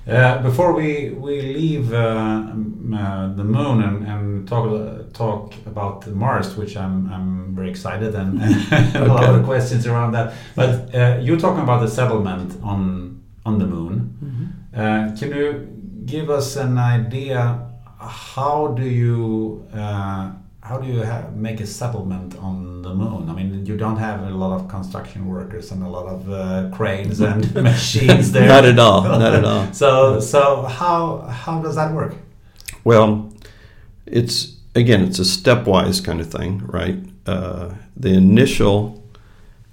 Uh, 0.06 0.42
before 0.42 0.72
we 0.72 1.10
we 1.10 1.40
leave 1.42 1.92
uh, 1.92 1.96
uh, 1.96 3.32
the 3.34 3.44
moon 3.44 3.82
and, 3.82 4.04
and 4.04 4.48
talk 4.48 5.12
talk 5.12 5.54
about 5.64 6.06
Mars, 6.08 6.56
which 6.56 6.76
I'm 6.76 7.08
I'm 7.12 7.54
very 7.54 7.70
excited 7.70 8.14
and, 8.14 8.42
and 8.72 8.96
a 8.96 9.06
lot 9.06 9.24
of 9.32 9.44
questions 9.44 9.86
around 9.86 10.12
that. 10.12 10.34
But 10.56 10.92
uh, 10.92 11.20
you're 11.22 11.38
talking 11.38 11.62
about 11.62 11.80
the 11.82 11.88
settlement 11.88 12.58
on 12.64 13.22
on 13.46 13.58
the 13.58 13.66
moon. 13.66 14.16
Mm-hmm. 14.24 14.80
Uh, 14.80 15.16
can 15.16 15.30
you 15.36 15.68
give 16.04 16.30
us 16.30 16.56
an 16.56 16.78
idea? 16.78 17.68
How 17.98 18.74
do 18.76 18.82
you 18.82 19.68
uh, 19.72 20.32
how 20.62 20.78
do 20.78 20.86
you 20.86 21.00
have, 21.00 21.34
make 21.34 21.60
a 21.60 21.66
settlement 21.66 22.36
on 22.38 22.82
the 22.82 22.94
moon? 22.94 23.28
I 23.28 23.32
mean, 23.32 23.66
you 23.66 23.76
don't 23.76 23.96
have 23.96 24.22
a 24.22 24.30
lot 24.30 24.52
of 24.58 24.68
construction 24.68 25.26
workers 25.26 25.72
and 25.72 25.82
a 25.82 25.88
lot 25.88 26.06
of 26.06 26.30
uh, 26.30 26.70
cranes 26.72 27.20
and 27.20 27.52
machines 27.70 28.30
there. 28.30 28.46
Not 28.46 28.64
at 28.64 28.78
all. 28.78 29.02
Not 29.02 29.34
at 29.34 29.44
all. 29.44 29.72
so 29.72 30.20
so 30.20 30.62
how 30.62 31.18
how 31.22 31.60
does 31.60 31.74
that 31.74 31.92
work? 31.92 32.14
Well, 32.84 33.32
it's 34.06 34.56
again, 34.74 35.02
it's 35.02 35.18
a 35.18 35.22
stepwise 35.22 36.02
kind 36.04 36.20
of 36.20 36.30
thing, 36.30 36.64
right? 36.66 36.98
Uh, 37.26 37.74
the 37.96 38.10
initial, 38.10 39.02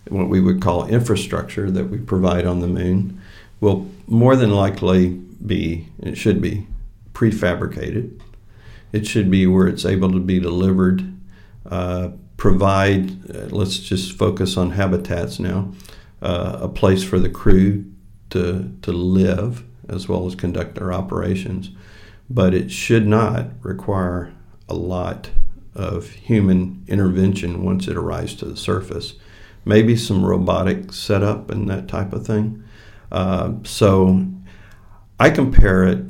what 0.08 0.28
we 0.28 0.42
would 0.42 0.62
call 0.62 0.88
infrastructure 0.88 1.70
that 1.72 1.90
we 1.90 2.00
provide 2.00 2.46
on 2.46 2.60
the 2.60 2.68
moon, 2.68 3.22
will 3.60 3.88
more 4.08 4.36
than 4.36 4.52
likely 4.52 5.10
be, 5.46 5.88
it 6.02 6.16
should 6.16 6.42
be, 6.42 6.68
prefabricated. 7.14 8.20
It 8.92 9.06
should 9.08 9.30
be 9.30 9.46
where 9.48 9.68
it's 9.68 9.86
able 9.86 10.12
to 10.12 10.20
be 10.20 10.40
delivered, 10.40 11.14
uh, 11.70 12.10
provide, 12.38 13.30
uh, 13.30 13.48
let's 13.50 13.78
just 13.80 14.18
focus 14.18 14.58
on 14.58 14.72
habitats 14.72 15.40
now, 15.40 15.74
uh, 16.22 16.60
a 16.62 16.70
place 16.70 17.04
for 17.04 17.20
the 17.20 17.30
crew 17.30 17.86
to, 18.32 18.72
to 18.82 18.92
live 18.92 19.64
as 19.88 20.08
well 20.08 20.26
as 20.26 20.36
conduct 20.36 20.76
their 20.76 20.94
operations. 20.94 21.72
But 22.30 22.54
it 22.54 22.72
should 22.72 23.08
not 23.08 23.48
require 23.62 24.34
a 24.68 24.76
lot 24.76 25.30
of 25.76 26.10
human 26.10 26.84
intervention 26.88 27.64
once 27.64 27.88
it 27.88 27.98
arrives 27.98 28.36
to 28.36 28.46
the 28.46 28.58
surface. 28.58 29.16
Maybe 29.66 29.96
some 29.96 30.26
robotic 30.26 30.94
setup 30.94 31.50
and 31.50 31.70
that 31.70 31.88
type 31.88 32.14
of 32.14 32.26
thing. 32.26 32.64
Uh, 33.12 33.54
so 33.64 34.26
I 35.20 35.30
compare 35.30 35.84
it 35.84 36.06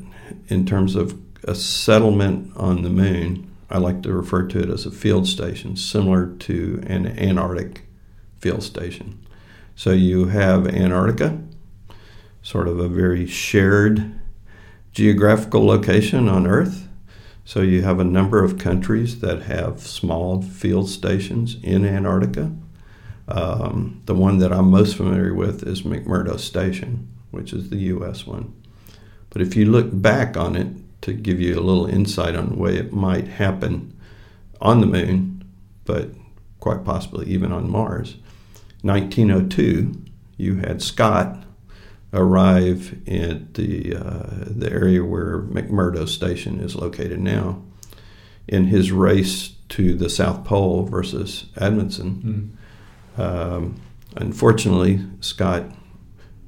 in 0.47 0.65
terms 0.65 0.95
of 0.95 1.17
a 1.49 1.55
settlement 1.55 2.55
on 2.55 2.83
the 2.83 2.89
moon. 2.89 3.49
I 3.71 3.79
like 3.79 4.03
to 4.03 4.13
refer 4.13 4.43
to 4.47 4.59
it 4.59 4.69
as 4.69 4.85
a 4.85 4.91
field 4.91 5.27
station, 5.27 5.75
similar 5.75 6.27
to 6.27 6.83
an 6.85 7.07
Antarctic 7.07 7.87
field 8.39 8.61
station. 8.61 9.25
So 9.75 9.91
you 9.91 10.27
have 10.27 10.67
Antarctica, 10.67 11.39
sort 12.43 12.67
of 12.67 12.79
a 12.79 12.87
very 12.87 13.25
shared 13.25 14.19
geographical 14.91 15.65
location 15.65 16.29
on 16.29 16.45
Earth. 16.45 16.87
So 17.45 17.61
you 17.61 17.81
have 17.81 17.99
a 17.99 18.03
number 18.03 18.43
of 18.43 18.59
countries 18.59 19.19
that 19.21 19.43
have 19.43 19.79
small 19.79 20.43
field 20.43 20.87
stations 20.87 21.57
in 21.63 21.83
Antarctica. 21.83 22.51
Um, 23.27 24.03
the 24.05 24.13
one 24.13 24.37
that 24.37 24.53
I'm 24.53 24.69
most 24.69 24.95
familiar 24.95 25.33
with 25.33 25.65
is 25.67 25.81
McMurdo 25.81 26.39
Station, 26.39 27.07
which 27.31 27.53
is 27.53 27.71
the 27.71 27.77
U.S. 27.93 28.27
one. 28.27 28.53
But 29.31 29.41
if 29.41 29.55
you 29.55 29.65
look 29.65 29.87
back 29.91 30.37
on 30.37 30.55
it 30.55 30.67
to 31.01 31.13
give 31.13 31.39
you 31.39 31.57
a 31.57 31.61
little 31.61 31.85
insight 31.85 32.35
on 32.35 32.49
the 32.49 32.55
way 32.55 32.75
it 32.75 32.91
might 32.93 33.27
happen 33.27 33.97
on 34.61 34.81
the 34.81 34.87
moon, 34.87 35.43
but 35.85 36.09
quite 36.59 36.83
possibly 36.83 37.25
even 37.27 37.51
on 37.51 37.69
Mars. 37.69 38.15
1902, 38.81 39.93
you 40.37 40.55
had 40.57 40.81
Scott 40.81 41.43
arrive 42.13 42.97
at 43.07 43.53
the 43.53 43.95
uh, 43.95 44.45
the 44.47 44.71
area 44.71 45.03
where 45.03 45.39
McMurdo 45.39 46.07
Station 46.07 46.59
is 46.59 46.75
located 46.75 47.19
now, 47.19 47.61
in 48.47 48.65
his 48.65 48.91
race 48.91 49.53
to 49.69 49.93
the 49.93 50.09
South 50.09 50.43
Pole 50.43 50.83
versus 50.83 51.45
Amundsen. 51.57 52.57
Mm. 53.17 53.21
Um, 53.21 53.81
unfortunately, 54.15 55.05
Scott 55.19 55.65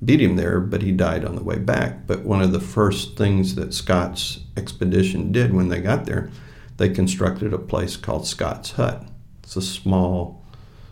beat 0.04 0.22
him 0.22 0.36
there, 0.36 0.60
but 0.60 0.82
he 0.82 0.92
died 0.92 1.24
on 1.24 1.36
the 1.36 1.44
way 1.44 1.60
back. 1.60 2.08
But 2.08 2.24
one 2.24 2.42
of 2.42 2.52
the 2.52 2.60
first 2.60 3.18
things 3.18 3.56
that 3.56 3.74
Scott's 3.74 4.40
expedition 4.58 5.32
did 5.32 5.54
when 5.54 5.70
they 5.70 5.80
got 5.80 6.06
there, 6.06 6.32
they 6.78 6.90
constructed 6.90 7.54
a 7.54 7.60
place 7.60 7.96
called 7.98 8.26
Scott's 8.26 8.72
Hut. 8.72 9.06
It's 9.44 9.56
a 9.56 9.62
small, 9.62 10.44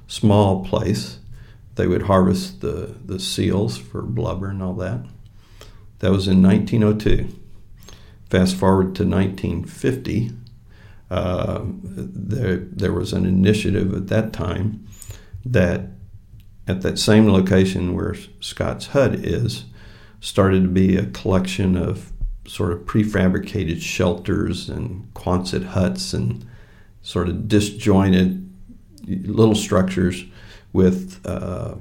small 0.07 0.63
place 0.63 1.19
they 1.75 1.87
would 1.87 2.03
harvest 2.03 2.61
the, 2.61 2.95
the 3.05 3.19
seals 3.19 3.77
for 3.77 4.01
blubber 4.01 4.49
and 4.49 4.61
all 4.61 4.73
that. 4.73 4.99
That 5.99 6.11
was 6.11 6.27
in 6.27 6.43
1902. 6.43 7.33
Fast 8.29 8.57
forward 8.57 8.95
to 8.95 9.07
1950, 9.07 10.31
uh, 11.09 11.61
there, 11.63 12.57
there 12.57 12.93
was 12.93 13.13
an 13.13 13.25
initiative 13.25 13.93
at 13.93 14.07
that 14.07 14.33
time 14.33 14.85
that 15.45 15.87
at 16.69 16.83
that 16.83 16.99
same 16.99 17.27
location 17.27 17.95
where 17.95 18.15
Scott's 18.39 18.87
Hut 18.87 19.15
is, 19.15 19.65
started 20.21 20.61
to 20.61 20.69
be 20.69 20.95
a 20.95 21.07
collection 21.07 21.75
of 21.75 22.13
sort 22.45 22.71
of 22.71 22.79
prefabricated 22.81 23.81
shelters 23.81 24.69
and 24.69 25.11
Quonset 25.15 25.65
huts 25.65 26.13
and 26.13 26.47
sort 27.01 27.27
of 27.27 27.47
disjointed 27.47 28.47
little 29.07 29.55
structures 29.55 30.25
with 30.71 31.25
uh, 31.25 31.73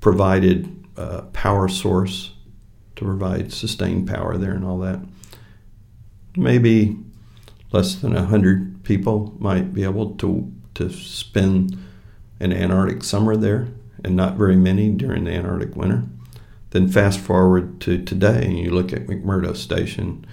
provided 0.00 0.84
uh, 0.96 1.22
power 1.32 1.68
source 1.68 2.32
to 2.94 3.04
provide 3.04 3.52
sustained 3.52 4.06
power 4.06 4.36
there 4.36 4.52
and 4.52 4.64
all 4.64 4.78
that. 4.78 5.00
Maybe 6.36 6.96
less 7.72 7.96
than 7.96 8.14
100 8.14 8.84
people 8.84 9.34
might 9.40 9.74
be 9.74 9.82
able 9.82 10.14
to, 10.16 10.52
to 10.74 10.90
spend 10.90 11.76
an 12.38 12.52
Antarctic 12.52 13.02
summer 13.02 13.36
there, 13.36 13.68
and 14.06 14.16
not 14.16 14.36
very 14.36 14.56
many 14.56 14.90
during 14.90 15.24
the 15.24 15.32
Antarctic 15.32 15.76
winter. 15.76 16.04
Then 16.70 16.88
fast 16.88 17.20
forward 17.20 17.80
to 17.82 18.02
today, 18.02 18.44
and 18.44 18.58
you 18.58 18.70
look 18.70 18.92
at 18.92 19.06
McMurdo 19.06 19.56
Station, 19.56 20.26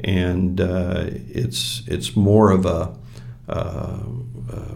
and 0.00 0.60
uh, 0.60 1.06
it's 1.08 1.82
it's 1.86 2.16
more 2.16 2.50
of 2.50 2.66
a 2.66 2.96
uh, 3.48 3.98
uh, 4.52 4.74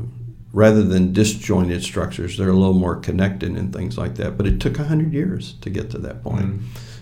rather 0.52 0.82
than 0.82 1.12
disjointed 1.12 1.82
structures, 1.82 2.36
they're 2.36 2.48
a 2.48 2.54
little 2.54 2.74
more 2.74 2.96
connected 2.96 3.52
and 3.52 3.72
things 3.72 3.96
like 3.96 4.16
that. 4.16 4.36
But 4.36 4.46
it 4.46 4.60
took 4.60 4.78
100 4.78 5.12
years 5.12 5.54
to 5.62 5.70
get 5.70 5.90
to 5.90 5.98
that 5.98 6.22
point. 6.22 6.44
Mm. 6.44 6.60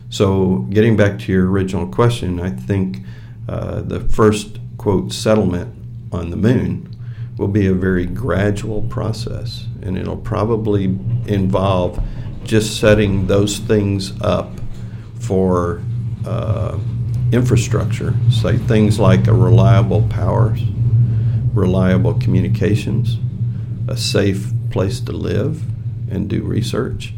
So, 0.09 0.67
getting 0.71 0.97
back 0.97 1.19
to 1.21 1.33
your 1.33 1.51
original 1.51 1.87
question, 1.87 2.41
I 2.41 2.51
think 2.51 2.99
uh, 3.49 3.83
the 3.83 4.01
first, 4.01 4.59
quote, 4.77 5.13
settlement 5.13 5.75
on 6.13 6.31
the 6.31 6.37
moon 6.37 6.90
will 7.41 7.49
be 7.49 7.69
a 7.69 7.73
very 7.73 8.05
gradual 8.05 8.83
process, 8.83 9.67
and 9.81 9.97
it'll 9.97 10.15
probably 10.15 10.85
involve 11.27 11.99
just 12.45 12.79
setting 12.79 13.27
those 13.29 13.59
things 13.61 14.13
up 14.21 14.51
for 15.19 15.83
uh, 16.27 16.79
infrastructure, 17.33 18.15
say 18.31 18.59
things 18.59 18.99
like 18.99 19.27
a 19.27 19.33
reliable 19.33 20.07
power, 20.11 20.55
reliable 21.55 22.13
communications, 22.13 23.17
a 23.89 23.97
safe 23.97 24.53
place 24.71 25.01
to 25.01 25.13
live 25.13 25.63
and 26.11 26.29
do 26.29 26.43
research. 26.43 27.15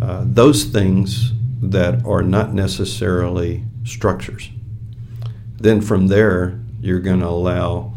Uh, 0.00 0.22
those 0.26 0.62
things 0.62 1.32
that 1.60 2.06
are 2.06 2.22
not 2.22 2.54
necessarily 2.54 3.64
structures. 3.82 4.48
Then 5.56 5.80
from 5.80 6.06
there, 6.06 6.60
you're 6.80 7.00
going 7.00 7.20
to 7.20 7.26
allow 7.26 7.95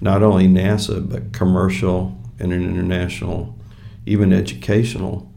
not 0.00 0.22
only 0.22 0.46
NASA, 0.46 1.08
but 1.08 1.32
commercial 1.32 2.16
and 2.38 2.52
international, 2.52 3.56
even 4.04 4.32
educational 4.32 5.32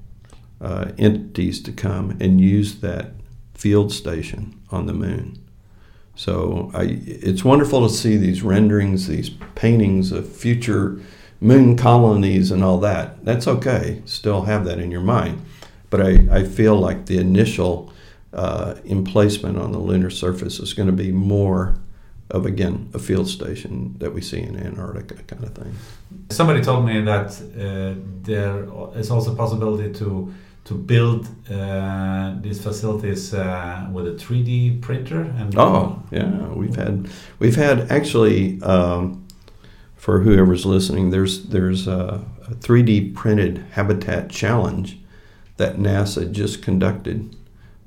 uh, 0.62 0.92
entities 0.98 1.62
to 1.64 1.72
come 1.72 2.18
and 2.20 2.42
use 2.42 2.82
that 2.82 3.12
field 3.54 3.92
station 3.92 4.60
on 4.72 4.86
the 4.86 4.94
moon. 4.94 5.38
So 6.16 6.70
I, 6.74 7.00
it's 7.06 7.46
wonderful 7.46 7.88
to 7.88 7.94
see 7.94 8.18
these 8.18 8.44
renderings, 8.44 9.08
these 9.08 9.30
paintings 9.56 10.12
of 10.12 10.30
future 10.30 11.00
moon 11.40 11.78
colonies 11.78 12.52
and 12.52 12.64
all 12.64 12.78
that. 12.80 13.24
That's 13.24 13.48
okay. 13.48 14.02
Still 14.04 14.42
have 14.42 14.66
that 14.66 14.80
in 14.80 14.92
your 14.92 15.02
mind. 15.02 15.42
But 15.90 16.02
I, 16.02 16.28
I 16.30 16.44
feel 16.44 16.76
like 16.76 17.06
the 17.06 17.18
initial 17.20 17.94
uh, 18.34 18.76
emplacement 18.86 19.58
on 19.58 19.72
the 19.72 19.80
lunar 19.80 20.10
surface 20.10 20.60
is 20.60 20.74
going 20.74 20.88
to 20.88 20.94
be 20.94 21.12
more 21.12 21.78
of, 22.32 22.46
again, 22.46 22.90
a 22.94 23.00
field 23.00 23.28
station 23.28 23.96
that 24.00 24.14
we 24.14 24.22
see 24.22 24.40
in 24.40 24.56
Antarctica 24.56 25.16
kind 25.24 25.44
of 25.44 25.54
thing. 25.56 25.74
Somebody 26.30 26.62
told 26.62 26.86
me 26.86 27.02
that 27.02 27.28
uh, 27.42 28.00
there 28.22 28.68
is 28.96 29.10
also 29.12 29.34
a 29.34 29.36
possibility 29.36 29.92
to 29.94 30.34
to 30.66 30.76
build 30.76 31.28
uh, 31.50 32.36
these 32.42 32.62
facilities 32.62 33.34
uh, 33.34 33.88
with 33.92 34.06
a 34.08 34.12
3D 34.12 34.80
printer. 34.82 35.22
And 35.22 35.58
oh, 35.58 36.04
yeah, 36.12 36.48
we've 36.50 36.76
had 36.76 37.10
we've 37.40 37.56
had 37.56 37.92
actually 37.92 38.62
um, 38.62 39.26
for 40.00 40.22
whoever's 40.22 40.66
listening, 40.66 41.10
there's 41.10 41.48
there's 41.48 41.86
a, 41.86 42.24
a 42.48 42.56
3D 42.56 43.14
printed 43.14 43.66
habitat 43.72 44.30
challenge 44.30 44.98
that 45.58 45.76
NASA 45.76 46.32
just 46.32 46.62
conducted. 46.62 47.36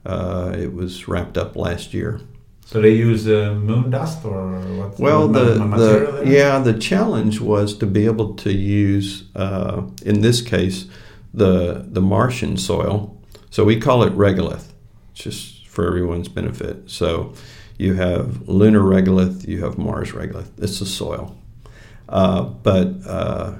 Uh, 0.05 0.55
it 0.59 0.75
was 0.75 1.09
wrapped 1.09 1.39
up 1.39 1.57
last 1.57 1.95
year. 1.95 2.21
So 2.73 2.81
they 2.81 2.95
use 2.95 3.29
uh, 3.29 3.53
moon 3.53 3.91
dust 3.91 4.25
or 4.25 4.59
what? 4.79 4.99
Well, 4.99 5.29
the, 5.29 5.57
the 5.57 6.23
yeah, 6.25 6.59
the 6.59 6.73
challenge 6.73 7.39
was 7.39 7.77
to 7.77 7.87
be 7.87 8.07
able 8.07 8.33
to 8.37 8.51
use, 8.51 9.25
uh, 9.37 9.83
in 10.07 10.23
this 10.23 10.41
case, 10.41 10.87
the 11.35 11.85
the 11.87 12.01
Martian 12.01 12.57
soil. 12.57 13.21
So 13.51 13.63
we 13.63 13.79
call 13.79 14.03
it 14.05 14.15
regolith, 14.15 14.73
just 15.13 15.67
for 15.69 15.87
everyone's 15.87 16.29
benefit. 16.29 16.89
So 16.91 17.35
you 17.77 17.93
have 17.93 18.49
lunar 18.49 18.81
regolith, 18.81 19.47
you 19.47 19.63
have 19.63 19.77
Mars 19.77 20.13
regolith. 20.13 20.49
It's 20.57 20.79
the 20.79 20.87
soil. 20.87 21.37
Uh, 22.09 22.45
but 22.45 22.89
uh, 23.07 23.53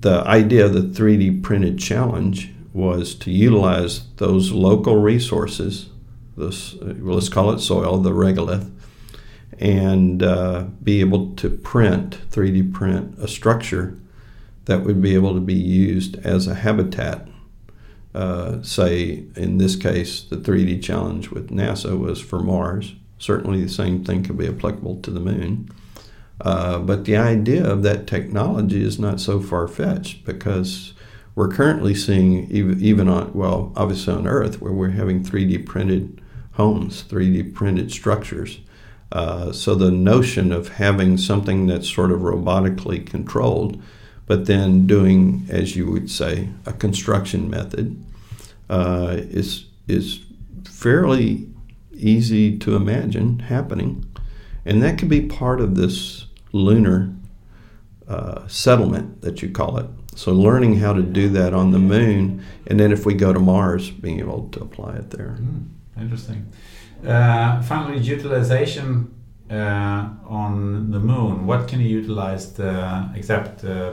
the 0.00 0.22
idea 0.26 0.64
of 0.64 0.72
the 0.72 0.80
3D 0.80 1.42
printed 1.42 1.78
challenge 1.78 2.54
was 2.72 3.14
to 3.16 3.30
utilize 3.30 4.06
those 4.16 4.50
local 4.50 4.96
resources, 4.96 5.90
this, 6.38 6.74
well, 6.74 7.16
let's 7.16 7.28
call 7.28 7.50
it 7.50 7.60
soil, 7.60 7.98
the 7.98 8.10
regolith, 8.10 8.70
and 9.58 10.22
uh, 10.22 10.64
be 10.82 11.00
able 11.00 11.34
to 11.36 11.50
print, 11.50 12.18
3D 12.30 12.72
print 12.72 13.18
a 13.18 13.28
structure 13.28 13.98
that 14.66 14.84
would 14.84 15.00
be 15.00 15.14
able 15.14 15.34
to 15.34 15.40
be 15.40 15.54
used 15.54 16.16
as 16.18 16.46
a 16.46 16.54
habitat. 16.54 17.26
Uh, 18.14 18.62
say, 18.62 19.24
in 19.36 19.58
this 19.58 19.76
case, 19.76 20.22
the 20.22 20.36
3D 20.36 20.82
challenge 20.82 21.30
with 21.30 21.50
NASA 21.50 21.98
was 21.98 22.20
for 22.20 22.40
Mars. 22.40 22.94
Certainly, 23.18 23.62
the 23.62 23.68
same 23.68 24.04
thing 24.04 24.22
could 24.22 24.38
be 24.38 24.48
applicable 24.48 25.00
to 25.02 25.10
the 25.10 25.20
moon. 25.20 25.68
Uh, 26.40 26.78
but 26.78 27.04
the 27.04 27.16
idea 27.16 27.66
of 27.66 27.82
that 27.82 28.06
technology 28.06 28.82
is 28.82 28.98
not 28.98 29.20
so 29.20 29.40
far 29.40 29.66
fetched 29.66 30.24
because 30.24 30.92
we're 31.34 31.48
currently 31.48 31.94
seeing, 31.94 32.50
even, 32.50 32.80
even 32.82 33.08
on, 33.08 33.32
well, 33.32 33.72
obviously 33.76 34.14
on 34.14 34.26
Earth, 34.26 34.60
where 34.60 34.72
we're 34.72 34.90
having 34.90 35.24
3D 35.24 35.66
printed 35.66 36.17
homes, 36.58 37.04
3D 37.04 37.54
printed 37.54 37.90
structures. 37.90 38.58
Uh, 39.10 39.52
so 39.52 39.74
the 39.74 39.90
notion 39.90 40.52
of 40.52 40.68
having 40.68 41.16
something 41.16 41.66
that's 41.66 41.88
sort 41.88 42.10
of 42.10 42.20
robotically 42.20 43.06
controlled, 43.06 43.80
but 44.26 44.44
then 44.44 44.86
doing, 44.86 45.46
as 45.48 45.76
you 45.76 45.90
would 45.90 46.10
say, 46.10 46.50
a 46.66 46.72
construction 46.72 47.48
method, 47.48 48.04
uh, 48.68 49.16
is 49.16 49.64
is 49.86 50.20
fairly 50.64 51.48
easy 51.94 52.58
to 52.58 52.76
imagine 52.76 53.38
happening, 53.38 54.04
and 54.66 54.82
that 54.82 54.98
could 54.98 55.08
be 55.08 55.22
part 55.22 55.60
of 55.62 55.74
this 55.74 56.26
lunar 56.52 57.10
uh, 58.06 58.46
settlement 58.46 59.22
that 59.22 59.40
you 59.40 59.48
call 59.48 59.78
it. 59.78 59.86
So 60.14 60.32
learning 60.32 60.80
how 60.80 60.92
to 60.92 61.02
do 61.02 61.28
that 61.30 61.54
on 61.54 61.70
the 61.70 61.78
moon, 61.78 62.44
and 62.66 62.78
then 62.78 62.92
if 62.92 63.06
we 63.06 63.14
go 63.14 63.32
to 63.32 63.40
Mars, 63.40 63.90
being 63.90 64.18
able 64.18 64.48
to 64.50 64.60
apply 64.60 64.96
it 64.96 65.10
there. 65.10 65.38
Mm, 65.40 65.68
interesting. 66.00 66.50
Uh, 67.06 67.62
finally, 67.62 67.98
utilization 67.98 69.14
uh, 69.50 70.08
on 70.26 70.90
the 70.90 70.98
moon. 70.98 71.46
What 71.46 71.68
can 71.68 71.80
you 71.80 71.88
utilize 71.88 72.52
the, 72.52 73.10
except 73.14 73.64
uh, 73.64 73.92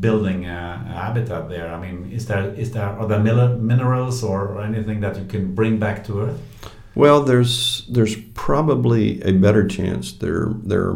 building 0.00 0.46
a, 0.46 0.84
a, 0.88 0.92
habitat 0.92 1.48
there? 1.48 1.72
I 1.74 1.80
mean, 1.80 2.10
is 2.12 2.26
there 2.26 2.48
is 2.54 2.72
there 2.72 2.84
are 2.84 3.06
there 3.06 3.20
minerals 3.20 4.22
or, 4.22 4.46
or 4.48 4.62
anything 4.62 5.00
that 5.00 5.18
you 5.18 5.24
can 5.26 5.54
bring 5.54 5.78
back 5.78 6.04
to 6.06 6.20
Earth? 6.20 6.40
Well, 6.94 7.22
there's 7.22 7.84
there's 7.88 8.16
probably 8.34 9.20
a 9.22 9.32
better 9.32 9.66
chance 9.66 10.12
there 10.12 10.48
there 10.62 10.94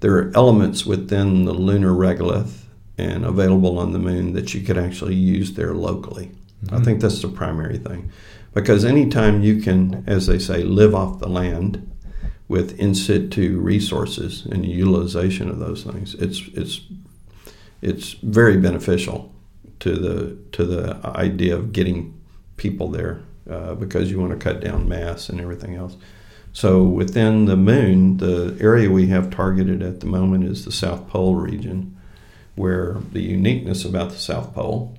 there 0.00 0.16
are 0.16 0.32
elements 0.34 0.86
within 0.86 1.44
the 1.44 1.52
lunar 1.52 1.92
regolith 1.92 2.64
and 2.98 3.24
available 3.24 3.78
on 3.78 3.92
the 3.92 3.98
moon 3.98 4.32
that 4.32 4.54
you 4.54 4.62
could 4.62 4.78
actually 4.78 5.14
use 5.14 5.52
there 5.52 5.74
locally. 5.74 6.30
I 6.72 6.80
think 6.80 7.00
that's 7.00 7.20
the 7.20 7.28
primary 7.28 7.78
thing, 7.78 8.10
because 8.56 8.86
anytime 8.86 9.42
you 9.42 9.60
can, 9.60 10.02
as 10.06 10.26
they 10.26 10.38
say, 10.38 10.62
live 10.62 10.94
off 10.94 11.18
the 11.18 11.28
land 11.28 11.92
with 12.48 12.78
in 12.80 12.94
situ 12.94 13.58
resources 13.58 14.46
and 14.46 14.64
utilization 14.64 15.50
of 15.50 15.58
those 15.58 15.84
things, 15.84 16.14
it's 16.14 16.40
it's 16.54 16.80
it's 17.82 18.12
very 18.14 18.56
beneficial 18.56 19.30
to 19.80 19.94
the 19.94 20.38
to 20.52 20.64
the 20.64 20.98
idea 21.04 21.54
of 21.54 21.74
getting 21.74 22.18
people 22.56 22.88
there 22.88 23.20
uh, 23.50 23.74
because 23.74 24.10
you 24.10 24.18
want 24.18 24.32
to 24.32 24.38
cut 24.38 24.62
down 24.62 24.88
mass 24.88 25.28
and 25.28 25.38
everything 25.38 25.74
else. 25.74 25.98
So 26.54 26.82
within 26.82 27.44
the 27.44 27.58
moon, 27.58 28.16
the 28.16 28.56
area 28.58 28.90
we 28.90 29.08
have 29.08 29.28
targeted 29.28 29.82
at 29.82 30.00
the 30.00 30.06
moment 30.06 30.44
is 30.44 30.64
the 30.64 30.72
South 30.72 31.06
Pole 31.08 31.34
region, 31.34 31.94
where 32.54 32.96
the 33.12 33.20
uniqueness 33.20 33.84
about 33.84 34.12
the 34.12 34.18
South 34.18 34.54
Pole 34.54 34.95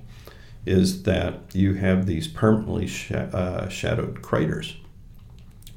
is 0.68 1.02
that 1.04 1.40
you 1.54 1.74
have 1.74 2.06
these 2.06 2.28
permanently 2.28 2.86
sh- 2.86 3.12
uh, 3.12 3.68
shadowed 3.68 4.20
craters, 4.22 4.76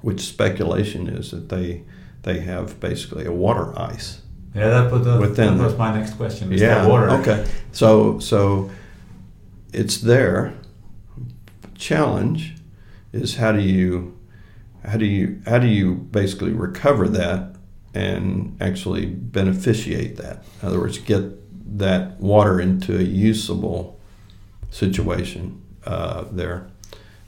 which 0.02 0.20
speculation 0.22 1.08
is 1.08 1.32
that 1.32 1.50
they 1.50 1.84
they 2.24 2.40
have 2.42 2.80
basically 2.80 3.26
a 3.26 3.32
water 3.32 3.74
ice 3.80 4.22
Yeah, 4.54 4.70
that, 4.70 4.92
was- 4.92 5.06
that, 5.38 5.58
was 5.58 5.78
my 5.78 5.98
next 5.98 6.14
question. 6.16 6.52
Is 6.54 6.62
yeah. 6.62 6.86
water? 6.86 7.10
Okay. 7.10 7.48
So 7.72 8.20
so 8.20 8.70
it's 9.74 9.98
there. 9.98 10.54
Challenge 11.76 12.56
is 13.14 13.38
how 13.38 13.52
do 13.54 13.62
you 13.62 14.18
how 14.86 14.98
do 14.98 15.06
you 15.06 15.42
how 15.46 15.58
do 15.58 15.68
you 15.68 15.96
basically 15.96 16.52
recover 16.52 17.08
that 17.08 17.56
and 17.94 18.58
actually 18.60 19.06
beneficiate 19.06 20.18
that? 20.18 20.44
In 20.62 20.68
other 20.68 20.80
words, 20.80 20.98
get 20.98 21.24
that 21.78 22.20
water 22.20 22.60
into 22.60 22.98
a 23.00 23.04
usable 23.04 24.01
situation 24.72 25.62
uh, 25.86 26.26
there. 26.32 26.68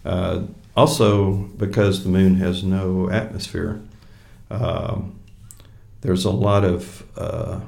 Uh, 0.04 0.44
also, 0.76 1.34
because 1.34 2.04
the 2.04 2.10
moon 2.10 2.36
has 2.36 2.64
no 2.64 3.10
atmosphere, 3.12 3.80
um, 4.50 5.20
there's 6.02 6.26
a 6.26 6.32
lot 6.32 6.64
of 6.64 7.06
uh, 7.16 7.60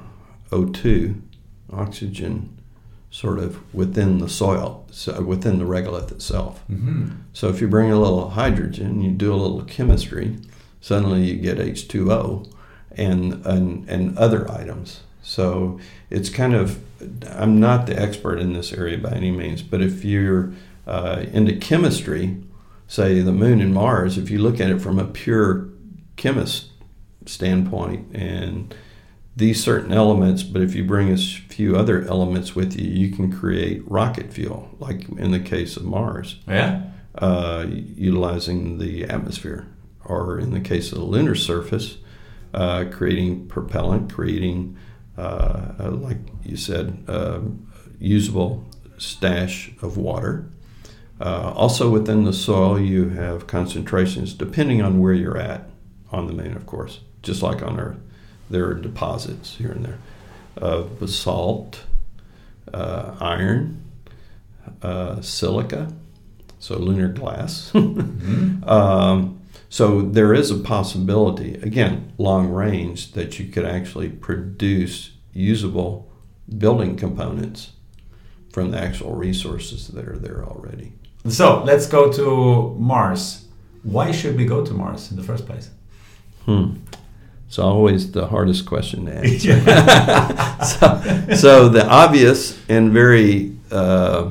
O2, 0.50 1.20
oxygen, 1.72 2.56
sort 3.10 3.38
of 3.38 3.74
within 3.74 4.18
the 4.18 4.28
soil, 4.28 4.84
so 4.90 5.22
within 5.22 5.58
the 5.58 5.64
regolith 5.64 6.10
itself. 6.10 6.62
Mm-hmm. 6.70 7.10
So 7.32 7.48
if 7.48 7.60
you 7.60 7.68
bring 7.68 7.90
a 7.90 7.98
little 7.98 8.30
hydrogen, 8.30 9.00
you 9.00 9.10
do 9.12 9.32
a 9.32 9.36
little 9.36 9.62
chemistry, 9.62 10.36
suddenly 10.80 11.22
you 11.22 11.36
get 11.36 11.58
H2O 11.58 12.52
and, 12.92 13.46
and, 13.46 13.88
and 13.88 14.18
other 14.18 14.50
items. 14.50 15.00
So 15.26 15.80
it's 16.08 16.30
kind 16.30 16.54
of, 16.54 16.78
I'm 17.32 17.58
not 17.58 17.86
the 17.86 18.00
expert 18.00 18.38
in 18.38 18.52
this 18.52 18.72
area 18.72 18.96
by 18.96 19.10
any 19.10 19.32
means, 19.32 19.60
but 19.60 19.82
if 19.82 20.04
you're 20.04 20.52
uh, 20.86 21.24
into 21.32 21.56
chemistry, 21.56 22.36
say 22.86 23.20
the 23.20 23.32
moon 23.32 23.60
and 23.60 23.74
Mars, 23.74 24.16
if 24.18 24.30
you 24.30 24.38
look 24.38 24.60
at 24.60 24.70
it 24.70 24.80
from 24.80 25.00
a 25.00 25.04
pure 25.04 25.66
chemist 26.14 26.66
standpoint 27.26 28.14
and 28.14 28.72
these 29.34 29.62
certain 29.62 29.92
elements, 29.92 30.44
but 30.44 30.62
if 30.62 30.76
you 30.76 30.84
bring 30.84 31.10
a 31.10 31.16
few 31.18 31.76
other 31.76 32.02
elements 32.06 32.54
with 32.54 32.78
you, 32.78 32.88
you 32.88 33.10
can 33.14 33.30
create 33.30 33.82
rocket 33.90 34.32
fuel, 34.32 34.70
like 34.78 35.08
in 35.18 35.32
the 35.32 35.40
case 35.40 35.76
of 35.76 35.84
Mars 35.84 36.36
Yeah. 36.46 36.84
uh, 37.18 37.66
utilizing 37.68 38.78
the 38.78 39.04
atmosphere, 39.04 39.66
or 40.04 40.38
in 40.38 40.52
the 40.52 40.60
case 40.60 40.92
of 40.92 40.98
the 40.98 41.04
lunar 41.04 41.34
surface, 41.34 41.98
uh, 42.54 42.84
creating 42.90 43.48
propellant, 43.48 44.10
creating, 44.10 44.76
uh, 45.16 45.72
uh, 45.80 45.90
like 45.90 46.18
you 46.44 46.56
said, 46.56 47.02
uh, 47.08 47.40
usable 47.98 48.64
stash 48.98 49.72
of 49.82 49.96
water. 49.96 50.46
Uh, 51.20 51.52
also, 51.54 51.88
within 51.88 52.24
the 52.24 52.32
soil, 52.32 52.78
you 52.78 53.08
have 53.10 53.46
concentrations 53.46 54.34
depending 54.34 54.82
on 54.82 55.00
where 55.00 55.14
you're 55.14 55.38
at 55.38 55.68
on 56.12 56.26
the 56.26 56.32
moon, 56.32 56.54
of 56.54 56.66
course, 56.66 57.00
just 57.22 57.42
like 57.42 57.62
on 57.62 57.80
Earth. 57.80 57.98
There 58.50 58.66
are 58.66 58.74
deposits 58.74 59.56
here 59.56 59.72
and 59.72 59.84
there 59.84 59.98
of 60.56 60.98
basalt, 60.98 61.84
uh, 62.72 63.14
iron, 63.20 63.82
uh, 64.82 65.20
silica, 65.20 65.92
so 66.58 66.78
lunar 66.78 67.08
glass. 67.08 67.74
um, 67.74 69.40
so 69.76 70.00
there 70.00 70.32
is 70.32 70.50
a 70.50 70.56
possibility, 70.56 71.56
again, 71.56 72.14
long 72.16 72.48
range, 72.48 73.12
that 73.12 73.38
you 73.38 73.44
could 73.44 73.66
actually 73.66 74.08
produce 74.08 75.10
usable 75.34 76.10
building 76.56 76.96
components 76.96 77.72
from 78.54 78.70
the 78.70 78.78
actual 78.78 79.12
resources 79.14 79.88
that 79.88 80.08
are 80.08 80.16
there 80.18 80.42
already. 80.46 80.94
So 81.28 81.62
let's 81.62 81.86
go 81.86 82.10
to 82.10 82.74
Mars. 82.78 83.48
Why 83.82 84.12
should 84.12 84.38
we 84.38 84.46
go 84.46 84.64
to 84.64 84.72
Mars 84.72 85.10
in 85.10 85.18
the 85.18 85.22
first 85.22 85.44
place? 85.44 85.68
Hmm. 86.46 86.76
It's 87.46 87.58
always 87.58 88.12
the 88.12 88.28
hardest 88.28 88.64
question 88.64 89.04
to 89.04 89.12
answer. 89.12 89.60
so, 90.64 91.34
so 91.36 91.68
the 91.68 91.86
obvious 91.86 92.58
and 92.70 92.92
very 92.94 93.54
uh, 93.70 94.30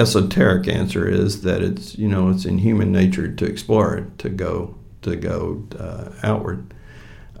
esoteric 0.00 0.66
answer 0.66 1.06
is 1.06 1.42
that 1.42 1.62
it's 1.62 1.98
you 1.98 2.08
know 2.08 2.30
it's 2.30 2.44
in 2.44 2.58
human 2.58 2.90
nature 2.90 3.30
to 3.30 3.44
explore 3.44 3.96
it, 3.96 4.18
to 4.18 4.28
go 4.28 4.74
to 5.02 5.16
go 5.16 5.62
uh, 5.78 6.10
outward. 6.22 6.74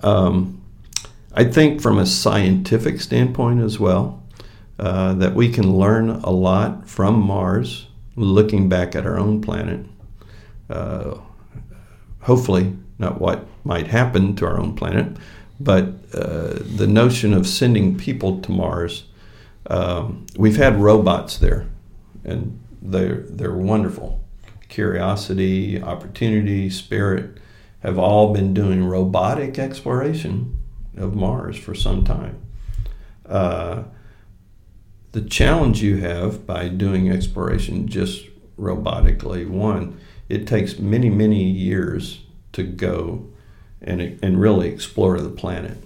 Um, 0.02 0.62
I 1.32 1.44
think 1.44 1.80
from 1.80 1.98
a 1.98 2.06
scientific 2.06 3.00
standpoint 3.00 3.60
as 3.60 3.78
well, 3.78 4.22
uh, 4.78 5.14
that 5.14 5.34
we 5.34 5.48
can 5.50 5.76
learn 5.76 6.10
a 6.10 6.30
lot 6.30 6.88
from 6.88 7.20
Mars, 7.20 7.86
looking 8.16 8.68
back 8.68 8.96
at 8.96 9.06
our 9.06 9.18
own 9.18 9.40
planet. 9.40 9.86
Uh, 10.68 11.18
hopefully 12.20 12.76
not 12.98 13.20
what 13.20 13.46
might 13.64 13.86
happen 13.86 14.36
to 14.36 14.46
our 14.46 14.58
own 14.58 14.74
planet, 14.74 15.16
but 15.58 15.84
uh, 16.14 16.58
the 16.76 16.86
notion 16.86 17.32
of 17.32 17.46
sending 17.46 17.96
people 17.96 18.40
to 18.40 18.50
Mars. 18.50 19.04
Um, 19.66 20.26
we've 20.36 20.56
had 20.56 20.80
robots 20.80 21.38
there, 21.38 21.66
and 22.24 22.60
they're 22.82 23.22
they're 23.28 23.54
wonderful. 23.54 24.24
Curiosity, 24.68 25.82
Opportunity, 25.82 26.70
Spirit 26.70 27.38
have 27.80 27.98
all 27.98 28.32
been 28.32 28.54
doing 28.54 28.84
robotic 28.84 29.58
exploration 29.58 30.56
of 30.96 31.14
Mars 31.14 31.56
for 31.56 31.74
some 31.74 32.04
time. 32.04 32.40
Uh, 33.26 33.84
the 35.12 35.22
challenge 35.22 35.82
you 35.82 35.96
have 35.98 36.46
by 36.46 36.68
doing 36.68 37.10
exploration 37.10 37.88
just 37.88 38.26
robotically, 38.58 39.48
one, 39.48 39.98
it 40.28 40.46
takes 40.46 40.78
many, 40.78 41.10
many 41.10 41.42
years 41.42 42.20
to 42.52 42.62
go 42.62 43.28
and, 43.80 44.00
and 44.22 44.40
really 44.40 44.68
explore 44.68 45.18
the 45.18 45.30
planet. 45.30 45.78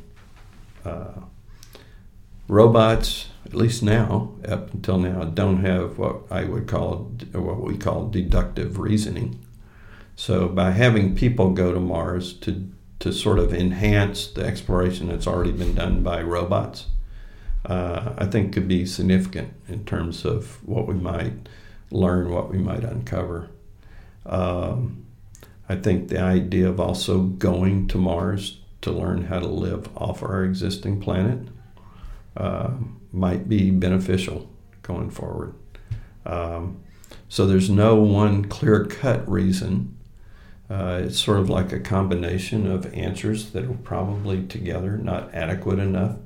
Uh, 0.85 1.20
robots, 2.49 3.28
at 3.55 3.61
least 3.61 3.84
now, 3.84 4.32
up 4.48 4.74
until 4.74 4.98
now, 4.98 5.22
don't 5.22 5.64
have 5.64 5.96
what 5.96 6.22
I 6.28 6.42
would 6.42 6.66
call, 6.66 7.12
what 7.30 7.62
we 7.62 7.76
call 7.76 8.09
deductive 8.09 8.80
reasoning. 8.80 9.38
So 10.16 10.48
by 10.48 10.72
having 10.72 11.14
people 11.14 11.52
go 11.52 11.72
to 11.72 11.78
Mars 11.78 12.32
to, 12.40 12.68
to 12.98 13.12
sort 13.12 13.38
of 13.38 13.55
enhance 13.55 14.26
the 14.26 14.44
exploration 14.44 15.07
that's 15.07 15.28
already 15.28 15.52
been 15.52 15.76
done 15.76 16.02
by 16.02 16.20
robots, 16.20 16.86
uh, 17.64 18.14
I 18.18 18.26
think 18.26 18.52
could 18.52 18.66
be 18.66 18.84
significant 18.86 19.52
in 19.68 19.84
terms 19.84 20.24
of 20.24 20.59
what 20.66 20.88
we 20.88 20.94
might 20.94 21.48
learn, 21.92 22.30
what 22.30 22.50
we 22.50 22.59
might 22.59 22.82
uncover. 22.82 23.50
Um, 24.26 25.07
I 25.68 25.76
think 25.76 26.09
the 26.09 26.18
idea 26.20 26.68
of 26.68 26.80
also 26.80 27.20
going 27.20 27.86
to 27.86 27.98
Mars 27.98 28.59
to 28.80 28.90
learn 28.90 29.26
how 29.26 29.38
to 29.38 29.46
live 29.46 29.88
off 29.96 30.24
our 30.24 30.42
existing 30.42 31.00
planet 31.00 31.46
uh, 32.37 32.70
might 33.12 33.49
be 33.49 33.70
beneficial 33.70 34.51
going 34.82 35.11
forward. 35.11 35.55
Um, 36.26 36.82
so 37.28 37.47
there's 37.47 37.70
no 37.70 37.97
one 37.97 38.45
clear 38.45 38.85
cut 38.85 39.28
reason. 39.28 39.97
Uh, 40.70 41.03
it's 41.05 41.18
sort 41.18 41.39
of 41.39 41.51
like 41.51 41.72
a 41.72 41.80
combination 41.80 42.66
of 42.70 42.93
answers 42.95 43.51
that 43.51 43.64
are 43.64 43.74
probably 43.82 44.45
together 44.47 44.97
not 44.97 45.35
adequate 45.35 45.78
enough 45.78 46.16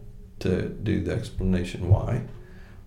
to 0.40 0.68
do 0.68 1.02
the 1.02 1.12
explanation 1.12 1.88
why. 1.88 2.22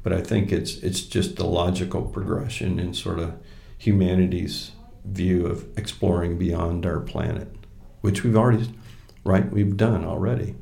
But 0.03 0.13
I 0.13 0.21
think 0.21 0.51
it's 0.51 0.77
it's 0.77 1.01
just 1.01 1.35
the 1.35 1.45
logical 1.45 2.03
progression 2.03 2.79
in 2.79 2.93
sort 2.93 3.19
of 3.19 3.37
humanity's 3.77 4.71
view 5.05 5.45
of 5.45 5.65
exploring 5.77 6.37
beyond 6.37 6.85
our 6.85 6.99
planet, 6.99 7.53
which 8.01 8.23
we've 8.23 8.37
already, 8.37 8.73
right, 9.23 9.51
we've 9.51 9.77
done 9.77 10.05
already. 10.05 10.55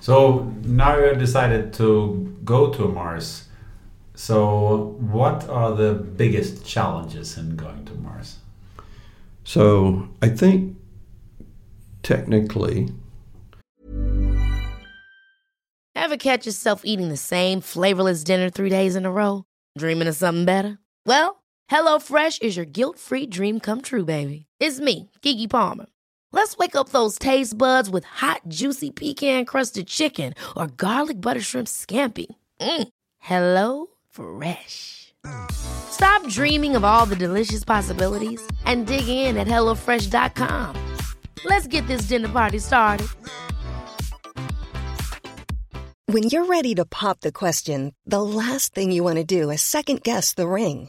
So 0.00 0.52
now 0.62 0.96
you 0.96 1.04
have 1.04 1.18
decided 1.18 1.72
to 1.74 2.36
go 2.44 2.72
to 2.72 2.88
Mars. 2.88 3.48
So 4.14 4.96
what 4.98 5.48
are 5.48 5.74
the 5.74 5.94
biggest 5.94 6.66
challenges 6.66 7.36
in 7.36 7.56
going 7.56 7.84
to 7.86 7.94
Mars? 7.94 8.38
So 9.44 10.08
I 10.22 10.28
think 10.28 10.76
technically, 12.02 12.88
Ever 15.94 16.16
catch 16.16 16.46
yourself 16.46 16.82
eating 16.84 17.10
the 17.10 17.18
same 17.18 17.60
flavorless 17.60 18.24
dinner 18.24 18.48
three 18.48 18.70
days 18.70 18.96
in 18.96 19.04
a 19.04 19.10
row? 19.10 19.44
Dreaming 19.76 20.08
of 20.08 20.16
something 20.16 20.46
better? 20.46 20.78
Well, 21.04 21.42
HelloFresh 21.70 22.40
is 22.40 22.56
your 22.56 22.64
guilt 22.64 22.98
free 22.98 23.26
dream 23.26 23.60
come 23.60 23.82
true, 23.82 24.06
baby. 24.06 24.46
It's 24.58 24.80
me, 24.80 25.10
Keke 25.20 25.50
Palmer. 25.50 25.84
Let's 26.32 26.56
wake 26.58 26.76
up 26.76 26.90
those 26.90 27.18
taste 27.18 27.56
buds 27.56 27.88
with 27.88 28.04
hot, 28.04 28.42
juicy 28.48 28.90
pecan 28.90 29.44
crusted 29.44 29.86
chicken 29.86 30.34
or 30.56 30.66
garlic 30.66 31.20
butter 31.20 31.40
shrimp 31.40 31.68
scampi. 31.68 32.26
Mm. 32.60 32.88
Hello 33.18 33.86
Fresh. 34.10 35.14
Stop 35.50 36.26
dreaming 36.28 36.76
of 36.76 36.84
all 36.84 37.06
the 37.06 37.16
delicious 37.16 37.64
possibilities 37.64 38.40
and 38.64 38.86
dig 38.86 39.08
in 39.08 39.36
at 39.36 39.46
HelloFresh.com. 39.46 40.96
Let's 41.44 41.66
get 41.66 41.86
this 41.86 42.02
dinner 42.02 42.28
party 42.28 42.58
started. 42.58 43.08
When 46.06 46.24
you're 46.24 46.46
ready 46.46 46.74
to 46.76 46.86
pop 46.86 47.20
the 47.20 47.32
question, 47.32 47.94
the 48.06 48.22
last 48.22 48.74
thing 48.74 48.92
you 48.92 49.04
want 49.04 49.16
to 49.16 49.24
do 49.24 49.50
is 49.50 49.60
second 49.60 50.02
guess 50.02 50.32
the 50.32 50.48
ring. 50.48 50.88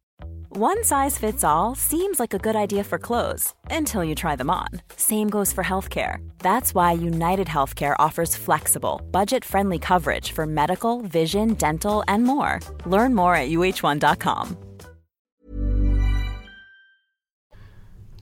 One 0.53 0.83
size 0.83 1.17
fits 1.17 1.45
all 1.45 1.75
seems 1.75 2.19
like 2.19 2.33
a 2.33 2.37
good 2.37 2.57
idea 2.57 2.83
for 2.83 2.97
clothes 2.99 3.53
until 3.69 4.03
you 4.03 4.15
try 4.15 4.35
them 4.35 4.49
on. 4.49 4.67
Same 4.97 5.29
goes 5.29 5.53
for 5.53 5.63
healthcare. 5.63 6.17
That's 6.39 6.75
why 6.75 6.91
United 6.91 7.47
Healthcare 7.47 7.95
offers 7.97 8.35
flexible, 8.35 9.01
budget 9.11 9.45
friendly 9.45 9.79
coverage 9.79 10.33
for 10.33 10.45
medical, 10.45 11.01
vision, 11.03 11.53
dental, 11.53 12.03
and 12.09 12.25
more. 12.25 12.59
Learn 12.85 13.15
more 13.15 13.33
at 13.33 13.49
uh1.com. 13.49 14.57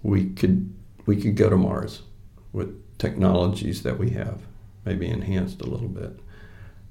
we 0.04 0.30
could 0.30 0.72
we 1.08 1.16
could 1.20 1.36
go 1.36 1.50
to 1.50 1.58
Mars 1.58 2.04
with 2.54 2.70
technologies 3.00 3.82
that 3.82 3.98
we 3.98 4.12
have, 4.12 4.44
maybe 4.86 5.08
enhanced 5.08 5.62
a 5.62 5.66
little 5.66 5.88
bit. 5.88 6.20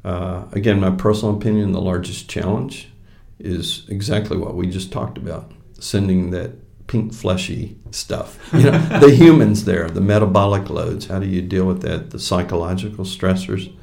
Uh, 0.04 0.46
again, 0.50 0.80
my 0.80 0.90
personal 0.90 1.36
opinion, 1.36 1.70
the 1.70 1.80
largest 1.80 2.28
challenge 2.28 2.90
is 3.38 3.84
exactly 3.88 4.36
what 4.36 4.54
we 4.54 4.66
just 4.66 4.92
talked 4.92 5.18
about: 5.18 5.52
sending 5.78 6.30
that 6.30 6.52
pink 6.86 7.12
fleshy 7.12 7.76
stuff. 7.90 8.38
You 8.52 8.70
know, 8.70 8.78
the 9.00 9.14
humans 9.14 9.64
there, 9.64 9.88
the 9.88 10.00
metabolic 10.00 10.70
loads. 10.70 11.06
How 11.06 11.18
do 11.18 11.26
you 11.26 11.42
deal 11.42 11.66
with 11.66 11.82
that? 11.82 12.10
The 12.10 12.18
psychological 12.18 13.04
stressors 13.04 13.74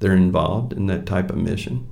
that 0.00 0.10
are 0.10 0.16
involved 0.16 0.72
in 0.72 0.86
that 0.86 1.06
type 1.06 1.30
of 1.30 1.36
mission 1.36 1.88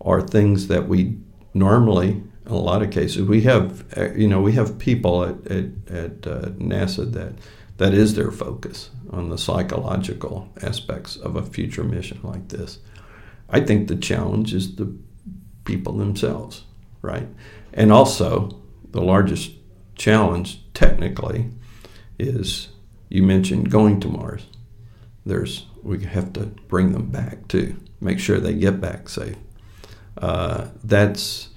are 0.00 0.20
things 0.20 0.68
that 0.68 0.88
we 0.88 1.18
normally 1.54 2.22
in 2.46 2.52
a 2.52 2.56
lot 2.56 2.82
of 2.82 2.90
cases 2.90 3.22
we 3.22 3.42
have 3.42 3.84
uh, 3.96 4.12
you 4.12 4.28
know 4.28 4.40
we 4.40 4.52
have 4.52 4.78
people 4.78 5.24
at, 5.24 5.46
at, 5.50 5.64
at 5.88 6.26
uh, 6.26 6.50
nasa 6.58 7.10
that 7.12 7.32
that 7.78 7.94
is 7.94 8.14
their 8.14 8.30
focus 8.30 8.90
on 9.10 9.30
the 9.30 9.38
psychological 9.38 10.48
aspects 10.62 11.16
of 11.16 11.34
a 11.36 11.42
future 11.42 11.82
mission 11.82 12.20
like 12.22 12.48
this 12.48 12.78
i 13.48 13.58
think 13.58 13.88
the 13.88 13.96
challenge 13.96 14.52
is 14.52 14.76
the 14.76 14.96
people 15.66 15.92
themselves 15.92 16.64
right? 17.06 17.28
And 17.72 17.92
also 17.92 18.60
the 18.90 19.00
largest 19.00 19.52
challenge 19.94 20.60
technically 20.74 21.50
is 22.18 22.68
you 23.08 23.22
mentioned 23.22 23.70
going 23.70 24.00
to 24.00 24.08
mars. 24.08 24.46
There's 25.24 25.66
we 25.82 26.04
have 26.04 26.32
to 26.34 26.46
bring 26.68 26.92
them 26.92 27.06
back 27.06 27.46
too 27.48 27.76
make 28.00 28.18
sure 28.18 28.38
they 28.38 28.52
get 28.52 28.80
back 28.80 29.08
safe. 29.08 29.36
Uh, 30.18 30.68
that's 30.84 31.48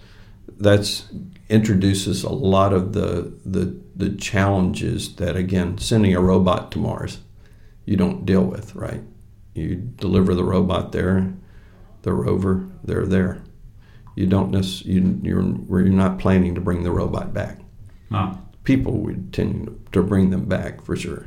that's 0.48 1.06
introduces 1.50 2.24
a 2.24 2.30
lot 2.30 2.74
of 2.74 2.94
the, 2.94 3.34
the 3.46 3.80
the 3.96 4.16
challenges 4.16 5.16
that 5.16 5.36
again 5.36 5.78
sending 5.78 6.16
a 6.16 6.22
robot 6.22 6.72
to 6.72 6.80
Mars 6.80 7.20
you 7.86 7.98
don't 7.98 8.26
deal 8.26 8.44
with 8.44 8.76
right? 8.76 9.02
You 9.54 9.76
deliver 9.76 10.34
the 10.34 10.44
robot 10.44 10.92
there 10.92 11.34
the 12.04 12.14
rover 12.14 12.68
they're 12.84 13.06
there 13.06 13.42
you 14.20 14.28
don't 14.28 14.52
necessarily 14.52 14.94
you, 14.96 15.02
you're 15.28 15.46
you're 15.86 15.98
not 16.06 16.14
planning 16.24 16.54
to 16.56 16.62
bring 16.62 16.84
the 16.84 16.92
robot 16.92 17.28
back 17.34 17.56
No. 18.10 18.22
people 18.64 18.94
would 19.04 19.22
tend 19.34 19.54
to 19.92 20.00
bring 20.04 20.30
them 20.32 20.46
back 20.46 20.74
for 20.86 20.96
sure 20.96 21.24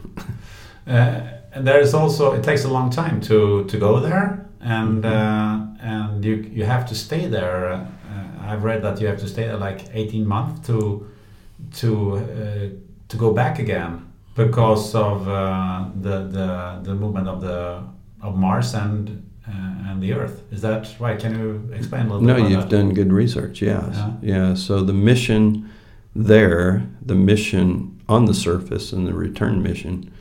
Uh, 0.87 1.21
and 1.55 1.67
there 1.69 1.81
is 1.83 1.95
also 1.95 2.33
it 2.39 2.43
takes 2.43 2.65
a 2.65 2.69
long 2.69 2.91
time 2.91 3.21
to 3.21 3.65
to 3.71 3.77
go 3.79 4.01
there, 4.01 4.27
and 4.61 5.05
uh, 5.05 5.55
and 5.95 6.25
you 6.25 6.35
you 6.59 6.65
have 6.67 6.85
to 6.89 6.95
stay 6.95 7.29
there. 7.31 7.59
Uh, 7.73 8.53
I've 8.53 8.65
read 8.65 8.83
that 8.83 9.01
you 9.01 9.07
have 9.11 9.21
to 9.21 9.29
stay 9.29 9.45
there 9.47 9.61
like 9.69 9.81
eighteen 9.95 10.27
months 10.27 10.67
to 10.67 10.77
to 11.81 11.89
uh, 12.17 12.69
to 13.09 13.17
go 13.17 13.33
back 13.33 13.59
again 13.61 13.93
because 14.35 14.99
of 14.99 15.29
uh, 15.29 15.85
the 16.03 16.17
the 16.37 16.49
the 16.83 16.95
movement 16.95 17.29
of 17.29 17.41
the 17.41 17.59
of 18.27 18.35
Mars 18.37 18.75
and 18.75 19.09
uh, 19.09 19.13
and 19.93 20.03
the 20.03 20.13
Earth. 20.15 20.43
Is 20.51 20.63
that 20.63 20.89
right? 20.99 21.19
Can 21.19 21.39
you 21.39 21.71
explain 21.75 22.07
a 22.07 22.15
little 22.15 22.23
No, 22.23 22.35
bit? 22.35 22.41
about 22.43 22.51
you've 22.51 22.61
that? 22.63 22.77
done 22.77 22.95
good 22.95 23.13
research. 23.13 23.63
Yes. 23.63 23.89
Yeah. 23.93 24.13
Yeah. 24.23 24.55
So 24.55 24.83
the 24.83 24.93
mission 24.93 25.71
there, 26.15 26.87
the 27.05 27.15
mission 27.15 28.01
on 28.09 28.25
the 28.25 28.35
surface, 28.35 28.93
and 28.93 29.07
the 29.07 29.15
return 29.15 29.63
mission 29.63 30.13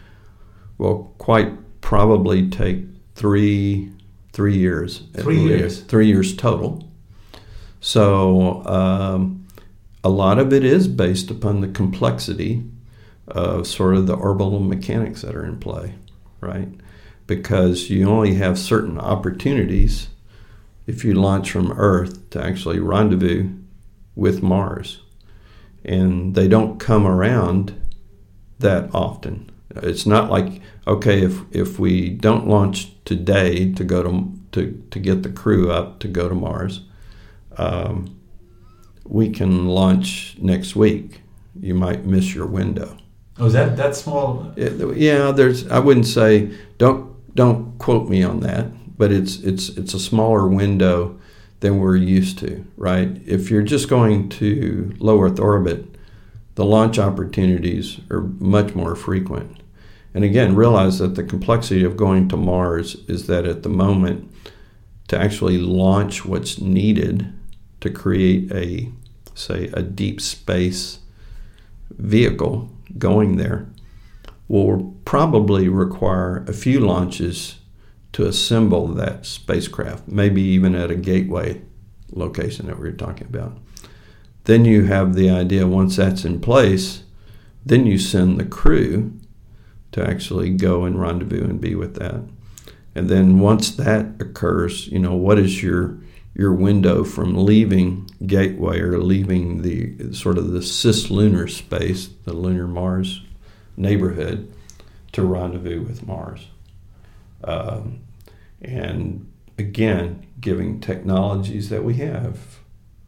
will 0.77 1.13
quite 1.17 1.81
probably 1.81 2.49
take 2.49 2.85
three 3.15 3.91
three 4.33 4.57
years. 4.57 5.03
Three 5.13 5.37
least. 5.37 5.47
years. 5.49 5.79
Three 5.81 6.07
years 6.07 6.35
total. 6.35 6.87
So 7.81 8.63
um, 8.65 9.45
a 10.03 10.09
lot 10.09 10.37
of 10.39 10.53
it 10.53 10.63
is 10.63 10.87
based 10.87 11.29
upon 11.31 11.61
the 11.61 11.67
complexity 11.67 12.63
of 13.27 13.65
sort 13.67 13.95
of 13.95 14.07
the 14.07 14.13
orbital 14.13 14.59
mechanics 14.59 15.21
that 15.21 15.35
are 15.35 15.45
in 15.45 15.57
play, 15.57 15.95
right? 16.41 16.67
Because 17.35 17.89
you 17.89 18.09
only 18.09 18.33
have 18.33 18.59
certain 18.59 18.99
opportunities 18.99 20.09
if 20.85 21.05
you 21.05 21.13
launch 21.13 21.49
from 21.49 21.71
Earth 21.71 22.29
to 22.31 22.43
actually 22.43 22.79
rendezvous 22.79 23.49
with 24.17 24.43
Mars. 24.43 24.99
And 25.85 26.35
they 26.35 26.49
don't 26.49 26.77
come 26.77 27.07
around 27.07 27.81
that 28.59 28.93
often. 28.93 29.49
It's 29.77 30.05
not 30.05 30.29
like, 30.29 30.61
okay, 30.85 31.21
if, 31.21 31.39
if 31.51 31.79
we 31.79 32.09
don't 32.09 32.49
launch 32.49 32.91
today 33.05 33.71
to 33.75 33.83
go 33.85 34.03
to, 34.03 34.33
to, 34.51 34.83
to 34.91 34.99
get 34.99 35.23
the 35.23 35.29
crew 35.29 35.71
up 35.71 35.99
to 36.01 36.09
go 36.09 36.27
to 36.27 36.35
Mars, 36.35 36.81
um, 37.55 38.19
we 39.05 39.29
can 39.29 39.67
launch 39.67 40.35
next 40.37 40.75
week. 40.75 41.21
You 41.57 41.75
might 41.75 42.05
miss 42.05 42.35
your 42.35 42.45
window. 42.45 42.97
Oh, 43.39 43.45
is 43.45 43.53
that 43.53 43.77
that 43.77 43.95
small? 43.95 44.51
It- 44.57 44.97
yeah, 44.97 45.31
there's. 45.31 45.65
I 45.69 45.79
wouldn't 45.79 46.05
say 46.05 46.51
don't 46.77 47.10
don't 47.35 47.77
quote 47.77 48.09
me 48.09 48.23
on 48.23 48.41
that, 48.41 48.97
but 48.97 49.11
it's 49.11 49.37
it's 49.37 49.69
it's 49.69 49.93
a 49.93 49.99
smaller 49.99 50.47
window 50.47 51.19
than 51.61 51.79
we're 51.79 51.95
used 51.95 52.39
to, 52.39 52.65
right? 52.75 53.21
If 53.25 53.49
you're 53.51 53.61
just 53.61 53.87
going 53.87 54.29
to 54.29 54.95
low 54.99 55.21
Earth 55.21 55.39
orbit, 55.39 55.85
the 56.55 56.65
launch 56.65 56.99
opportunities 56.99 57.99
are 58.09 58.21
much 58.21 58.75
more 58.75 58.95
frequent. 58.95 59.61
And 60.13 60.23
again, 60.23 60.55
realize 60.55 60.99
that 60.99 61.15
the 61.15 61.23
complexity 61.23 61.83
of 61.83 61.95
going 61.95 62.27
to 62.29 62.37
Mars 62.37 62.95
is 63.07 63.27
that 63.27 63.45
at 63.45 63.63
the 63.63 63.69
moment, 63.69 64.29
to 65.07 65.19
actually 65.19 65.57
launch 65.57 66.25
what's 66.25 66.59
needed 66.59 67.31
to 67.79 67.89
create 67.89 68.51
a, 68.51 68.91
say, 69.35 69.69
a 69.73 69.81
deep 69.81 70.19
space 70.19 70.99
vehicle 71.91 72.69
going 72.97 73.37
there 73.37 73.67
will 74.51 74.93
probably 75.05 75.69
require 75.69 76.43
a 76.45 76.51
few 76.51 76.81
launches 76.81 77.59
to 78.11 78.27
assemble 78.27 78.85
that 78.85 79.25
spacecraft, 79.25 80.05
maybe 80.09 80.41
even 80.41 80.75
at 80.75 80.91
a 80.91 80.95
gateway 80.95 81.61
location 82.11 82.67
that 82.67 82.77
we 82.77 82.89
are 82.89 82.91
talking 82.91 83.27
about. 83.27 83.57
Then 84.43 84.65
you 84.65 84.83
have 84.83 85.15
the 85.15 85.29
idea 85.29 85.65
once 85.65 85.95
that's 85.95 86.25
in 86.25 86.41
place, 86.41 87.03
then 87.65 87.85
you 87.85 87.97
send 87.97 88.37
the 88.37 88.45
crew 88.45 89.17
to 89.93 90.05
actually 90.05 90.49
go 90.49 90.83
and 90.83 90.99
rendezvous 90.99 91.45
and 91.45 91.61
be 91.61 91.73
with 91.73 91.95
that. 91.95 92.21
And 92.93 93.07
then 93.07 93.39
once 93.39 93.71
that 93.77 94.07
occurs, 94.19 94.87
you 94.87 94.99
know, 94.99 95.15
what 95.15 95.39
is 95.39 95.63
your 95.63 95.97
your 96.33 96.53
window 96.53 97.05
from 97.05 97.45
leaving 97.45 98.09
Gateway 98.25 98.79
or 98.79 98.97
leaving 98.99 99.61
the 99.61 100.13
sort 100.13 100.37
of 100.37 100.51
the 100.51 100.59
cislunar 100.59 101.49
space, 101.49 102.07
the 102.25 102.33
lunar 102.33 102.67
Mars 102.67 103.21
neighborhood, 103.81 104.53
to 105.11 105.23
rendezvous 105.23 105.81
with 105.81 106.05
Mars? 106.05 106.47
Um, 107.43 108.01
and 108.61 109.31
again, 109.57 110.27
giving 110.39 110.79
technologies 110.79 111.69
that 111.69 111.83
we 111.83 111.95
have 111.95 112.59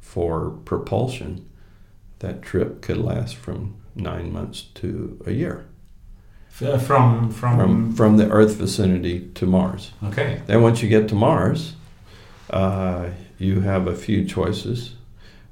for 0.01 0.49
propulsion, 0.65 1.49
that 2.19 2.41
trip 2.41 2.81
could 2.81 2.97
last 2.97 3.35
from 3.35 3.75
nine 3.95 4.31
months 4.31 4.61
to 4.75 5.21
a 5.25 5.31
year. 5.31 5.65
From 6.49 6.79
from, 6.79 7.31
from 7.31 7.95
from 7.95 8.17
the 8.17 8.29
Earth 8.29 8.55
vicinity 8.55 9.31
to 9.33 9.47
Mars. 9.47 9.91
okay. 10.03 10.41
Then 10.45 10.61
once 10.61 10.83
you 10.83 10.89
get 10.89 11.09
to 11.09 11.15
Mars, 11.15 11.73
uh, 12.51 13.09
you 13.39 13.61
have 13.61 13.87
a 13.87 13.95
few 13.95 14.23
choices. 14.23 14.93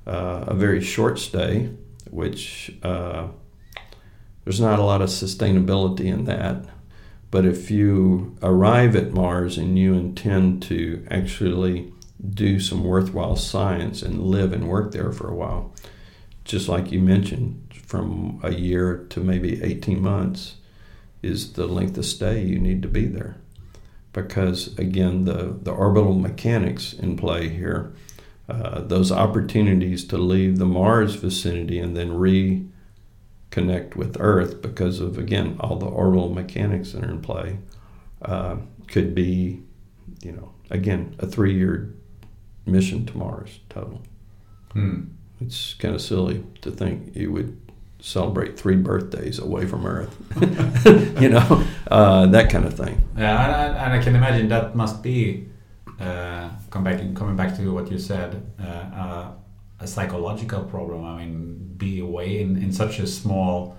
Uh, 0.06 0.46
a 0.48 0.54
very 0.54 0.82
short 0.82 1.20
stay, 1.20 1.70
which 2.10 2.76
uh, 2.84 3.28
there's 4.44 4.62
not 4.62 4.80
a 4.80 4.84
lot 4.84 5.02
of 5.02 5.10
sustainability 5.10 6.06
in 6.06 6.26
that. 6.26 6.66
But 7.30 7.46
if 7.46 7.72
you 7.72 8.36
arrive 8.44 8.96
at 8.96 9.14
Mars 9.14 9.58
and 9.58 9.80
you 9.80 9.94
intend 9.94 10.62
to 10.64 11.06
actually 11.10 11.92
do 12.30 12.60
some 12.60 12.84
worthwhile 12.84 13.36
science 13.36 14.02
and 14.02 14.22
live 14.22 14.52
and 14.52 14.68
work 14.68 14.92
there 14.92 15.12
for 15.12 15.30
a 15.30 15.36
while, 15.36 15.74
just 16.44 16.68
like 16.68 16.92
you 16.92 17.00
mentioned, 17.00 17.68
from 17.86 18.40
a 18.44 18.54
year 18.54 19.06
to 19.10 19.20
maybe 19.22 19.62
18 19.62 20.02
months 20.02 20.56
is 21.22 21.54
the 21.54 21.68
length 21.68 21.98
of 21.98 22.06
stay 22.06 22.42
you 22.42 22.60
need 22.60 22.82
to 22.82 22.88
be 22.88 23.06
there. 23.06 23.36
Because 24.14 24.78
again, 24.78 25.26
the, 25.26 25.58
the 25.62 25.72
orbital 25.72 26.14
mechanics 26.14 26.94
in 26.94 27.16
play 27.16 27.48
here, 27.50 27.94
uh, 28.50 28.82
those 28.82 29.12
opportunities 29.12 30.04
to 30.06 30.18
leave 30.18 30.58
the 30.58 30.66
Mars 30.66 31.16
vicinity 31.16 31.80
and 31.80 31.96
then 31.96 32.14
reconnect 33.52 33.96
with 33.96 34.18
Earth 34.20 34.62
because 34.62 35.00
of, 35.00 35.18
again, 35.18 35.58
all 35.60 35.78
the 35.78 35.86
orbital 35.86 36.30
mechanics 36.34 36.92
that 36.94 37.04
are 37.04 37.10
in 37.10 37.22
play, 37.22 37.58
uh, 38.24 38.58
could 38.88 39.14
be, 39.16 39.62
you 40.22 40.32
know, 40.32 40.52
again, 40.70 41.16
a 41.20 41.26
three 41.28 41.54
year 41.56 41.94
mission 42.66 43.06
to 43.06 43.18
Mars 43.18 43.60
total. 43.70 44.02
Hmm. 44.74 45.02
It's 45.40 45.74
kind 45.74 45.96
of 45.96 46.02
silly 46.02 46.44
to 46.62 46.72
think 46.72 47.16
you 47.16 47.32
would 47.32 47.58
celebrate 48.00 48.60
three 48.60 48.76
birthdays 48.76 49.40
away 49.40 49.66
from 49.66 49.86
Earth, 49.86 50.16
you 51.22 51.30
know, 51.30 51.64
uh, 51.90 52.26
that 52.28 52.50
kind 52.50 52.66
of 52.66 52.74
thing. 52.76 53.02
Yeah, 53.18 53.46
and, 53.46 53.56
and- 53.76 53.78
and 53.82 53.94
I 53.94 54.04
can 54.04 54.16
imagine 54.16 54.48
that 54.50 54.76
must 54.76 55.02
be 55.04 55.48
uh, 56.00 56.50
come 56.70 56.84
back 56.84 56.98
coming 57.16 57.36
back 57.36 57.56
to 57.58 57.74
what 57.74 57.92
you 57.92 57.98
said, 58.00 58.44
uh, 58.60 58.64
uh, 58.64 59.32
a 59.82 59.88
psychological 59.88 60.64
problem. 60.64 61.04
I 61.04 61.26
mean, 61.26 61.74
be 61.78 62.00
away 62.00 62.42
in, 62.42 62.56
in 62.58 62.72
such 62.72 63.00
a 63.00 63.08
small 63.08 63.78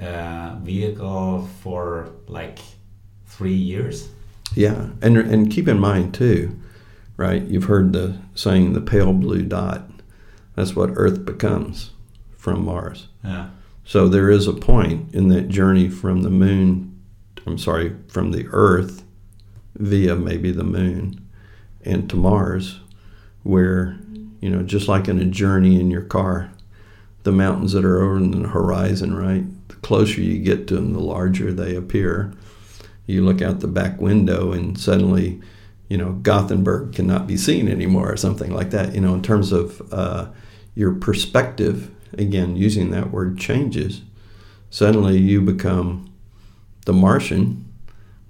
uh, 0.00 0.56
vehicle 0.60 1.48
for 1.62 2.10
like 2.26 2.58
three 3.26 3.54
years. 3.54 4.08
Yeah, 4.54 4.88
and 5.02 5.16
and 5.16 5.50
keep 5.50 5.68
in 5.68 5.78
mind 5.78 6.14
too, 6.14 6.58
right? 7.16 7.42
You've 7.42 7.64
heard 7.64 7.92
the 7.92 8.18
saying, 8.34 8.72
"the 8.72 8.80
pale 8.80 9.12
blue 9.12 9.42
dot." 9.42 9.88
That's 10.54 10.74
what 10.74 10.90
Earth 10.94 11.24
becomes 11.24 11.90
from 12.36 12.64
Mars. 12.64 13.08
Yeah. 13.22 13.50
So 13.84 14.08
there 14.08 14.30
is 14.30 14.48
a 14.48 14.52
point 14.52 15.14
in 15.14 15.28
that 15.28 15.48
journey 15.48 15.88
from 15.88 16.22
the 16.22 16.30
moon, 16.30 17.00
I'm 17.46 17.58
sorry, 17.58 17.94
from 18.08 18.32
the 18.32 18.48
Earth 18.50 19.04
via 19.76 20.16
maybe 20.16 20.50
the 20.50 20.64
moon 20.64 21.24
and 21.84 22.10
to 22.10 22.16
Mars, 22.16 22.80
where, 23.44 23.96
you 24.40 24.50
know, 24.50 24.62
just 24.62 24.88
like 24.88 25.08
in 25.08 25.18
a 25.18 25.24
journey 25.24 25.80
in 25.80 25.90
your 25.90 26.02
car, 26.02 26.50
the 27.22 27.32
mountains 27.32 27.72
that 27.72 27.84
are 27.84 28.00
over 28.00 28.16
in 28.16 28.30
the 28.30 28.48
horizon, 28.48 29.14
right? 29.14 29.44
The 29.68 29.74
closer 29.76 30.20
you 30.20 30.38
get 30.38 30.68
to 30.68 30.76
them, 30.76 30.92
the 30.92 31.00
larger 31.00 31.52
they 31.52 31.74
appear. 31.74 32.32
You 33.06 33.24
look 33.24 33.42
out 33.42 33.60
the 33.60 33.68
back 33.68 34.00
window 34.00 34.52
and 34.52 34.78
suddenly, 34.78 35.40
you 35.88 35.96
know, 35.96 36.12
Gothenburg 36.12 36.92
cannot 36.94 37.26
be 37.26 37.36
seen 37.36 37.68
anymore 37.68 38.12
or 38.12 38.16
something 38.16 38.52
like 38.52 38.70
that. 38.70 38.94
You 38.94 39.00
know, 39.00 39.14
in 39.14 39.22
terms 39.22 39.52
of 39.52 39.92
uh, 39.92 40.28
your 40.74 40.92
perspective, 40.92 41.90
again, 42.12 42.56
using 42.56 42.90
that 42.90 43.10
word 43.10 43.38
changes, 43.38 44.02
suddenly 44.70 45.18
you 45.18 45.40
become 45.40 46.12
the 46.84 46.92
Martian 46.92 47.65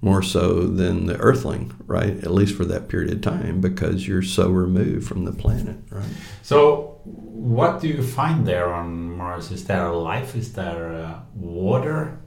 more 0.06 0.22
so 0.22 0.62
than 0.80 1.06
the 1.06 1.16
Earthling, 1.18 1.74
right? 1.88 2.16
At 2.26 2.30
least 2.30 2.54
for 2.56 2.64
that 2.66 2.88
period 2.88 3.10
of 3.12 3.20
time 3.22 3.60
because 3.60 4.06
you're 4.06 4.22
so 4.22 4.48
removed 4.48 5.04
from 5.08 5.24
the 5.24 5.32
planet, 5.32 5.76
right? 5.90 6.14
So, 6.42 7.00
what 7.04 7.80
do 7.80 7.88
you 7.88 8.02
find 8.04 8.46
there 8.46 8.72
on 8.72 9.16
Mars? 9.16 9.50
Is 9.50 9.64
there 9.64 9.90
life? 9.90 10.36
Is 10.36 10.52
there 10.52 10.92
uh, 10.92 11.18
water? 11.34 12.20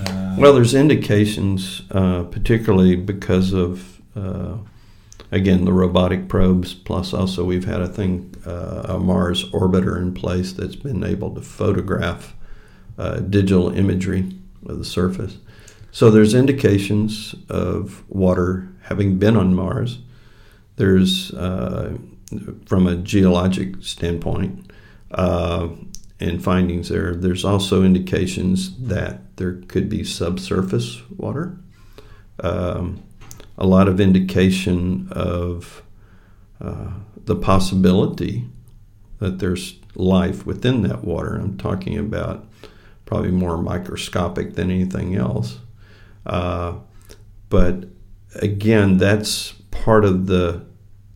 Uh, 0.00 0.34
Well, 0.40 0.52
there's 0.54 0.74
indications, 0.74 1.82
uh, 1.92 2.24
particularly 2.24 2.96
because 2.96 3.52
of, 3.52 4.00
uh, 4.16 4.54
again, 5.30 5.64
the 5.64 5.72
robotic 5.72 6.26
probes, 6.26 6.74
plus 6.74 7.14
also 7.14 7.44
we've 7.44 7.68
had 7.74 7.80
a 7.80 7.88
thing, 7.88 8.34
uh, 8.44 8.96
a 8.96 8.98
Mars 8.98 9.48
orbiter 9.52 9.96
in 10.02 10.14
place 10.14 10.52
that's 10.52 10.76
been 10.76 11.04
able 11.04 11.30
to 11.36 11.40
photograph 11.40 12.34
uh, 12.98 13.20
digital 13.20 13.70
imagery 13.70 14.24
of 14.66 14.78
the 14.78 14.84
surface. 14.84 15.36
So 15.92 16.10
there's 16.10 16.34
indications 16.34 17.34
of 17.48 18.04
water 18.08 18.68
having 18.82 19.18
been 19.18 19.36
on 19.36 19.54
Mars. 19.54 19.98
There's, 20.76 21.32
uh, 21.34 21.98
from 22.66 22.86
a 22.86 22.96
geologic 22.96 23.82
standpoint, 23.82 24.70
uh, 25.10 25.68
and 26.20 26.44
findings 26.44 26.90
there. 26.90 27.14
There's 27.14 27.44
also 27.44 27.82
indications 27.82 28.76
that 28.78 29.36
there 29.36 29.54
could 29.68 29.88
be 29.88 30.04
subsurface 30.04 31.00
water. 31.16 31.56
Um, 32.40 33.02
a 33.56 33.66
lot 33.66 33.88
of 33.88 34.00
indication 34.00 35.08
of 35.10 35.82
uh, 36.60 36.90
the 37.24 37.36
possibility 37.36 38.48
that 39.18 39.38
there's 39.38 39.78
life 39.94 40.46
within 40.46 40.82
that 40.82 41.04
water. 41.04 41.36
I'm 41.36 41.56
talking 41.56 41.98
about 41.98 42.46
probably 43.06 43.30
more 43.30 43.56
microscopic 43.56 44.54
than 44.54 44.70
anything 44.70 45.16
else. 45.16 45.58
Uh, 46.26 46.74
but 47.48 47.84
again, 48.36 48.98
that's 48.98 49.52
part 49.70 50.04
of 50.04 50.26
the, 50.26 50.64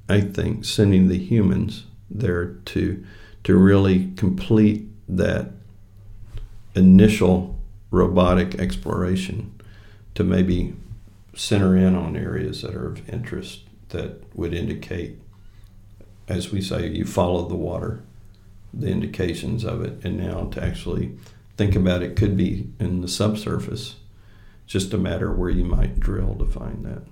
I 0.09 0.21
think, 0.21 0.65
sending 0.65 1.09
the 1.09 1.19
humans 1.19 1.85
there 2.11 2.47
to 2.67 3.05
to 3.45 3.57
really 3.57 4.11
complete 4.17 4.87
that 5.07 5.51
initial 6.75 7.59
robotic 7.91 8.55
exploration 8.57 9.55
to 10.15 10.25
maybe 10.25 10.75
center 11.35 11.77
in 11.77 11.95
on 11.95 12.17
areas 12.17 12.63
that 12.63 12.75
are 12.75 12.89
of 12.89 13.09
interest 13.09 13.61
that 13.91 14.23
would 14.35 14.55
indicate, 14.55 15.19
as 16.27 16.51
we 16.51 16.61
say, 16.61 16.89
you 16.89 17.05
follow 17.05 17.47
the 17.47 17.55
water, 17.55 18.03
the 18.73 18.89
indications 18.89 19.65
of 19.65 19.83
it, 19.83 20.05
and 20.05 20.17
now 20.17 20.45
to 20.47 20.63
actually 20.63 21.17
think 21.57 21.77
about 21.77 22.03
it 22.03 22.17
could 22.17 22.37
be 22.37 22.69
in 22.81 23.01
the 23.01 23.09
subsurface. 23.09 23.97
Just 24.67 24.93
a 24.93 24.99
matter 24.99 25.33
where 25.33 25.51
you 25.51 25.65
might 25.65 26.01
drill 26.01 26.35
to 26.37 26.47
find 26.47 26.85
that. 26.85 27.03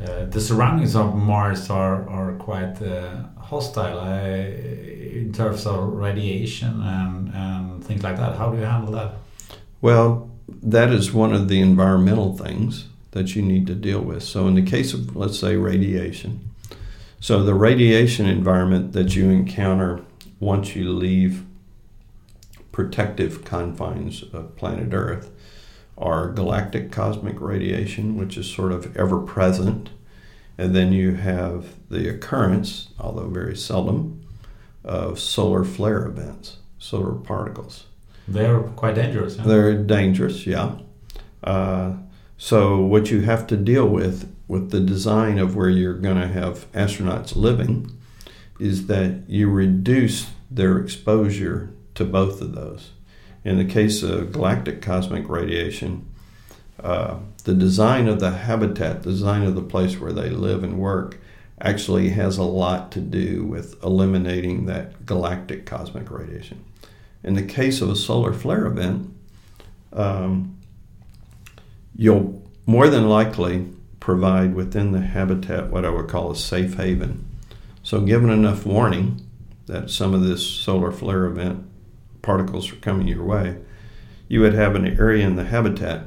Uh, 0.00 0.24
the 0.26 0.40
surroundings 0.40 0.96
of 0.96 1.14
Mars 1.14 1.70
are, 1.70 2.08
are 2.08 2.32
quite 2.34 2.82
uh, 2.82 3.22
hostile 3.38 4.00
uh, 4.00 4.24
in 4.24 5.32
terms 5.32 5.66
of 5.66 5.92
radiation 5.92 6.82
and, 6.82 7.32
and 7.32 7.84
things 7.84 8.02
like 8.02 8.16
that. 8.16 8.36
How 8.36 8.50
do 8.50 8.58
you 8.58 8.64
handle 8.64 8.92
that? 8.92 9.12
Well, 9.80 10.30
that 10.62 10.90
is 10.90 11.12
one 11.12 11.32
of 11.32 11.48
the 11.48 11.60
environmental 11.60 12.36
things 12.36 12.88
that 13.12 13.36
you 13.36 13.42
need 13.42 13.66
to 13.68 13.74
deal 13.74 14.00
with. 14.00 14.22
So, 14.22 14.48
in 14.48 14.54
the 14.54 14.62
case 14.62 14.92
of, 14.92 15.14
let's 15.14 15.38
say, 15.38 15.56
radiation, 15.56 16.50
so 17.20 17.42
the 17.42 17.54
radiation 17.54 18.26
environment 18.26 18.92
that 18.92 19.14
you 19.14 19.30
encounter 19.30 20.02
once 20.40 20.74
you 20.74 20.90
leave 20.90 21.44
protective 22.72 23.44
confines 23.44 24.24
of 24.32 24.56
planet 24.56 24.92
Earth 24.92 25.30
are 25.96 26.28
galactic 26.28 26.90
cosmic 26.90 27.40
radiation, 27.40 28.16
which 28.16 28.36
is 28.36 28.50
sort 28.50 28.72
of 28.72 28.96
ever 28.96 29.20
present. 29.20 29.90
And 30.58 30.74
then 30.74 30.92
you 30.92 31.14
have 31.14 31.74
the 31.88 32.08
occurrence, 32.08 32.88
although 32.98 33.28
very 33.28 33.56
seldom, 33.56 34.24
of 34.84 35.18
solar 35.18 35.64
flare 35.64 36.06
events, 36.06 36.58
solar 36.78 37.14
particles. 37.14 37.86
They're 38.26 38.60
quite 38.60 38.94
dangerous. 38.94 39.36
huh? 39.36 39.46
They're 39.46 39.82
dangerous, 39.82 40.46
yeah. 40.46 40.76
Uh, 41.42 41.94
so 42.38 42.80
what 42.80 43.10
you 43.10 43.22
have 43.22 43.46
to 43.48 43.56
deal 43.56 43.88
with 43.88 44.34
with 44.46 44.70
the 44.70 44.80
design 44.80 45.38
of 45.38 45.56
where 45.56 45.68
you're 45.68 45.94
going 45.94 46.20
to 46.20 46.28
have 46.28 46.70
astronauts 46.72 47.34
living 47.34 47.90
is 48.60 48.86
that 48.86 49.22
you 49.28 49.48
reduce 49.50 50.30
their 50.50 50.78
exposure 50.78 51.70
to 51.94 52.04
both 52.04 52.40
of 52.40 52.54
those. 52.54 52.90
In 53.44 53.58
the 53.58 53.64
case 53.64 54.02
of 54.02 54.32
galactic 54.32 54.80
cosmic 54.80 55.28
radiation, 55.28 56.06
uh, 56.82 57.18
the 57.44 57.54
design 57.54 58.08
of 58.08 58.18
the 58.18 58.30
habitat, 58.30 59.02
the 59.02 59.10
design 59.10 59.42
of 59.42 59.54
the 59.54 59.62
place 59.62 59.98
where 60.00 60.12
they 60.12 60.30
live 60.30 60.64
and 60.64 60.78
work, 60.78 61.18
actually 61.60 62.10
has 62.10 62.36
a 62.36 62.42
lot 62.42 62.90
to 62.92 63.00
do 63.00 63.44
with 63.44 63.82
eliminating 63.84 64.66
that 64.66 65.06
galactic 65.06 65.66
cosmic 65.66 66.10
radiation. 66.10 66.64
In 67.22 67.34
the 67.34 67.42
case 67.42 67.80
of 67.80 67.90
a 67.90 67.96
solar 67.96 68.32
flare 68.32 68.66
event, 68.66 69.14
um, 69.92 70.58
you'll 71.94 72.42
more 72.66 72.88
than 72.88 73.08
likely 73.08 73.68
provide 74.00 74.54
within 74.54 74.92
the 74.92 75.00
habitat 75.00 75.70
what 75.70 75.84
I 75.84 75.90
would 75.90 76.08
call 76.08 76.30
a 76.30 76.36
safe 76.36 76.74
haven. 76.74 77.26
So, 77.82 78.00
given 78.00 78.30
enough 78.30 78.66
warning 78.66 79.20
that 79.66 79.90
some 79.90 80.12
of 80.12 80.22
this 80.22 80.46
solar 80.46 80.90
flare 80.90 81.26
event 81.26 81.66
particles 82.24 82.72
are 82.72 82.76
coming 82.76 83.06
your 83.06 83.24
way, 83.24 83.58
you 84.26 84.40
would 84.40 84.54
have 84.54 84.74
an 84.74 84.98
area 84.98 85.24
in 85.24 85.36
the 85.36 85.44
habitat 85.44 86.06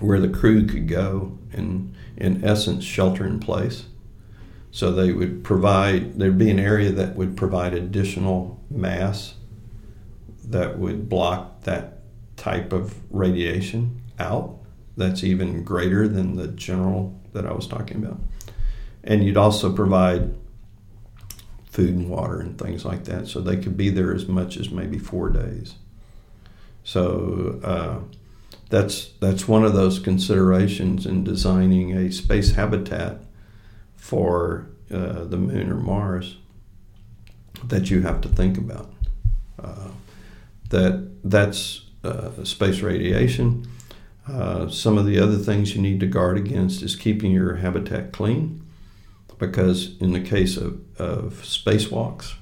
where 0.00 0.18
the 0.18 0.28
crew 0.28 0.66
could 0.66 0.88
go 0.88 1.38
and, 1.52 1.94
in 2.16 2.44
essence, 2.44 2.82
shelter 2.82 3.24
in 3.24 3.38
place. 3.38 3.84
So 4.70 4.90
they 4.90 5.12
would 5.12 5.44
provide, 5.44 6.18
there'd 6.18 6.38
be 6.38 6.50
an 6.50 6.58
area 6.58 6.90
that 6.90 7.14
would 7.14 7.36
provide 7.36 7.74
additional 7.74 8.60
mass 8.70 9.34
that 10.44 10.78
would 10.78 11.08
block 11.08 11.62
that 11.62 11.98
type 12.36 12.72
of 12.72 12.96
radiation 13.14 14.00
out 14.18 14.58
that's 14.96 15.22
even 15.22 15.62
greater 15.62 16.08
than 16.08 16.36
the 16.36 16.48
general 16.48 17.18
that 17.32 17.46
I 17.46 17.52
was 17.52 17.66
talking 17.66 18.02
about. 18.04 18.20
And 19.04 19.24
you'd 19.24 19.36
also 19.36 19.72
provide 19.72 20.34
food 21.72 21.88
and 21.88 22.08
water 22.08 22.38
and 22.38 22.58
things 22.58 22.84
like 22.84 23.04
that, 23.04 23.26
so 23.26 23.40
they 23.40 23.56
could 23.56 23.76
be 23.76 23.88
there 23.90 24.14
as 24.14 24.28
much 24.28 24.56
as 24.56 24.70
maybe 24.70 24.98
four 24.98 25.30
days. 25.30 25.74
So 26.84 27.60
uh, 27.64 27.98
that's 28.68 29.12
that's 29.20 29.48
one 29.48 29.64
of 29.64 29.72
those 29.72 29.98
considerations 29.98 31.06
in 31.06 31.24
designing 31.24 31.96
a 31.96 32.12
space 32.12 32.52
habitat 32.52 33.24
for 33.96 34.66
uh, 34.90 35.24
the 35.24 35.38
moon 35.38 35.70
or 35.70 35.76
Mars 35.76 36.36
that 37.64 37.90
you 37.90 38.02
have 38.02 38.20
to 38.20 38.28
think 38.28 38.58
about. 38.58 38.92
Uh, 39.62 39.88
that 40.68 41.08
that's 41.24 41.86
uh, 42.04 42.44
space 42.44 42.80
radiation. 42.80 43.66
Uh, 44.28 44.68
some 44.68 44.98
of 44.98 45.06
the 45.06 45.18
other 45.18 45.36
things 45.36 45.74
you 45.74 45.82
need 45.82 46.00
to 46.00 46.06
guard 46.06 46.36
against 46.36 46.82
is 46.82 46.96
keeping 46.96 47.32
your 47.32 47.56
habitat 47.56 48.12
clean, 48.12 48.61
because 49.42 49.96
in 49.98 50.12
the 50.12 50.20
case 50.20 50.56
of, 50.56 50.80
of 51.00 51.32
spacewalks, 51.42 52.34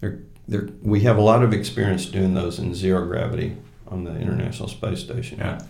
they're, 0.00 0.20
they're, 0.48 0.70
we 0.80 1.00
have 1.00 1.18
a 1.18 1.20
lot 1.20 1.42
of 1.42 1.52
experience 1.52 2.06
doing 2.06 2.32
those 2.32 2.58
in 2.58 2.74
zero 2.74 3.06
gravity 3.06 3.58
on 3.88 4.04
the 4.04 4.16
International 4.18 4.66
Space 4.66 5.00
Station. 5.00 5.38
Yeah. 5.38 5.60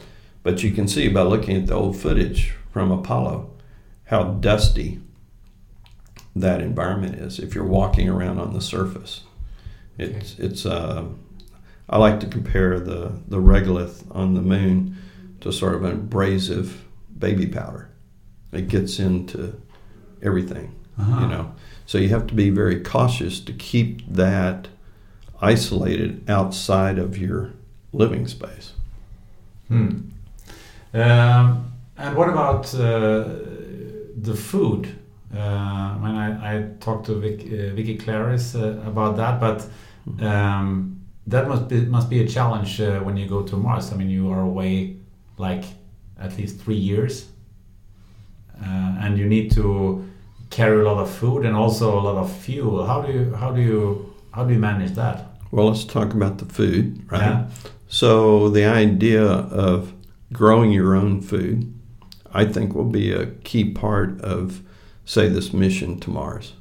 But 0.45 0.63
you 0.63 0.71
can 0.71 0.87
see 0.87 1.09
by 1.09 1.23
looking 1.23 1.57
at 1.57 1.67
the 1.67 1.75
old 1.75 1.97
footage 1.97 2.55
from 2.73 2.93
Apollo 2.93 3.51
how 4.05 4.23
dusty 4.25 5.01
that 6.37 6.61
environment 6.61 7.17
is 7.17 7.41
if 7.41 7.53
you're 7.53 7.65
walking 7.65 8.09
around 8.09 8.39
on 8.39 8.53
the 8.53 8.61
surface. 8.61 9.23
It's, 9.99 10.39
it's 10.39 10.65
uh, 10.65 11.07
I 11.91 11.99
like 11.99 12.21
to 12.21 12.29
compare 12.29 12.79
the, 12.79 13.13
the 13.27 13.39
regolith 13.39 14.05
on 14.15 14.35
the 14.35 14.43
moon 14.43 14.99
to 15.41 15.53
sort 15.53 15.75
of 15.75 15.83
an 15.83 15.93
abrasive 15.93 16.85
baby 17.19 17.49
powder. 17.49 17.91
It 18.53 18.69
gets 18.69 19.01
into 19.01 19.61
everything, 20.25 20.75
Uh-huh. 20.99 21.21
you 21.21 21.27
know. 21.29 21.53
So 21.87 21.99
you 21.99 22.09
have 22.09 22.27
to 22.29 22.35
be 22.35 22.51
very 22.51 22.81
cautious 22.81 23.41
to 23.41 23.53
keep 23.53 24.03
that 24.17 24.69
isolated 25.43 26.29
outside 26.29 26.99
of 26.99 27.19
your 27.19 27.51
living 27.93 28.27
space. 28.29 28.73
Hmm. 29.69 29.91
Um, 30.95 31.73
and 31.99 32.17
what 32.17 32.29
about 32.29 32.75
uh, 32.75 33.25
the 34.23 34.35
food? 34.35 34.89
Uh, 35.35 35.39
I 35.39 35.99
mean, 36.03 36.15
I, 36.17 36.57
I 36.57 36.63
talked 36.81 37.07
to 37.07 37.15
Vic, 37.17 37.41
uh, 37.41 37.75
Vickie 37.77 37.99
Kloeris 38.01 38.55
uh, 38.55 38.89
about 38.89 39.17
that, 39.17 39.41
but 39.41 39.67
um, 40.25 41.01
that 41.27 41.49
must 41.49 41.69
be 41.69 41.81
must 41.87 42.09
be 42.09 42.21
a 42.21 42.29
challenge 42.29 42.81
uh, 42.81 43.01
when 43.01 43.17
you 43.17 43.27
go 43.29 43.43
to 43.43 43.57
Mars. 43.57 43.93
I 43.93 43.97
mean, 43.97 44.11
you 44.11 44.31
are 44.31 44.43
away 44.43 44.97
like 45.39 45.65
at 46.21 46.37
least 46.39 46.61
three 46.61 46.77
years, 46.77 47.27
uh, 48.63 49.03
and 49.03 49.19
you 49.19 49.27
need 49.27 49.51
to 49.53 50.05
carry 50.55 50.81
a 50.81 50.85
lot 50.85 50.99
of 50.99 51.11
food 51.11 51.45
and 51.45 51.57
also 51.57 51.99
a 51.99 52.03
lot 52.03 52.17
of 52.17 52.31
fuel. 52.31 52.87
How 52.87 53.03
do 53.03 53.13
you 53.13 53.35
how 53.35 53.51
do 53.51 53.61
you 53.61 54.15
how 54.33 54.45
do 54.45 54.55
you 54.55 54.61
manage 54.61 54.93
that? 54.93 55.17
Well, 55.51 55.67
let's 55.69 55.85
talk 55.85 56.15
about 56.15 56.39
the 56.39 56.47
food, 56.47 57.11
right? 57.11 57.21
Yeah. 57.21 57.47
So 57.89 58.49
the 58.49 58.65
idea 58.65 59.25
of 59.25 59.93
growing 60.33 60.73
your 60.73 60.95
own 60.97 61.21
food, 61.21 61.73
I 62.33 62.45
think, 62.45 62.75
will 62.75 62.91
be 62.91 63.13
a 63.13 63.27
key 63.45 63.71
part 63.71 64.21
of, 64.21 64.63
say, 65.05 65.29
this 65.29 65.53
mission 65.53 66.01
to 66.01 66.11
Mars. 66.11 66.55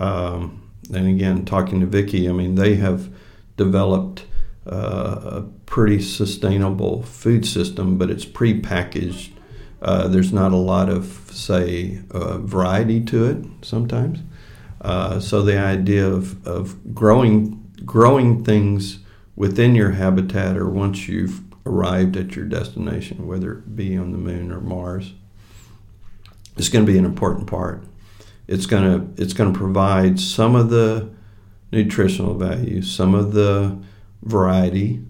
Um, 0.00 0.68
and 0.92 1.06
again, 1.06 1.44
talking 1.44 1.80
to 1.80 1.86
Vickie, 1.86 2.28
I 2.28 2.32
mean, 2.32 2.56
they 2.56 2.74
have 2.76 3.08
developed 3.56 4.24
uh, 4.66 5.20
a 5.22 5.42
pretty 5.66 6.00
sustainable 6.02 7.02
food 7.02 7.46
system, 7.46 7.98
but 7.98 8.10
it's 8.10 8.24
pre-packaged. 8.24 9.37
Uh, 9.80 10.08
there's 10.08 10.32
not 10.32 10.52
a 10.52 10.56
lot 10.56 10.88
of, 10.88 11.30
say, 11.32 12.00
uh, 12.10 12.38
variety 12.38 13.00
to 13.04 13.24
it 13.24 13.44
sometimes. 13.62 14.20
Uh, 14.80 15.20
so 15.20 15.42
the 15.42 15.58
idea 15.58 16.06
of, 16.06 16.46
of 16.46 16.94
growing 16.94 17.64
growing 17.84 18.44
things 18.44 18.98
within 19.36 19.74
your 19.74 19.92
habitat 19.92 20.56
or 20.56 20.68
once 20.68 21.08
you've 21.08 21.40
arrived 21.64 22.16
at 22.16 22.34
your 22.34 22.44
destination, 22.44 23.26
whether 23.26 23.52
it 23.52 23.76
be 23.76 23.96
on 23.96 24.10
the 24.10 24.18
moon 24.18 24.50
or 24.50 24.60
Mars, 24.60 25.12
is 26.56 26.68
going 26.68 26.84
to 26.84 26.90
be 26.90 26.98
an 26.98 27.04
important 27.04 27.46
part. 27.46 27.84
It's 28.46 28.66
going 28.66 28.82
to 29.16 29.22
it's 29.22 29.32
going 29.32 29.52
to 29.52 29.58
provide 29.58 30.18
some 30.18 30.56
of 30.56 30.70
the 30.70 31.08
nutritional 31.70 32.34
value, 32.34 32.82
some 32.82 33.14
of 33.14 33.32
the 33.32 33.78
variety 34.22 35.04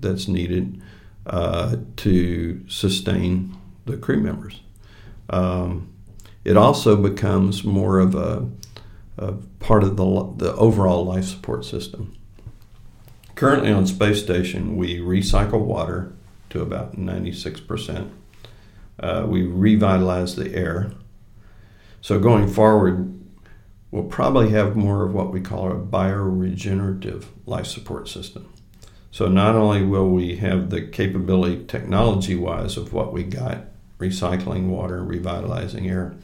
that's 0.00 0.28
needed 0.28 0.80
uh, 1.26 1.76
to 1.96 2.64
sustain 2.68 3.57
the 3.88 3.96
crew 3.96 4.20
members. 4.20 4.60
Um, 5.30 5.92
it 6.44 6.56
also 6.56 6.96
becomes 6.96 7.64
more 7.64 7.98
of 7.98 8.14
a, 8.14 8.48
a 9.18 9.32
part 9.60 9.82
of 9.82 9.96
the, 9.96 10.34
the 10.36 10.54
overall 10.54 11.04
life 11.04 11.24
support 11.24 11.64
system. 11.64 12.16
Currently 13.34 13.70
on 13.70 13.86
space 13.86 14.22
station, 14.22 14.76
we 14.76 14.98
recycle 14.98 15.60
water 15.60 16.12
to 16.50 16.62
about 16.62 16.96
96%. 16.96 18.10
Uh, 18.98 19.26
we 19.28 19.42
revitalize 19.42 20.34
the 20.34 20.54
air. 20.54 20.92
So 22.00 22.18
going 22.18 22.48
forward, 22.48 23.14
we'll 23.90 24.04
probably 24.04 24.50
have 24.50 24.74
more 24.74 25.04
of 25.04 25.14
what 25.14 25.32
we 25.32 25.40
call 25.40 25.70
a 25.70 25.76
bioregenerative 25.76 27.26
life 27.46 27.66
support 27.66 28.08
system. 28.08 28.52
So 29.10 29.28
not 29.28 29.54
only 29.54 29.82
will 29.82 30.08
we 30.08 30.36
have 30.36 30.70
the 30.70 30.82
capability 30.82 31.64
technology-wise 31.64 32.76
of 32.76 32.92
what 32.92 33.12
we 33.12 33.24
got, 33.24 33.67
recycling 33.98 34.68
water, 34.68 35.02
revitalizing 35.02 35.88
air, 35.88 36.14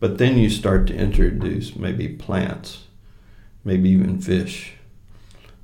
but 0.00 0.18
then 0.18 0.38
you 0.38 0.48
start 0.48 0.86
to 0.86 0.94
introduce 0.94 1.74
maybe 1.74 2.08
plants, 2.08 2.84
maybe 3.64 3.90
even 3.90 4.20
fish, 4.20 4.74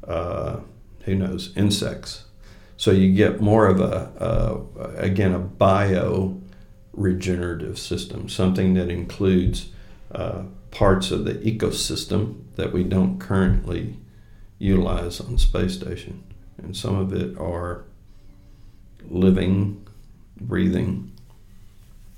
uh, 0.07 0.59
who 1.05 1.15
knows, 1.15 1.53
insects. 1.57 2.25
So 2.77 2.91
you 2.91 3.13
get 3.15 3.41
more 3.41 3.67
of 3.67 3.81
a, 3.81 4.11
a 4.79 4.89
again, 4.99 5.33
a 5.33 5.39
bio 5.39 6.41
regenerative 6.93 7.79
system, 7.79 8.29
something 8.29 8.75
that 8.75 8.89
includes 8.89 9.71
uh, 10.13 10.43
parts 10.71 11.11
of 11.11 11.25
the 11.25 11.35
ecosystem 11.35 12.43
that 12.57 12.73
we 12.73 12.83
don't 12.83 13.19
currently 13.19 13.99
utilize 14.59 15.21
on 15.21 15.39
space 15.39 15.75
station. 15.75 16.25
And 16.59 16.77
some 16.77 16.97
of 16.97 17.13
it 17.13 17.39
are 17.39 17.85
living, 19.09 19.87
breathing 20.41 21.14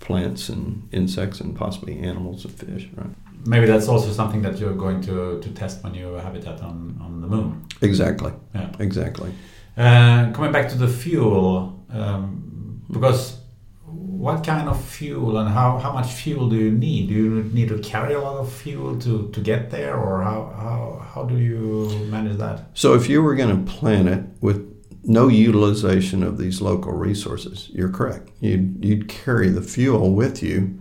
plants 0.06 0.48
and 0.48 0.88
insects 0.92 1.40
and 1.40 1.56
possibly 1.56 1.98
animals 1.98 2.44
and 2.44 2.54
fish, 2.54 2.88
right? 2.96 3.10
Maybe 3.44 3.66
that's 3.66 3.88
also 3.88 4.10
something 4.12 4.42
that 4.42 4.58
you're 4.58 4.74
going 4.74 5.00
to, 5.02 5.40
to 5.40 5.48
test 5.50 5.82
when 5.84 5.94
you 5.94 6.14
habitat 6.14 6.60
on, 6.62 6.98
on 7.00 7.20
the 7.20 7.26
moon. 7.26 7.66
Exactly. 7.82 8.32
Yeah. 8.54 8.70
Exactly. 8.78 9.30
Uh, 9.76 10.32
coming 10.32 10.52
back 10.52 10.68
to 10.70 10.78
the 10.78 10.88
fuel, 10.88 11.84
um, 11.90 12.82
because 12.90 13.38
what 13.84 14.44
kind 14.44 14.68
of 14.68 14.82
fuel 14.82 15.38
and 15.38 15.48
how, 15.48 15.78
how 15.78 15.92
much 15.92 16.08
fuel 16.12 16.48
do 16.48 16.56
you 16.56 16.70
need? 16.70 17.08
Do 17.08 17.14
you 17.14 17.42
need 17.52 17.68
to 17.68 17.78
carry 17.78 18.14
a 18.14 18.20
lot 18.20 18.36
of 18.36 18.52
fuel 18.52 18.98
to, 19.00 19.28
to 19.30 19.40
get 19.40 19.70
there, 19.70 19.96
or 19.96 20.22
how, 20.22 20.40
how, 20.64 21.06
how 21.14 21.24
do 21.24 21.36
you 21.36 21.88
manage 22.10 22.38
that? 22.38 22.70
So 22.74 22.94
if 22.94 23.08
you 23.08 23.22
were 23.22 23.34
going 23.34 23.64
to 23.64 23.72
plan 23.72 24.08
it 24.08 24.24
with 24.40 24.75
no 25.06 25.28
utilization 25.28 26.22
of 26.22 26.36
these 26.36 26.60
local 26.60 26.92
resources, 26.92 27.70
you're 27.72 27.88
correct. 27.88 28.30
You'd, 28.40 28.84
you'd 28.84 29.08
carry 29.08 29.48
the 29.48 29.62
fuel 29.62 30.12
with 30.12 30.42
you 30.42 30.80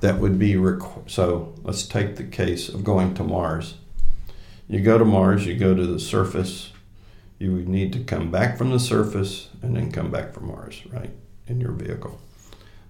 that 0.00 0.18
would 0.18 0.36
be 0.36 0.54
requ- 0.54 1.08
so 1.08 1.54
let's 1.62 1.86
take 1.86 2.16
the 2.16 2.24
case 2.24 2.68
of 2.68 2.82
going 2.82 3.14
to 3.14 3.22
Mars. 3.22 3.74
You 4.68 4.80
go 4.80 4.98
to 4.98 5.04
Mars, 5.04 5.46
you 5.46 5.56
go 5.56 5.74
to 5.74 5.86
the 5.86 6.00
surface, 6.00 6.72
you 7.38 7.52
would 7.52 7.68
need 7.68 7.92
to 7.92 8.00
come 8.00 8.30
back 8.30 8.58
from 8.58 8.70
the 8.70 8.80
surface 8.80 9.48
and 9.62 9.76
then 9.76 9.92
come 9.92 10.10
back 10.10 10.32
from 10.32 10.48
Mars, 10.48 10.82
right, 10.90 11.10
in 11.46 11.60
your 11.60 11.72
vehicle. 11.72 12.20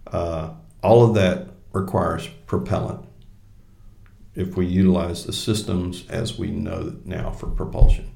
Uh, 0.06 0.54
all 0.82 1.04
of 1.04 1.14
that 1.14 1.48
requires 1.72 2.28
propellant 2.46 3.04
if 4.34 4.56
we 4.56 4.66
utilize 4.66 5.26
the 5.26 5.32
systems 5.32 6.08
as 6.08 6.38
we 6.38 6.50
know 6.50 6.96
now 7.04 7.30
for 7.30 7.46
propulsion. 7.46 8.11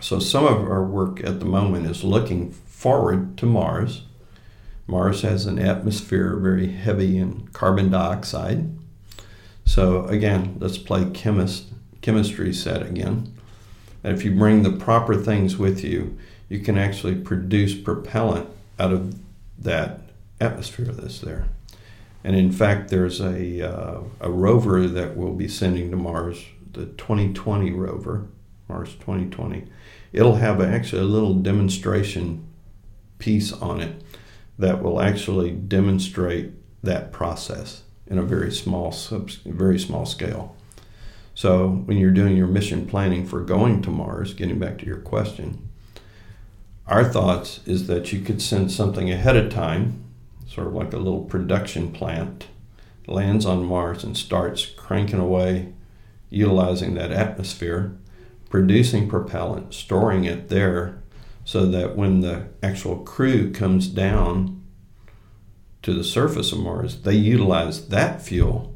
So 0.00 0.18
some 0.18 0.44
of 0.44 0.62
our 0.68 0.84
work 0.84 1.22
at 1.24 1.40
the 1.40 1.46
moment 1.46 1.86
is 1.86 2.04
looking 2.04 2.50
forward 2.50 3.36
to 3.38 3.46
Mars 3.46 4.02
Mars 4.88 5.20
has 5.20 5.44
an 5.44 5.58
atmosphere 5.58 6.34
very 6.34 6.72
heavy 6.72 7.18
in 7.18 7.46
carbon 7.48 7.90
dioxide. 7.90 8.74
So 9.64 10.06
again, 10.06 10.56
let's 10.58 10.78
play 10.78 11.08
chemist 11.10 11.66
chemistry 12.00 12.54
set 12.54 12.82
again. 12.82 13.34
And 14.02 14.16
if 14.16 14.24
you 14.24 14.34
bring 14.34 14.62
the 14.62 14.72
proper 14.72 15.14
things 15.14 15.58
with 15.58 15.84
you, 15.84 16.16
you 16.48 16.60
can 16.60 16.78
actually 16.78 17.16
produce 17.16 17.74
propellant 17.74 18.48
out 18.78 18.92
of 18.92 19.18
that 19.58 20.00
atmosphere 20.40 20.86
that's 20.86 21.20
there. 21.20 21.48
And 22.24 22.34
in 22.34 22.50
fact, 22.50 22.88
there's 22.88 23.20
a, 23.20 23.70
uh, 23.70 24.00
a 24.20 24.30
rover 24.30 24.86
that 24.86 25.16
we'll 25.16 25.34
be 25.34 25.48
sending 25.48 25.90
to 25.90 25.96
Mars, 25.98 26.46
the 26.72 26.86
2020 26.86 27.72
rover, 27.72 28.26
Mars 28.68 28.94
2020. 28.94 29.66
It'll 30.12 30.36
have 30.36 30.60
actually 30.60 31.02
a 31.02 31.06
little 31.06 31.34
demonstration 31.34 32.46
piece 33.18 33.52
on 33.52 33.80
it 33.80 34.02
that 34.58 34.82
will 34.82 35.00
actually 35.00 35.50
demonstrate 35.50 36.52
that 36.82 37.12
process 37.12 37.82
in 38.06 38.18
a 38.18 38.22
very 38.22 38.50
small, 38.52 38.94
very 39.44 39.78
small 39.78 40.06
scale. 40.06 40.56
So 41.34 41.68
when 41.68 41.98
you're 41.98 42.10
doing 42.10 42.36
your 42.36 42.46
mission 42.46 42.86
planning 42.86 43.26
for 43.26 43.40
going 43.42 43.82
to 43.82 43.90
Mars, 43.90 44.34
getting 44.34 44.58
back 44.58 44.78
to 44.78 44.86
your 44.86 44.98
question, 44.98 45.68
our 46.86 47.04
thoughts 47.04 47.60
is 47.66 47.86
that 47.86 48.12
you 48.12 48.20
could 48.20 48.40
send 48.40 48.72
something 48.72 49.10
ahead 49.10 49.36
of 49.36 49.52
time, 49.52 50.02
sort 50.48 50.66
of 50.66 50.74
like 50.74 50.92
a 50.92 50.98
little 50.98 51.24
production 51.24 51.92
plant, 51.92 52.46
lands 53.06 53.46
on 53.46 53.64
Mars 53.64 54.04
and 54.04 54.16
starts 54.16 54.66
cranking 54.66 55.18
away, 55.18 55.72
utilizing 56.30 56.94
that 56.94 57.12
atmosphere, 57.12 57.96
producing 58.48 59.08
propellant, 59.08 59.74
storing 59.74 60.24
it 60.24 60.48
there, 60.48 61.02
so 61.44 61.66
that 61.66 61.96
when 61.96 62.20
the 62.20 62.48
actual 62.62 62.98
crew 62.98 63.50
comes 63.50 63.88
down 63.88 64.62
to 65.82 65.94
the 65.94 66.04
surface 66.04 66.52
of 66.52 66.58
Mars, 66.58 67.02
they 67.02 67.14
utilize 67.14 67.88
that 67.88 68.20
fuel 68.20 68.74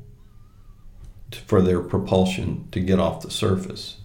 for 1.46 1.62
their 1.62 1.80
propulsion 1.80 2.68
to 2.72 2.80
get 2.80 2.98
off 2.98 3.22
the 3.22 3.30
surface. 3.30 3.98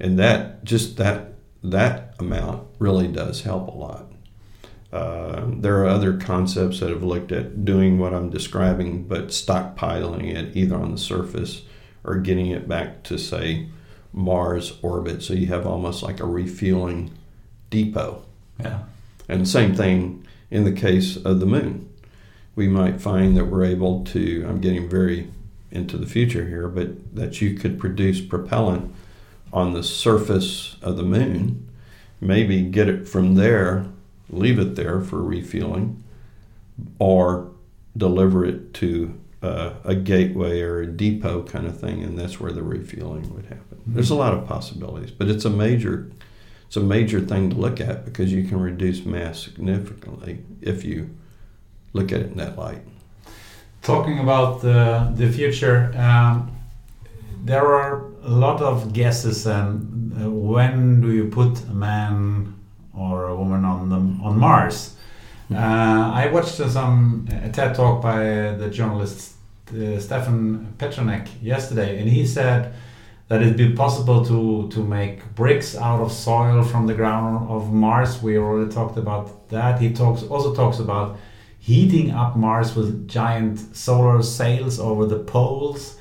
And 0.00 0.18
that 0.18 0.64
just 0.64 0.96
that 0.96 1.34
that 1.62 2.14
amount 2.18 2.66
really 2.78 3.08
does 3.08 3.42
help 3.42 3.68
a 3.68 3.76
lot. 3.76 4.12
Uh, 4.92 5.46
there 5.48 5.82
are 5.82 5.86
other 5.86 6.16
concepts 6.16 6.80
that 6.80 6.88
have 6.88 7.02
looked 7.02 7.32
at 7.32 7.64
doing 7.64 7.98
what 7.98 8.14
I'm 8.14 8.30
describing, 8.30 9.04
but 9.06 9.28
stockpiling 9.28 10.32
it 10.34 10.56
either 10.56 10.76
on 10.76 10.92
the 10.92 10.98
surface 10.98 11.62
or 12.04 12.16
getting 12.16 12.46
it 12.46 12.68
back 12.68 13.02
to, 13.04 13.18
say, 13.18 13.68
Mars 14.18 14.76
orbit. 14.82 15.22
So 15.22 15.32
you 15.32 15.46
have 15.46 15.66
almost 15.66 16.02
like 16.02 16.18
a 16.18 16.26
refueling 16.26 17.12
depot. 17.70 18.24
Yeah. 18.58 18.80
And 19.28 19.46
same 19.46 19.74
thing 19.74 20.26
in 20.50 20.64
the 20.64 20.72
case 20.72 21.16
of 21.16 21.38
the 21.38 21.46
moon. 21.46 21.88
We 22.56 22.66
might 22.66 23.00
find 23.00 23.36
that 23.36 23.44
we're 23.44 23.64
able 23.64 24.04
to, 24.06 24.44
I'm 24.48 24.60
getting 24.60 24.88
very 24.88 25.30
into 25.70 25.96
the 25.96 26.06
future 26.06 26.46
here, 26.46 26.66
but 26.66 27.14
that 27.14 27.40
you 27.40 27.54
could 27.54 27.78
produce 27.78 28.20
propellant 28.20 28.92
on 29.52 29.72
the 29.72 29.84
surface 29.84 30.76
of 30.82 30.96
the 30.96 31.04
moon, 31.04 31.68
maybe 32.20 32.62
get 32.62 32.88
it 32.88 33.06
from 33.06 33.36
there, 33.36 33.86
leave 34.30 34.58
it 34.58 34.74
there 34.74 35.00
for 35.00 35.22
refueling, 35.22 36.02
or 36.98 37.52
deliver 37.96 38.44
it 38.44 38.74
to 38.74 39.18
uh, 39.42 39.74
a 39.84 39.94
gateway 39.94 40.60
or 40.60 40.80
a 40.80 40.86
depot 40.86 41.42
kind 41.42 41.66
of 41.66 41.78
thing, 41.78 42.02
and 42.02 42.18
that's 42.18 42.40
where 42.40 42.52
the 42.52 42.62
refueling 42.62 43.32
would 43.34 43.46
happen. 43.46 43.78
Mm-hmm. 43.78 43.94
There's 43.94 44.10
a 44.10 44.14
lot 44.14 44.34
of 44.34 44.46
possibilities, 44.46 45.10
but 45.10 45.28
it's 45.28 45.44
a 45.44 45.50
major 45.50 46.10
it's 46.66 46.76
a 46.76 46.80
major 46.80 47.20
thing 47.20 47.48
to 47.48 47.56
look 47.56 47.80
at 47.80 48.04
because 48.04 48.30
you 48.30 48.44
can 48.44 48.60
reduce 48.60 49.06
mass 49.06 49.42
significantly 49.42 50.40
if 50.60 50.84
you 50.84 51.08
look 51.94 52.12
at 52.12 52.20
it 52.20 52.26
in 52.26 52.36
that 52.36 52.58
light. 52.58 52.82
Talking 53.82 54.18
about 54.18 54.60
the 54.60 55.10
the 55.14 55.30
future, 55.32 55.92
um, 55.96 56.54
there 57.44 57.66
are 57.66 58.04
a 58.22 58.30
lot 58.30 58.60
of 58.60 58.92
guesses 58.92 59.46
and 59.46 60.12
uh, 60.20 60.30
when 60.30 61.00
do 61.00 61.12
you 61.12 61.28
put 61.28 61.60
a 61.64 61.74
man 61.74 62.54
or 62.92 63.28
a 63.28 63.36
woman 63.36 63.64
on 63.64 63.88
the, 63.88 63.96
on 63.96 64.38
Mars? 64.38 64.94
Uh, 65.50 66.12
I 66.14 66.30
watched 66.32 66.60
uh, 66.60 66.68
some 66.68 67.26
a 67.30 67.48
TED 67.48 67.74
talk 67.74 68.02
by 68.02 68.52
the 68.52 68.68
journalist 68.70 69.34
uh, 69.70 69.98
Stefan 69.98 70.74
Petranek 70.78 71.28
yesterday, 71.42 71.98
and 71.98 72.08
he 72.08 72.26
said 72.26 72.74
that 73.28 73.42
it'd 73.42 73.56
be 73.56 73.72
possible 73.72 74.24
to 74.24 74.68
to 74.68 74.80
make 74.84 75.34
bricks 75.34 75.76
out 75.76 76.00
of 76.00 76.12
soil 76.12 76.62
from 76.62 76.86
the 76.86 76.94
ground 76.94 77.48
of 77.48 77.72
Mars. 77.72 78.22
We 78.22 78.38
already 78.38 78.70
talked 78.70 78.98
about 78.98 79.48
that. 79.48 79.80
He 79.80 79.92
talks 79.92 80.22
also 80.22 80.54
talks 80.54 80.78
about 80.78 81.18
heating 81.58 82.10
up 82.10 82.36
Mars 82.36 82.76
with 82.76 83.08
giant 83.08 83.58
solar 83.74 84.22
sails 84.22 84.78
over 84.78 85.06
the 85.06 85.18
poles 85.18 85.98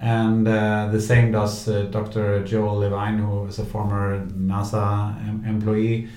and 0.00 0.46
uh, 0.46 0.88
the 0.92 1.00
same 1.00 1.32
does 1.32 1.68
uh, 1.68 1.82
Dr. 1.90 2.44
Joel 2.44 2.78
Levine, 2.78 3.18
who 3.18 3.46
is 3.46 3.58
a 3.58 3.64
former 3.64 4.24
NASA 4.26 5.16
em 5.26 5.44
employee. 5.44 6.08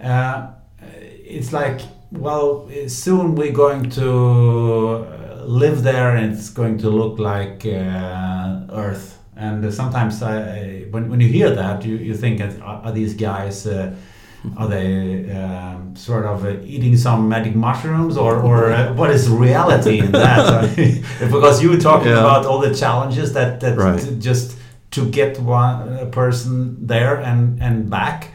Uh, 0.00 0.48
it's 0.80 1.52
like, 1.52 1.80
well, 2.10 2.68
soon 2.88 3.34
we're 3.34 3.52
going 3.52 3.90
to 3.90 5.06
uh, 5.08 5.44
live 5.44 5.82
there 5.82 6.16
and 6.16 6.32
it's 6.32 6.50
going 6.50 6.78
to 6.78 6.90
look 6.90 7.18
like 7.18 7.64
uh, 7.66 8.66
Earth. 8.70 9.18
And 9.36 9.72
sometimes 9.72 10.22
I, 10.22 10.86
when, 10.90 11.10
when 11.10 11.20
you 11.20 11.28
hear 11.28 11.50
that, 11.50 11.84
you, 11.84 11.96
you 11.96 12.14
think, 12.14 12.40
are, 12.40 12.82
are 12.84 12.92
these 12.92 13.14
guys 13.14 13.66
uh, 13.66 13.94
are 14.56 14.68
they 14.68 15.30
um, 15.30 15.96
sort 15.96 16.24
of 16.24 16.44
uh, 16.44 16.56
eating 16.62 16.96
some 16.96 17.28
magic 17.28 17.54
mushrooms, 17.54 18.16
or, 18.16 18.36
or 18.36 18.70
uh, 18.70 18.92
what 19.00 19.10
is 19.10 19.28
reality 19.28 19.98
in 19.98 20.12
that? 20.12 20.76
because 21.20 21.62
you 21.62 21.70
were 21.70 21.78
talking 21.78 22.08
yeah. 22.08 22.20
about 22.20 22.46
all 22.46 22.60
the 22.60 22.74
challenges 22.74 23.32
that 23.32 23.60
that 23.60 23.76
right. 23.76 24.18
just 24.18 24.56
to 24.92 25.08
get 25.10 25.38
one 25.40 26.10
person 26.10 26.86
there 26.86 27.16
and 27.16 27.60
and 27.60 27.90
back, 27.90 28.30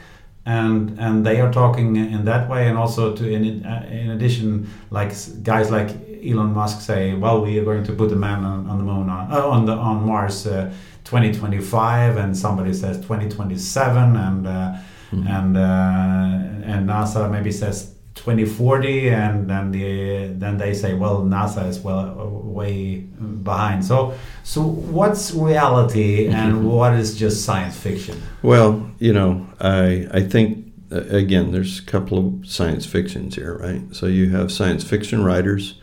and 0.46 1.00
and 1.00 1.26
they 1.26 1.40
are 1.40 1.52
talking 1.52 1.96
in 1.96 2.26
that 2.26 2.50
way, 2.50 2.68
and 2.68 2.78
also 2.78 3.16
to 3.16 3.30
in 3.30 3.44
in 3.44 4.12
addition, 4.12 4.70
like 4.90 5.14
guys 5.44 5.70
like 5.72 5.90
Elon 6.24 6.54
Musk 6.54 6.82
say, 6.82 7.14
well, 7.14 7.42
we 7.42 7.60
are 7.60 7.66
going 7.66 7.84
to 7.84 7.94
put 7.94 8.12
a 8.12 8.16
man 8.16 8.44
on, 8.44 8.68
on 8.70 8.78
the 8.78 8.84
moon 8.84 9.10
on 9.10 9.32
uh, 9.32 9.48
on 9.48 9.66
the 9.66 9.74
on 9.74 10.06
Mars. 10.06 10.48
Uh, 10.48 10.72
2025 11.04 12.16
and 12.18 12.38
somebody 12.38 12.72
says 12.72 12.96
2027 12.98 14.16
and 14.16 14.48
uh, 14.48 14.72
Mm-hmm. 15.12 15.28
And 15.28 15.58
uh, 15.58 16.72
and 16.72 16.90
NASA 16.90 17.30
maybe 17.30 17.52
says 17.52 17.94
2040 18.22 19.10
and 19.10 19.50
then 19.50 19.72
the 19.72 20.28
then 20.34 20.58
they 20.58 20.74
say 20.74 20.94
well 20.94 21.22
NASA 21.22 21.68
is 21.68 21.80
well 21.80 22.14
way 22.44 22.98
behind 23.44 23.84
so 23.84 24.14
so 24.44 24.62
what's 24.62 25.34
reality 25.34 26.28
and 26.28 26.54
mm-hmm. 26.54 26.68
what 26.68 26.94
is 26.94 27.18
just 27.18 27.44
science 27.44 27.76
fiction 27.76 28.22
well 28.44 28.90
you 29.00 29.12
know 29.12 29.48
I 29.60 30.08
I 30.12 30.22
think 30.22 30.72
uh, 30.92 31.02
again 31.10 31.52
there's 31.52 31.80
a 31.80 31.84
couple 31.84 32.18
of 32.20 32.48
science 32.48 32.86
fictions 32.86 33.36
here 33.36 33.58
right 33.58 33.82
so 33.92 34.06
you 34.06 34.30
have 34.30 34.52
science 34.52 34.84
fiction 34.84 35.24
writers 35.24 35.76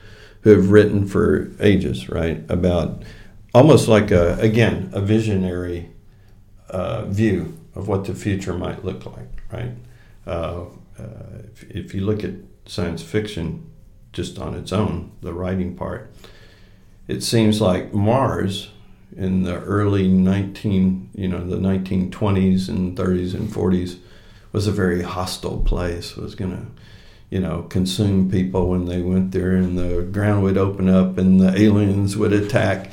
who 0.42 0.50
have 0.50 0.70
written 0.70 1.06
for 1.06 1.50
ages 1.60 2.08
right 2.08 2.44
about 2.48 3.02
almost 3.52 3.88
like 3.88 4.10
a 4.10 4.38
again 4.38 4.90
a 4.92 5.00
visionary 5.00 5.90
uh, 6.70 7.04
view 7.06 7.58
of 7.74 7.88
what 7.88 8.04
the 8.04 8.14
future 8.14 8.52
might 8.52 8.84
look 8.84 9.06
like, 9.06 9.42
right? 9.52 9.72
Uh, 10.26 10.64
uh, 10.98 11.42
if, 11.52 11.70
if, 11.70 11.94
you 11.94 12.04
look 12.04 12.24
at 12.24 12.34
science 12.66 13.02
fiction 13.02 13.70
just 14.12 14.38
on 14.38 14.54
its 14.54 14.72
own, 14.72 15.12
the 15.20 15.32
writing 15.32 15.74
part, 15.74 16.12
it 17.06 17.22
seems 17.22 17.60
like 17.60 17.94
Mars 17.94 18.70
in 19.16 19.42
the 19.42 19.58
early 19.60 20.08
19, 20.08 21.10
you 21.14 21.28
know, 21.28 21.44
the 21.44 21.56
1920s 21.56 22.68
and 22.68 22.96
30s 22.96 23.34
and 23.34 23.48
40s 23.48 23.98
was 24.52 24.66
a 24.66 24.72
very 24.72 25.02
hostile 25.02 25.58
place, 25.60 26.16
was 26.16 26.34
going 26.34 26.52
to, 26.52 26.66
you 27.30 27.40
know, 27.40 27.62
consume 27.62 28.30
people 28.30 28.68
when 28.68 28.86
they 28.86 29.00
went 29.00 29.32
there 29.32 29.54
and 29.54 29.78
the 29.78 30.02
ground 30.02 30.42
would 30.42 30.58
open 30.58 30.88
up 30.88 31.18
and 31.18 31.40
the 31.40 31.58
aliens 31.60 32.16
would 32.16 32.32
attack. 32.32 32.90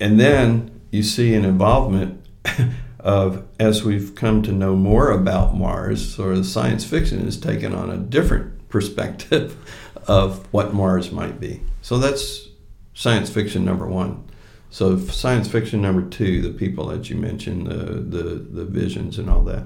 And 0.00 0.20
then 0.20 0.80
you 0.90 1.02
see 1.02 1.34
an 1.34 1.44
involvement 1.44 2.24
of 3.04 3.46
as 3.60 3.84
we've 3.84 4.14
come 4.14 4.42
to 4.42 4.50
know 4.50 4.74
more 4.74 5.10
about 5.10 5.54
Mars, 5.54 6.18
or 6.18 6.34
the 6.34 6.42
science 6.42 6.84
fiction 6.84 7.22
has 7.26 7.36
taken 7.36 7.74
on 7.74 7.90
a 7.90 7.98
different 7.98 8.70
perspective 8.70 9.56
of 10.08 10.50
what 10.52 10.72
Mars 10.72 11.12
might 11.12 11.38
be. 11.38 11.60
So 11.82 11.98
that's 11.98 12.48
science 12.94 13.28
fiction 13.28 13.62
number 13.64 13.86
one. 13.86 14.24
So 14.70 14.98
science 14.98 15.48
fiction 15.48 15.82
number 15.82 16.08
two, 16.08 16.40
the 16.40 16.50
people 16.50 16.86
that 16.86 17.10
you 17.10 17.16
mentioned, 17.16 17.66
the 17.66 17.84
the, 18.00 18.22
the 18.36 18.64
visions 18.64 19.18
and 19.18 19.28
all 19.28 19.42
that, 19.42 19.64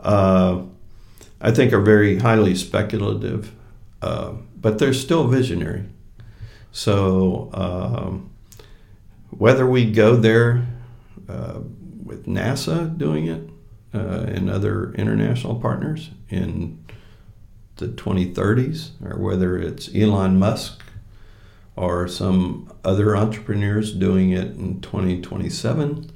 uh, 0.00 0.62
I 1.40 1.52
think 1.52 1.72
are 1.72 1.80
very 1.80 2.18
highly 2.18 2.56
speculative, 2.56 3.52
uh, 4.02 4.32
but 4.56 4.80
they're 4.80 4.92
still 4.92 5.28
visionary. 5.28 5.84
So 6.72 7.48
um, 7.54 8.30
whether 9.30 9.64
we 9.68 9.88
go 9.88 10.16
there. 10.16 10.66
Uh, 11.28 11.60
with 12.06 12.26
NASA 12.26 12.96
doing 12.96 13.26
it 13.26 13.48
uh, 13.94 14.24
and 14.28 14.48
other 14.50 14.92
international 14.94 15.56
partners 15.56 16.10
in 16.28 16.82
the 17.76 17.88
2030s, 17.88 18.90
or 19.04 19.18
whether 19.18 19.58
it's 19.58 19.94
Elon 19.94 20.38
Musk 20.38 20.82
or 21.76 22.08
some 22.08 22.72
other 22.84 23.16
entrepreneurs 23.16 23.92
doing 23.92 24.30
it 24.30 24.56
in 24.56 24.80
2027, 24.80 26.10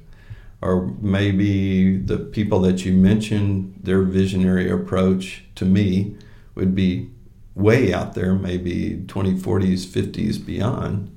or 0.61 0.87
maybe 0.99 1.97
the 1.97 2.17
people 2.17 2.59
that 2.61 2.83
you 2.83 2.93
mentioned, 2.93 3.79
their 3.81 4.01
visionary 4.01 4.69
approach 4.69 5.43
to 5.55 5.65
me 5.65 6.15
would 6.55 6.73
be 6.73 7.09
way 7.53 7.93
out 7.93 8.15
there, 8.15 8.33
maybe 8.33 9.03
2040s, 9.05 9.85
50s, 9.85 10.43
beyond. 10.43 11.15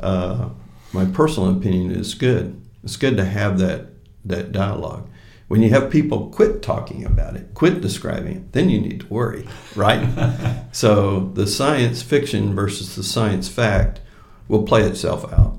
Uh, 0.00 0.50
my 0.92 1.04
personal 1.04 1.54
opinion 1.54 1.90
is 1.90 2.14
good. 2.14 2.60
It's 2.82 2.96
good 2.96 3.16
to 3.16 3.24
have 3.24 3.58
that 3.58 3.91
that 4.24 4.52
dialogue. 4.52 5.08
When 5.48 5.62
you 5.62 5.70
have 5.70 5.90
people 5.90 6.30
quit 6.30 6.62
talking 6.62 7.04
about 7.04 7.36
it, 7.36 7.52
quit 7.54 7.80
describing 7.80 8.36
it, 8.36 8.52
then 8.52 8.70
you 8.70 8.80
need 8.80 9.00
to 9.00 9.06
worry, 9.08 9.46
right? 9.76 10.64
so 10.72 11.30
the 11.34 11.46
science 11.46 12.02
fiction 12.02 12.54
versus 12.54 12.96
the 12.96 13.02
science 13.02 13.48
fact 13.48 14.00
will 14.48 14.62
play 14.62 14.82
itself 14.82 15.30
out, 15.32 15.58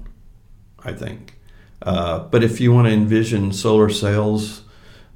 I 0.84 0.93
think. 0.93 1.36
Uh, 1.82 2.20
but 2.20 2.43
if 2.43 2.59
you 2.59 2.74
want 2.74 2.88
to 2.88 2.93
envision 2.93 3.51
solar 3.51 3.89
sails, 3.89 4.64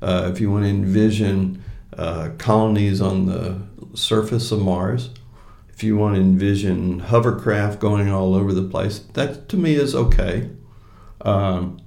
uh, 0.01 0.29
if 0.31 0.39
you 0.39 0.51
want 0.51 0.65
to 0.65 0.69
envision 0.69 1.63
uh, 1.97 2.29
colonies 2.37 3.01
on 3.01 3.25
the 3.25 3.61
surface 3.95 4.51
of 4.51 4.61
Mars, 4.61 5.09
if 5.69 5.83
you 5.83 5.95
want 5.95 6.15
to 6.15 6.21
envision 6.21 6.99
hovercraft 6.99 7.79
going 7.79 8.09
all 8.09 8.35
over 8.35 8.53
the 8.53 8.63
place, 8.63 8.99
that 9.13 9.47
to 9.49 9.57
me 9.57 9.75
is 9.75 9.95
okay. 9.95 10.49
Um, 11.21 11.79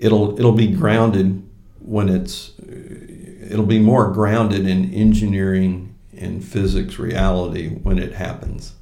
it'll 0.00 0.38
it'll 0.38 0.52
be 0.52 0.68
grounded 0.68 1.46
when 1.78 2.08
it's 2.08 2.52
it'll 2.58 3.66
be 3.66 3.78
more 3.78 4.10
grounded 4.10 4.66
in 4.66 4.92
engineering 4.92 5.94
and 6.16 6.44
physics 6.44 6.98
reality 6.98 7.68
when 7.68 7.98
it 7.98 8.14
happens. 8.14 8.74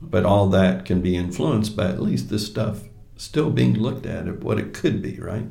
But 0.00 0.24
all 0.24 0.48
that 0.50 0.84
can 0.84 1.00
be 1.00 1.16
influenced 1.16 1.76
by 1.76 1.88
at 1.88 2.02
least 2.02 2.30
this 2.30 2.46
stuff 2.46 2.82
still 3.16 3.50
being 3.50 3.74
looked 3.74 4.06
at 4.06 4.28
at 4.28 4.40
what 4.40 4.58
it 4.58 4.74
could 4.74 5.00
be, 5.02 5.18
right? 5.18 5.46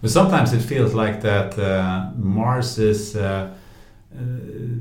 But 0.00 0.10
sometimes 0.10 0.52
it 0.52 0.60
feels 0.60 0.94
like 0.94 1.20
that 1.22 1.58
uh, 1.58 2.10
Mars 2.16 2.78
is 2.78 3.16
uh, 3.16 3.54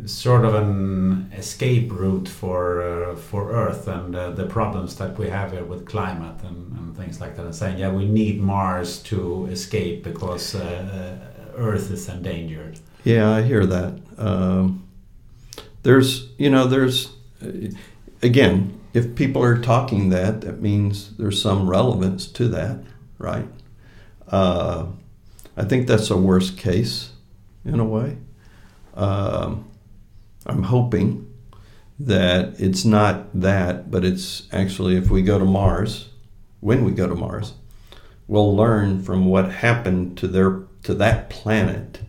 sort 0.05 0.45
of 0.45 0.55
an 0.55 1.31
escape 1.37 1.91
route 1.91 2.27
for 2.27 2.81
uh, 2.81 3.15
for 3.15 3.51
Earth 3.51 3.87
and 3.87 4.15
uh, 4.15 4.31
the 4.31 4.45
problems 4.45 4.95
that 4.97 5.17
we 5.17 5.29
have 5.29 5.51
here 5.51 5.63
with 5.63 5.85
climate 5.85 6.41
and, 6.43 6.77
and, 6.77 6.97
things 6.97 7.21
like 7.21 7.35
that. 7.35 7.45
And 7.45 7.55
saying, 7.55 7.77
yeah, 7.77 7.91
we 7.91 8.05
need 8.05 8.41
Mars 8.41 8.99
to 9.03 9.47
escape 9.47 10.03
because 10.03 10.55
uh, 10.55 11.17
Earth 11.55 11.91
is 11.91 12.09
endangered. 12.09 12.79
Yeah, 13.03 13.29
I 13.29 13.41
hear 13.41 13.65
that. 13.65 13.99
Um, 14.17 14.87
there's, 15.83 16.29
you 16.37 16.49
know, 16.49 16.67
there's 16.67 17.13
again, 18.21 18.79
if 18.93 19.15
people 19.15 19.43
are 19.43 19.57
talking 19.57 20.09
that, 20.09 20.41
that 20.41 20.61
means 20.61 21.15
there's 21.17 21.41
some 21.41 21.69
relevance 21.69 22.27
to 22.27 22.47
that, 22.49 22.79
right? 23.17 23.47
Uh, 24.27 24.87
I 25.57 25.63
think 25.63 25.87
that's 25.87 26.09
a 26.09 26.17
worst 26.17 26.57
case 26.57 27.11
in 27.65 27.79
a 27.79 27.85
way. 27.85 28.17
Um, 28.93 29.67
I'm 30.45 30.63
hoping 30.63 31.27
that 31.99 32.59
it's 32.59 32.83
not 32.83 33.27
that, 33.39 33.91
but 33.91 34.03
it's 34.03 34.47
actually 34.51 34.95
if 34.95 35.09
we 35.09 35.21
go 35.21 35.37
to 35.37 35.45
Mars, 35.45 36.09
when 36.59 36.83
we 36.83 36.91
go 36.91 37.07
to 37.07 37.15
Mars, 37.15 37.53
we'll 38.27 38.55
learn 38.55 39.03
from 39.03 39.25
what 39.25 39.51
happened 39.51 40.17
to 40.17 40.27
their 40.27 40.63
to 40.83 40.95
that 40.95 41.29
planet, 41.29 42.01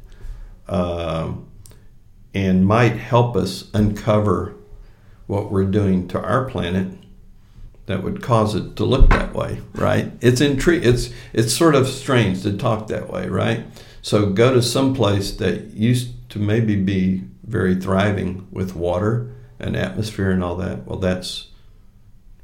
uh, 0.67 1.33
and 2.33 2.67
might 2.67 2.97
help 2.97 3.37
us 3.37 3.69
uncover 3.75 4.55
what 5.27 5.53
we're 5.53 5.65
doing 5.65 6.09
to 6.09 6.19
our 6.21 6.47
planet 6.47 6.89
that 7.87 8.03
would 8.03 8.23
cause 8.23 8.55
it 8.55 8.77
to 8.77 8.85
look 8.85 9.11
that 9.11 9.35
way, 9.35 9.61
right? 9.75 10.11
It's 10.21 10.41
intri- 10.41 10.85
It's 10.85 11.11
it's 11.35 11.53
sort 11.53 11.75
of 11.75 11.87
strange 11.87 12.43
to 12.43 12.57
talk 12.57 12.89
that 12.89 13.11
way, 13.11 13.29
right? 13.29 13.67
So 14.01 14.31
go 14.31 14.55
to 14.55 14.63
some 14.63 14.95
place 14.95 15.33
that 15.33 15.75
used 15.75 16.22
to 16.33 16.39
maybe 16.39 16.77
be 16.77 17.23
very 17.45 17.75
thriving 17.75 18.49
with 18.51 18.75
water 18.75 19.31
and 19.61 19.77
atmosphere 19.77 20.31
and 20.31 20.43
all 20.43 20.57
that. 20.57 20.87
Well, 20.87 20.99
that's 20.99 21.49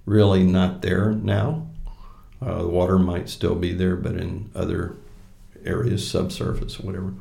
really 0.04 0.42
not 0.44 0.82
there 0.82 1.12
now. 1.12 1.70
Uh, 2.42 2.64
the 2.64 2.68
water 2.68 2.98
might 2.98 3.30
still 3.30 3.54
be 3.54 3.72
there, 3.72 3.96
but 3.96 4.16
in 4.16 4.50
other 4.54 4.98
areas, 5.64 6.06
subsurface, 6.06 6.78
whatever. 6.78 7.14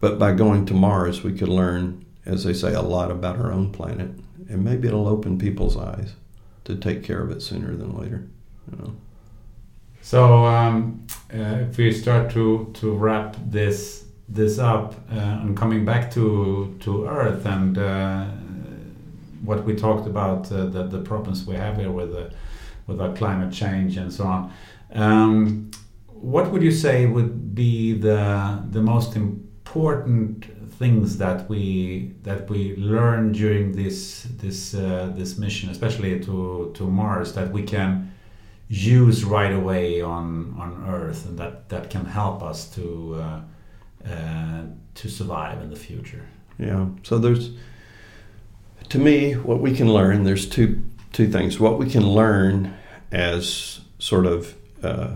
But 0.00 0.18
by 0.18 0.32
going 0.32 0.66
to 0.66 0.74
Mars, 0.74 1.22
we 1.22 1.32
could 1.32 1.48
learn, 1.48 2.04
as 2.26 2.44
they 2.44 2.52
say, 2.52 2.74
a 2.74 2.82
lot 2.82 3.10
about 3.10 3.38
our 3.38 3.50
own 3.50 3.72
planet, 3.72 4.10
and 4.50 4.62
maybe 4.62 4.86
it'll 4.86 5.08
open 5.08 5.38
people's 5.38 5.78
eyes 5.78 6.12
to 6.64 6.76
take 6.76 7.02
care 7.02 7.22
of 7.22 7.30
it 7.30 7.40
sooner 7.40 7.74
than 7.74 7.96
later. 7.96 8.28
You 8.70 8.76
know. 8.76 8.96
So, 10.02 10.44
um, 10.44 11.06
uh, 11.32 11.64
if 11.70 11.78
we 11.78 11.90
start 11.90 12.30
to 12.32 12.70
to 12.74 12.92
wrap 12.94 13.34
this 13.46 14.04
this 14.30 14.58
up 14.58 14.94
uh, 15.12 15.16
and 15.42 15.56
coming 15.56 15.84
back 15.84 16.10
to 16.12 16.76
to 16.80 17.06
Earth 17.06 17.44
and 17.46 17.76
uh, 17.76 18.26
what 19.42 19.64
we 19.64 19.74
talked 19.74 20.06
about 20.06 20.50
uh, 20.52 20.66
the 20.66 20.84
the 20.84 21.00
problems 21.00 21.44
we 21.46 21.56
have 21.56 21.76
here 21.76 21.90
with 21.90 22.12
the 22.12 22.32
with 22.86 23.00
our 23.00 23.12
climate 23.14 23.52
change 23.52 23.96
and 23.96 24.12
so 24.12 24.24
on. 24.24 24.52
Um, 24.92 25.70
what 26.06 26.50
would 26.50 26.62
you 26.62 26.72
say 26.72 27.06
would 27.06 27.54
be 27.54 27.94
the 27.94 28.62
the 28.70 28.80
most 28.80 29.16
important 29.16 30.44
things 30.80 31.18
that 31.18 31.48
we 31.48 32.14
that 32.22 32.48
we 32.48 32.76
learn 32.76 33.32
during 33.32 33.72
this 33.72 34.22
this 34.38 34.74
uh, 34.74 35.12
this 35.16 35.38
mission, 35.38 35.70
especially 35.70 36.20
to 36.20 36.70
to 36.74 36.84
Mars, 36.84 37.32
that 37.34 37.50
we 37.50 37.62
can 37.62 38.12
use 38.68 39.24
right 39.24 39.52
away 39.52 40.00
on 40.00 40.54
on 40.58 40.84
Earth, 40.88 41.26
and 41.26 41.38
that 41.38 41.68
that 41.68 41.90
can 41.90 42.04
help 42.04 42.42
us 42.42 42.70
to 42.76 43.14
uh, 43.14 43.40
uh, 44.08 44.62
to 44.94 45.08
survive 45.08 45.60
in 45.60 45.70
the 45.70 45.76
future. 45.76 46.26
Yeah. 46.58 46.86
So 47.02 47.18
there's, 47.18 47.50
to 48.88 48.98
me, 48.98 49.32
what 49.32 49.60
we 49.60 49.74
can 49.74 49.92
learn. 49.92 50.24
There's 50.24 50.48
two 50.48 50.82
two 51.12 51.28
things. 51.28 51.58
What 51.58 51.78
we 51.78 51.90
can 51.90 52.06
learn 52.06 52.76
as 53.10 53.80
sort 53.98 54.26
of 54.26 54.54
uh, 54.82 55.14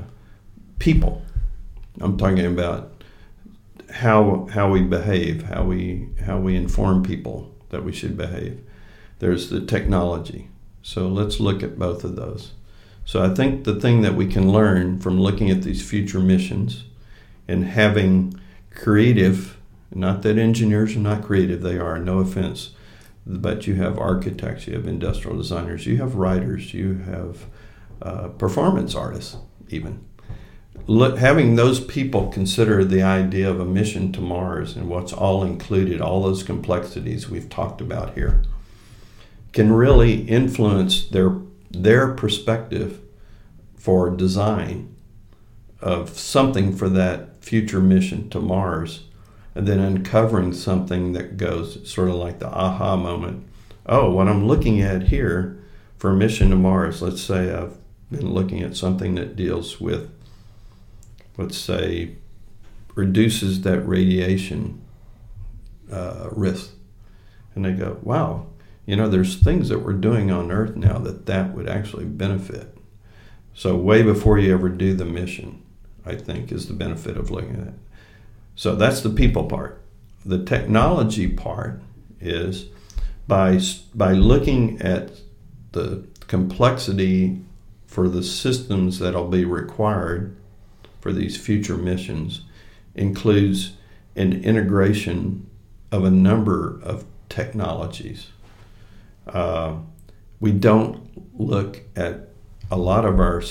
people. 0.78 1.22
I'm 2.00 2.16
talking 2.16 2.46
about 2.46 2.92
how 3.90 4.48
how 4.52 4.70
we 4.70 4.82
behave, 4.82 5.42
how 5.42 5.64
we 5.64 6.08
how 6.26 6.38
we 6.38 6.56
inform 6.56 7.02
people 7.02 7.54
that 7.70 7.84
we 7.84 7.92
should 7.92 8.16
behave. 8.16 8.60
There's 9.18 9.50
the 9.50 9.60
technology. 9.60 10.48
So 10.82 11.08
let's 11.08 11.40
look 11.40 11.62
at 11.62 11.78
both 11.78 12.04
of 12.04 12.16
those. 12.16 12.52
So 13.06 13.22
I 13.22 13.34
think 13.34 13.64
the 13.64 13.78
thing 13.78 14.02
that 14.02 14.14
we 14.14 14.26
can 14.26 14.50
learn 14.50 14.98
from 14.98 15.20
looking 15.20 15.50
at 15.50 15.62
these 15.62 15.86
future 15.86 16.20
missions 16.20 16.84
and 17.46 17.64
having 17.64 18.38
creative, 18.74 19.58
not 19.94 20.22
that 20.22 20.38
engineers 20.38 20.96
are 20.96 21.00
not 21.00 21.22
creative, 21.22 21.62
they 21.62 21.78
are, 21.78 21.98
no 21.98 22.18
offense, 22.18 22.70
but 23.26 23.66
you 23.66 23.74
have 23.74 23.98
architects, 23.98 24.66
you 24.66 24.74
have 24.74 24.86
industrial 24.86 25.36
designers, 25.36 25.86
you 25.86 25.96
have 25.98 26.16
writers, 26.16 26.74
you 26.74 26.98
have 26.98 27.46
uh, 28.02 28.28
performance 28.28 28.94
artists, 28.94 29.36
even. 29.68 30.04
Look, 30.86 31.18
having 31.18 31.56
those 31.56 31.82
people 31.82 32.28
consider 32.28 32.84
the 32.84 33.02
idea 33.02 33.48
of 33.48 33.60
a 33.60 33.64
mission 33.64 34.12
to 34.12 34.20
Mars 34.20 34.76
and 34.76 34.88
what's 34.88 35.12
all 35.12 35.42
included, 35.42 36.00
all 36.00 36.22
those 36.22 36.42
complexities 36.42 37.30
we've 37.30 37.48
talked 37.48 37.80
about 37.80 38.14
here, 38.14 38.42
can 39.52 39.72
really 39.72 40.22
influence 40.22 41.06
their 41.06 41.36
their 41.70 42.12
perspective 42.12 43.00
for 43.76 44.10
design 44.10 44.94
of 45.80 46.18
something 46.18 46.74
for 46.74 46.88
that 46.88 47.33
future 47.44 47.80
mission 47.80 48.30
to 48.30 48.40
Mars 48.40 49.04
and 49.54 49.68
then 49.68 49.78
uncovering 49.78 50.52
something 50.52 51.12
that 51.12 51.36
goes 51.36 51.88
sort 51.88 52.08
of 52.08 52.16
like 52.16 52.38
the 52.38 52.48
aha 52.48 52.96
moment. 52.96 53.46
Oh, 53.86 54.10
what 54.10 54.28
I'm 54.28 54.46
looking 54.46 54.80
at 54.80 55.08
here 55.08 55.62
for 55.98 56.10
a 56.10 56.16
mission 56.16 56.50
to 56.50 56.56
Mars, 56.56 57.02
let's 57.02 57.20
say 57.20 57.54
I've 57.54 57.76
been 58.10 58.32
looking 58.32 58.62
at 58.62 58.76
something 58.76 59.14
that 59.16 59.36
deals 59.36 59.80
with, 59.80 60.10
let's 61.36 61.58
say, 61.58 62.16
reduces 62.94 63.60
that 63.62 63.80
radiation 63.80 64.80
uh, 65.92 66.28
risk. 66.32 66.70
And 67.54 67.64
they 67.64 67.72
go, 67.72 67.98
wow, 68.02 68.46
you 68.86 68.96
know, 68.96 69.08
there's 69.08 69.36
things 69.36 69.68
that 69.68 69.80
we're 69.80 69.92
doing 69.92 70.30
on 70.30 70.50
Earth 70.50 70.76
now 70.76 70.98
that 70.98 71.26
that 71.26 71.54
would 71.54 71.68
actually 71.68 72.06
benefit. 72.06 72.76
So, 73.52 73.76
way 73.76 74.02
before 74.02 74.38
you 74.38 74.52
ever 74.52 74.68
do 74.68 74.94
the 74.94 75.04
mission, 75.04 75.63
I 76.06 76.16
think, 76.16 76.52
is 76.52 76.66
the 76.66 76.74
benefit 76.74 77.16
of 77.16 77.30
looking 77.30 77.56
at 77.56 77.68
it. 77.68 77.74
So 78.56 78.74
that's 78.74 79.00
the 79.00 79.10
people 79.10 79.44
part. 79.44 79.80
The 80.24 80.44
technology 80.44 81.28
part 81.28 81.82
is 82.20 82.66
by 83.26 83.60
by 83.94 84.12
looking 84.12 84.80
at 84.80 85.10
the 85.72 86.06
complexity 86.26 87.40
for 87.86 88.08
the 88.08 88.22
systems 88.22 88.98
that'll 88.98 89.28
be 89.28 89.44
required 89.44 90.36
for 91.00 91.12
these 91.12 91.36
future 91.36 91.76
missions 91.76 92.42
includes 92.94 93.74
an 94.16 94.32
integration 94.44 95.46
of 95.92 96.04
a 96.04 96.10
number 96.10 96.80
of 96.82 97.04
technologies. 97.28 98.28
Uh, 99.26 99.76
we 100.40 100.52
don't 100.52 101.38
look 101.38 101.82
at 101.94 102.28
a 102.70 102.76
lot 102.76 103.04
of 103.04 103.20
our 103.20 103.42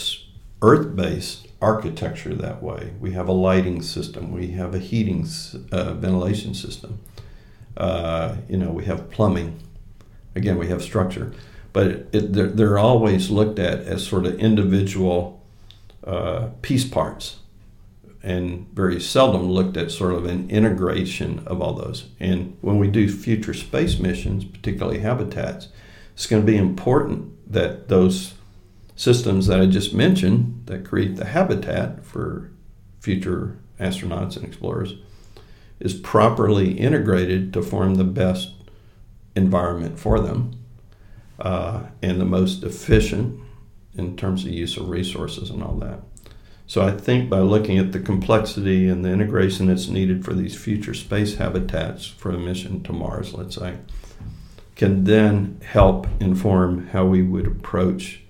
earth 0.61 0.95
based 0.95 1.42
architecture 1.63 2.35
that 2.35 2.61
way. 2.61 2.91
We 2.99 3.11
have 3.13 3.27
a 3.27 3.31
lighting 3.31 3.81
system, 3.81 4.31
we 4.31 4.47
have 4.49 4.75
a 4.75 4.79
heating, 4.79 5.25
uh, 5.71 5.93
ventilation 5.93 6.53
system, 6.53 6.99
uh, 7.77 8.35
you 8.49 8.57
know, 8.57 8.69
we 8.69 8.85
have 8.85 9.09
plumbing. 9.09 9.59
Again, 10.35 10.57
we 10.57 10.67
have 10.67 10.81
structure. 10.81 11.33
But 11.71 11.87
it, 11.87 12.09
it, 12.11 12.33
they're, 12.33 12.47
they're, 12.47 12.77
always 12.77 13.31
looked 13.31 13.57
at 13.57 13.79
as 13.79 14.05
sort 14.05 14.25
of 14.25 14.39
individual 14.39 15.43
uh, 16.05 16.49
piece 16.61 16.85
parts 16.85 17.37
and 18.21 18.67
very 18.73 19.01
seldom 19.01 19.49
looked 19.49 19.75
at 19.75 19.91
sort 19.91 20.13
of 20.13 20.25
an 20.25 20.49
integration 20.49 21.43
of 21.45 21.61
all 21.61 21.73
those. 21.73 22.05
And 22.19 22.55
when 22.61 22.77
we 22.77 22.87
do 22.87 23.09
future 23.09 23.53
space 23.53 23.99
missions, 23.99 24.45
particularly 24.45 24.99
habitats, 24.99 25.67
it's 26.13 26.27
going 26.27 26.41
to 26.41 26.45
be 26.45 26.57
important 26.57 27.51
that 27.51 27.89
those 27.89 28.35
systems 28.95 29.47
that 29.47 29.59
I 29.59 29.65
just 29.65 29.93
mentioned 29.93 30.63
that 30.65 30.85
create 30.85 31.15
the 31.15 31.25
habitat 31.25 32.05
for 32.05 32.51
future 32.99 33.57
astronauts 33.79 34.35
and 34.37 34.45
explorers 34.45 34.95
is 35.79 35.93
properly 35.93 36.73
integrated 36.77 37.51
to 37.53 37.61
form 37.61 37.95
the 37.95 38.03
best 38.03 38.51
environment 39.35 39.99
for 39.99 40.19
them 40.19 40.53
uh, 41.39 41.83
and 42.01 42.21
the 42.21 42.25
most 42.25 42.63
efficient 42.63 43.39
in 43.95 44.15
terms 44.15 44.45
of 44.45 44.51
use 44.51 44.77
of 44.77 44.89
resources 44.89 45.49
and 45.49 45.63
all 45.63 45.75
that. 45.75 45.99
So 46.65 46.81
I 46.81 46.91
think 46.91 47.29
by 47.29 47.39
looking 47.39 47.77
at 47.77 47.91
the 47.91 47.99
complexity 47.99 48.87
and 48.87 49.03
the 49.03 49.11
integration 49.11 49.67
that's 49.67 49.89
needed 49.89 50.23
for 50.23 50.33
these 50.33 50.55
future 50.55 50.93
space 50.93 51.35
habitats 51.35 52.05
for 52.05 52.31
a 52.31 52.39
mission 52.39 52.81
to 52.83 52.93
Mars, 52.93 53.33
let's 53.33 53.55
say, 53.55 53.77
can 54.75 55.03
then 55.03 55.59
help 55.63 56.07
inform 56.19 56.87
how 56.87 57.05
we 57.05 57.21
would 57.21 57.45
approach 57.45 58.22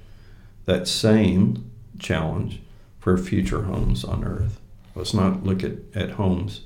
that 0.65 0.87
same 0.87 1.69
challenge 1.99 2.61
for 2.99 3.17
future 3.17 3.63
homes 3.63 4.03
on 4.03 4.23
Earth. 4.23 4.59
Let's 4.95 5.13
not 5.13 5.43
look 5.43 5.63
at, 5.63 5.73
at 5.95 6.11
homes 6.11 6.61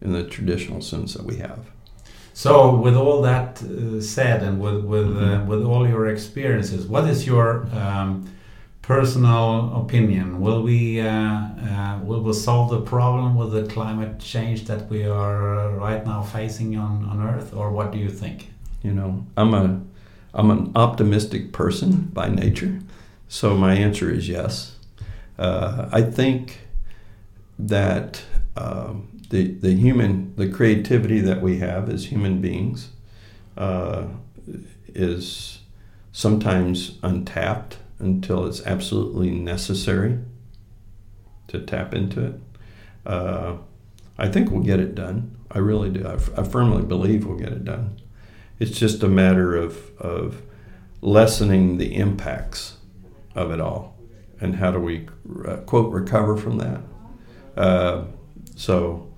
in 0.00 0.12
the 0.12 0.24
traditional 0.24 0.80
sense 0.80 1.14
that 1.14 1.24
we 1.24 1.36
have. 1.36 1.66
So, 2.32 2.74
with 2.74 2.94
all 2.94 3.22
that 3.22 3.62
uh, 3.62 4.00
said, 4.00 4.42
and 4.42 4.60
with 4.60 4.84
with 4.84 5.08
uh, 5.16 5.20
mm-hmm. 5.20 5.46
with 5.46 5.62
all 5.62 5.86
your 5.86 6.06
experiences, 6.08 6.86
what 6.86 7.08
is 7.08 7.26
your 7.26 7.66
um, 7.74 8.30
personal 8.82 9.82
opinion? 9.82 10.40
Will 10.40 10.62
we 10.62 11.00
uh, 11.00 11.10
uh 11.10 11.98
will 12.02 12.22
we 12.22 12.32
solve 12.32 12.70
the 12.70 12.80
problem 12.80 13.36
with 13.36 13.52
the 13.52 13.64
climate 13.64 14.20
change 14.20 14.64
that 14.66 14.88
we 14.88 15.04
are 15.04 15.70
right 15.70 16.04
now 16.06 16.22
facing 16.22 16.76
on 16.78 17.04
on 17.04 17.20
Earth, 17.20 17.52
or 17.52 17.72
what 17.72 17.90
do 17.90 17.98
you 17.98 18.08
think? 18.08 18.50
You 18.82 18.92
know, 18.92 19.26
I'm 19.36 19.52
a 19.52 19.80
I'm 20.32 20.50
an 20.50 20.72
optimistic 20.74 21.52
person 21.52 22.10
by 22.12 22.28
nature, 22.28 22.78
so 23.30 23.56
my 23.56 23.74
answer 23.74 24.10
is 24.10 24.28
yes. 24.28 24.74
Uh, 25.38 25.88
I 25.92 26.02
think 26.02 26.62
that 27.60 28.24
um, 28.56 29.22
the 29.30 29.52
the 29.52 29.72
human 29.72 30.34
the 30.34 30.48
creativity 30.48 31.20
that 31.20 31.40
we 31.40 31.58
have 31.58 31.88
as 31.88 32.06
human 32.06 32.40
beings 32.40 32.88
uh, 33.56 34.08
is 34.88 35.60
sometimes 36.10 36.98
untapped 37.04 37.78
until 38.00 38.46
it's 38.46 38.66
absolutely 38.66 39.30
necessary 39.30 40.18
to 41.46 41.60
tap 41.60 41.94
into 41.94 42.26
it. 42.26 42.34
Uh, 43.06 43.58
I 44.18 44.26
think 44.26 44.50
we'll 44.50 44.64
get 44.64 44.80
it 44.80 44.96
done. 44.96 45.36
I 45.52 45.58
really 45.58 45.90
do. 45.90 46.04
I, 46.04 46.14
f- 46.14 46.36
I 46.36 46.42
firmly 46.42 46.82
believe 46.82 47.24
we'll 47.24 47.38
get 47.38 47.52
it 47.52 47.64
done. 47.64 48.00
It's 48.58 48.76
just 48.76 49.04
a 49.04 49.08
matter 49.08 49.54
of 49.54 49.96
of 50.00 50.42
lessening 51.00 51.78
the 51.78 51.94
impacts 51.94 52.78
of 53.34 53.50
it 53.50 53.60
all. 53.60 53.96
And 54.40 54.56
how 54.56 54.70
do 54.70 54.78
we, 54.78 55.08
uh, 55.46 55.56
quote, 55.58 55.92
recover 55.92 56.36
from 56.36 56.58
that? 56.58 56.80
Uh, 57.56 58.04
so, 58.56 59.12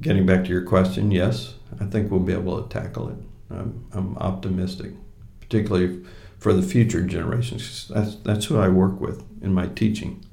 getting 0.00 0.24
back 0.26 0.44
to 0.44 0.50
your 0.50 0.62
question, 0.62 1.10
yes, 1.10 1.54
I 1.80 1.84
think 1.84 2.10
we'll 2.10 2.20
be 2.20 2.32
able 2.32 2.62
to 2.62 2.68
tackle 2.68 3.08
it. 3.10 3.16
I'm, 3.50 3.86
I'm 3.92 4.16
optimistic, 4.18 4.92
particularly 5.40 6.04
for 6.38 6.52
the 6.52 6.62
future 6.62 7.02
generations. 7.02 7.88
That's, 7.88 8.16
that's 8.16 8.46
who 8.46 8.58
I 8.58 8.68
work 8.68 9.00
with 9.00 9.24
in 9.42 9.52
my 9.52 9.68
teaching. 9.68 10.24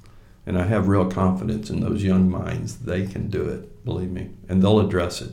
And 0.46 0.58
I 0.58 0.66
have 0.66 0.88
real 0.88 1.10
confidence 1.10 1.70
in 1.70 1.80
those 1.80 2.04
young 2.04 2.30
minds. 2.30 2.80
They 2.80 3.08
can 3.08 3.30
do 3.30 3.48
it, 3.48 3.86
believe 3.86 4.12
me, 4.12 4.32
and 4.50 4.62
they'll 4.62 4.80
address 4.80 5.22
it. 5.22 5.32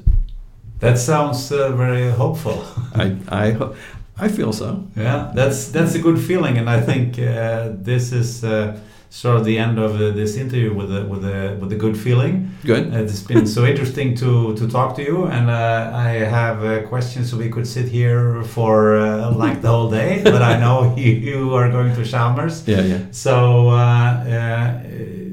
That 0.78 0.98
sounds 0.98 1.52
uh, 1.52 1.72
very 1.72 2.10
hopeful. 2.10 2.64
I, 2.94 3.16
I, 3.28 3.74
I 4.20 4.28
feel 4.28 4.52
so. 4.52 4.84
Yeah, 4.96 5.32
that's 5.34 5.70
that's 5.70 5.94
a 5.94 5.98
good 5.98 6.18
feeling, 6.18 6.58
and 6.58 6.68
I 6.68 6.80
think 6.80 7.18
uh, 7.18 7.72
this 7.82 8.12
is 8.12 8.44
uh, 8.44 8.78
sort 9.08 9.36
of 9.36 9.44
the 9.44 9.58
end 9.58 9.78
of 9.78 9.94
uh, 9.94 10.10
this 10.10 10.36
interview 10.36 10.74
with 10.74 10.94
a 10.94 11.04
with 11.04 11.24
a 11.24 11.56
with 11.60 11.72
a 11.72 11.76
good 11.76 11.96
feeling. 11.96 12.50
Good. 12.64 12.92
it's 12.94 13.22
been 13.22 13.46
so 13.46 13.64
interesting 13.64 14.14
to 14.16 14.54
to 14.56 14.68
talk 14.68 14.94
to 14.96 15.02
you, 15.02 15.24
and 15.24 15.48
uh, 15.48 15.90
I 15.94 16.10
have 16.38 16.64
uh, 16.64 16.82
questions, 16.88 17.30
so 17.30 17.38
we 17.38 17.48
could 17.48 17.66
sit 17.66 17.88
here 17.88 18.42
for 18.44 18.96
uh, 18.96 19.32
like 19.32 19.62
the 19.62 19.68
whole 19.68 19.90
day. 19.90 20.20
but 20.24 20.42
I 20.42 20.58
know 20.58 20.94
you, 20.96 21.12
you, 21.12 21.54
are 21.54 21.70
going 21.70 21.94
to 21.94 22.04
Chalmers. 22.04 22.68
Yeah, 22.68 22.82
yeah. 22.82 23.00
So 23.10 23.70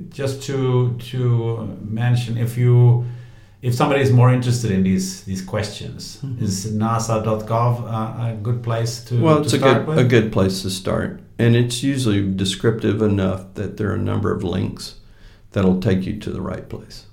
just 0.09 0.41
to 0.43 0.97
to 1.11 1.77
mention, 1.81 2.37
if 2.37 2.57
you 2.57 3.05
if 3.67 3.75
somebody 3.75 4.01
is 4.01 4.11
more 4.11 4.31
interested 4.31 4.71
in 4.71 4.83
these 4.83 5.23
these 5.23 5.41
questions, 5.41 6.19
mm-hmm. 6.23 6.43
is 6.43 6.53
NASA.gov 6.71 7.73
uh, 7.83 8.31
a 8.31 8.35
good 8.41 8.63
place 8.63 9.03
to? 9.05 9.21
Well, 9.21 9.41
it's 9.41 9.51
to 9.51 9.57
a 9.57 9.59
good 9.59 9.87
with? 9.87 9.99
a 9.99 10.05
good 10.05 10.31
place 10.31 10.61
to 10.61 10.69
start, 10.69 11.19
and 11.37 11.55
it's 11.55 11.83
usually 11.83 12.21
descriptive 12.33 13.01
enough 13.01 13.41
that 13.55 13.75
there 13.75 13.89
are 13.91 13.95
a 13.95 14.05
number 14.11 14.31
of 14.31 14.41
links 14.41 14.95
that'll 15.51 15.81
take 15.81 16.05
you 16.07 16.17
to 16.17 16.29
the 16.31 16.41
right 16.41 16.67
place. 16.69 17.07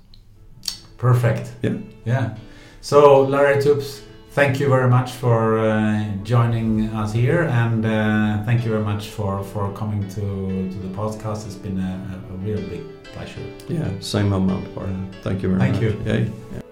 Perfect. 0.97 1.51
Yeah. 1.61 1.77
Yeah. 2.05 2.37
So 2.79 3.23
Larry 3.23 3.61
Toups, 3.61 4.01
thank 4.31 4.59
you 4.61 4.69
very 4.69 4.89
much 4.89 5.11
for 5.11 5.59
uh, 5.59 6.05
joining 6.23 6.87
us 7.01 7.11
here, 7.11 7.43
and 7.63 7.85
uh, 7.85 8.43
thank 8.45 8.63
you 8.63 8.71
very 8.71 8.85
much 8.91 9.09
for 9.09 9.43
for 9.43 9.73
coming 9.73 10.07
to 10.15 10.25
to 10.73 10.77
the 10.85 10.91
podcast. 10.95 11.45
It's 11.47 11.61
been 11.67 11.79
a, 11.79 12.21
a 12.33 12.37
real 12.37 12.61
big 12.69 12.94
pleasure. 13.15 13.41
Yeah, 13.69 13.99
same 13.99 14.29
my 14.29 14.53
part. 14.75 14.89
Thank 15.23 15.43
you 15.43 15.55
very 15.55 15.59
Thank 15.59 15.81
much. 15.81 15.83
You. 15.83 15.93
Yeah, 16.05 16.21
yeah. 16.21 16.63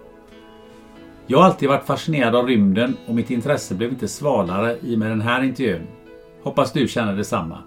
Jag 1.27 1.37
har 1.37 1.45
alltid 1.45 1.69
varit 1.69 1.85
fascinerad 1.85 2.35
av 2.35 2.47
rymden 2.47 2.97
och 3.07 3.15
mitt 3.15 3.31
intresse 3.31 3.75
blev 3.75 3.89
inte 3.89 4.07
svalare 4.07 4.77
i 4.81 4.95
och 4.95 4.99
med 4.99 5.09
den 5.09 5.21
här 5.21 5.43
intervjun. 5.43 5.87
Hoppas 6.43 6.71
du 6.71 6.87
känner 6.87 7.15
detsamma. 7.15 7.57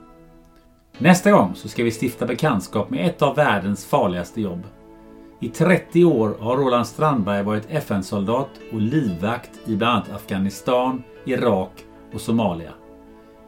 Nästa 0.99 1.31
gång 1.31 1.55
så 1.55 1.69
ska 1.69 1.85
vi 1.85 1.91
stifta 1.91 2.27
bekantskap 2.27 2.91
med 2.91 3.07
ett 3.07 3.23
av 3.23 3.37
världens 3.37 3.87
farligaste 3.87 4.41
jobb. 4.41 4.63
I 5.41 5.49
30 5.49 6.05
år 6.05 6.37
har 6.41 6.57
Roland 6.57 6.87
Strandberg 6.87 7.43
varit 7.43 7.71
FN-soldat 7.71 8.49
och 8.73 8.81
livvakt 8.81 9.51
i 9.67 9.77
bland 9.77 9.93
annat 9.93 10.13
Afghanistan, 10.13 11.03
Irak 11.25 11.71
och 12.13 12.21
Somalia. 12.21 12.73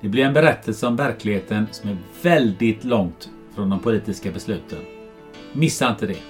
Det 0.00 0.08
blir 0.08 0.24
en 0.24 0.34
berättelse 0.34 0.86
om 0.86 0.96
verkligheten 0.96 1.66
som 1.70 1.90
är 1.90 1.96
väldigt 2.22 2.84
långt 2.84 3.30
från 3.54 3.70
de 3.70 3.78
politiska 3.78 4.30
besluten. 4.30 4.97
Missa 5.52 5.88
inte 5.90 6.06
det. 6.06 6.22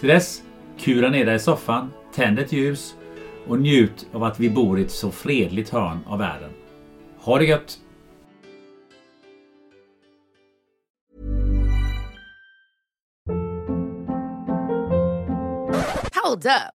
Till 0.00 0.08
dess, 0.08 0.42
kura 0.78 1.08
ner 1.10 1.26
dig 1.26 1.36
i 1.36 1.38
soffan, 1.38 1.92
tänd 2.14 2.38
ett 2.38 2.52
ljus 2.52 2.94
och 3.48 3.60
njut 3.60 4.06
av 4.12 4.24
att 4.24 4.40
vi 4.40 4.50
bor 4.50 4.78
i 4.78 4.82
ett 4.82 4.90
så 4.90 5.10
fredligt 5.10 5.70
hörn 5.70 5.98
av 6.06 6.18
världen. 6.18 6.50
Ha 7.18 7.38
det 7.38 7.44
gött! 7.44 7.78
Hold 16.24 16.46
up. 16.46 16.75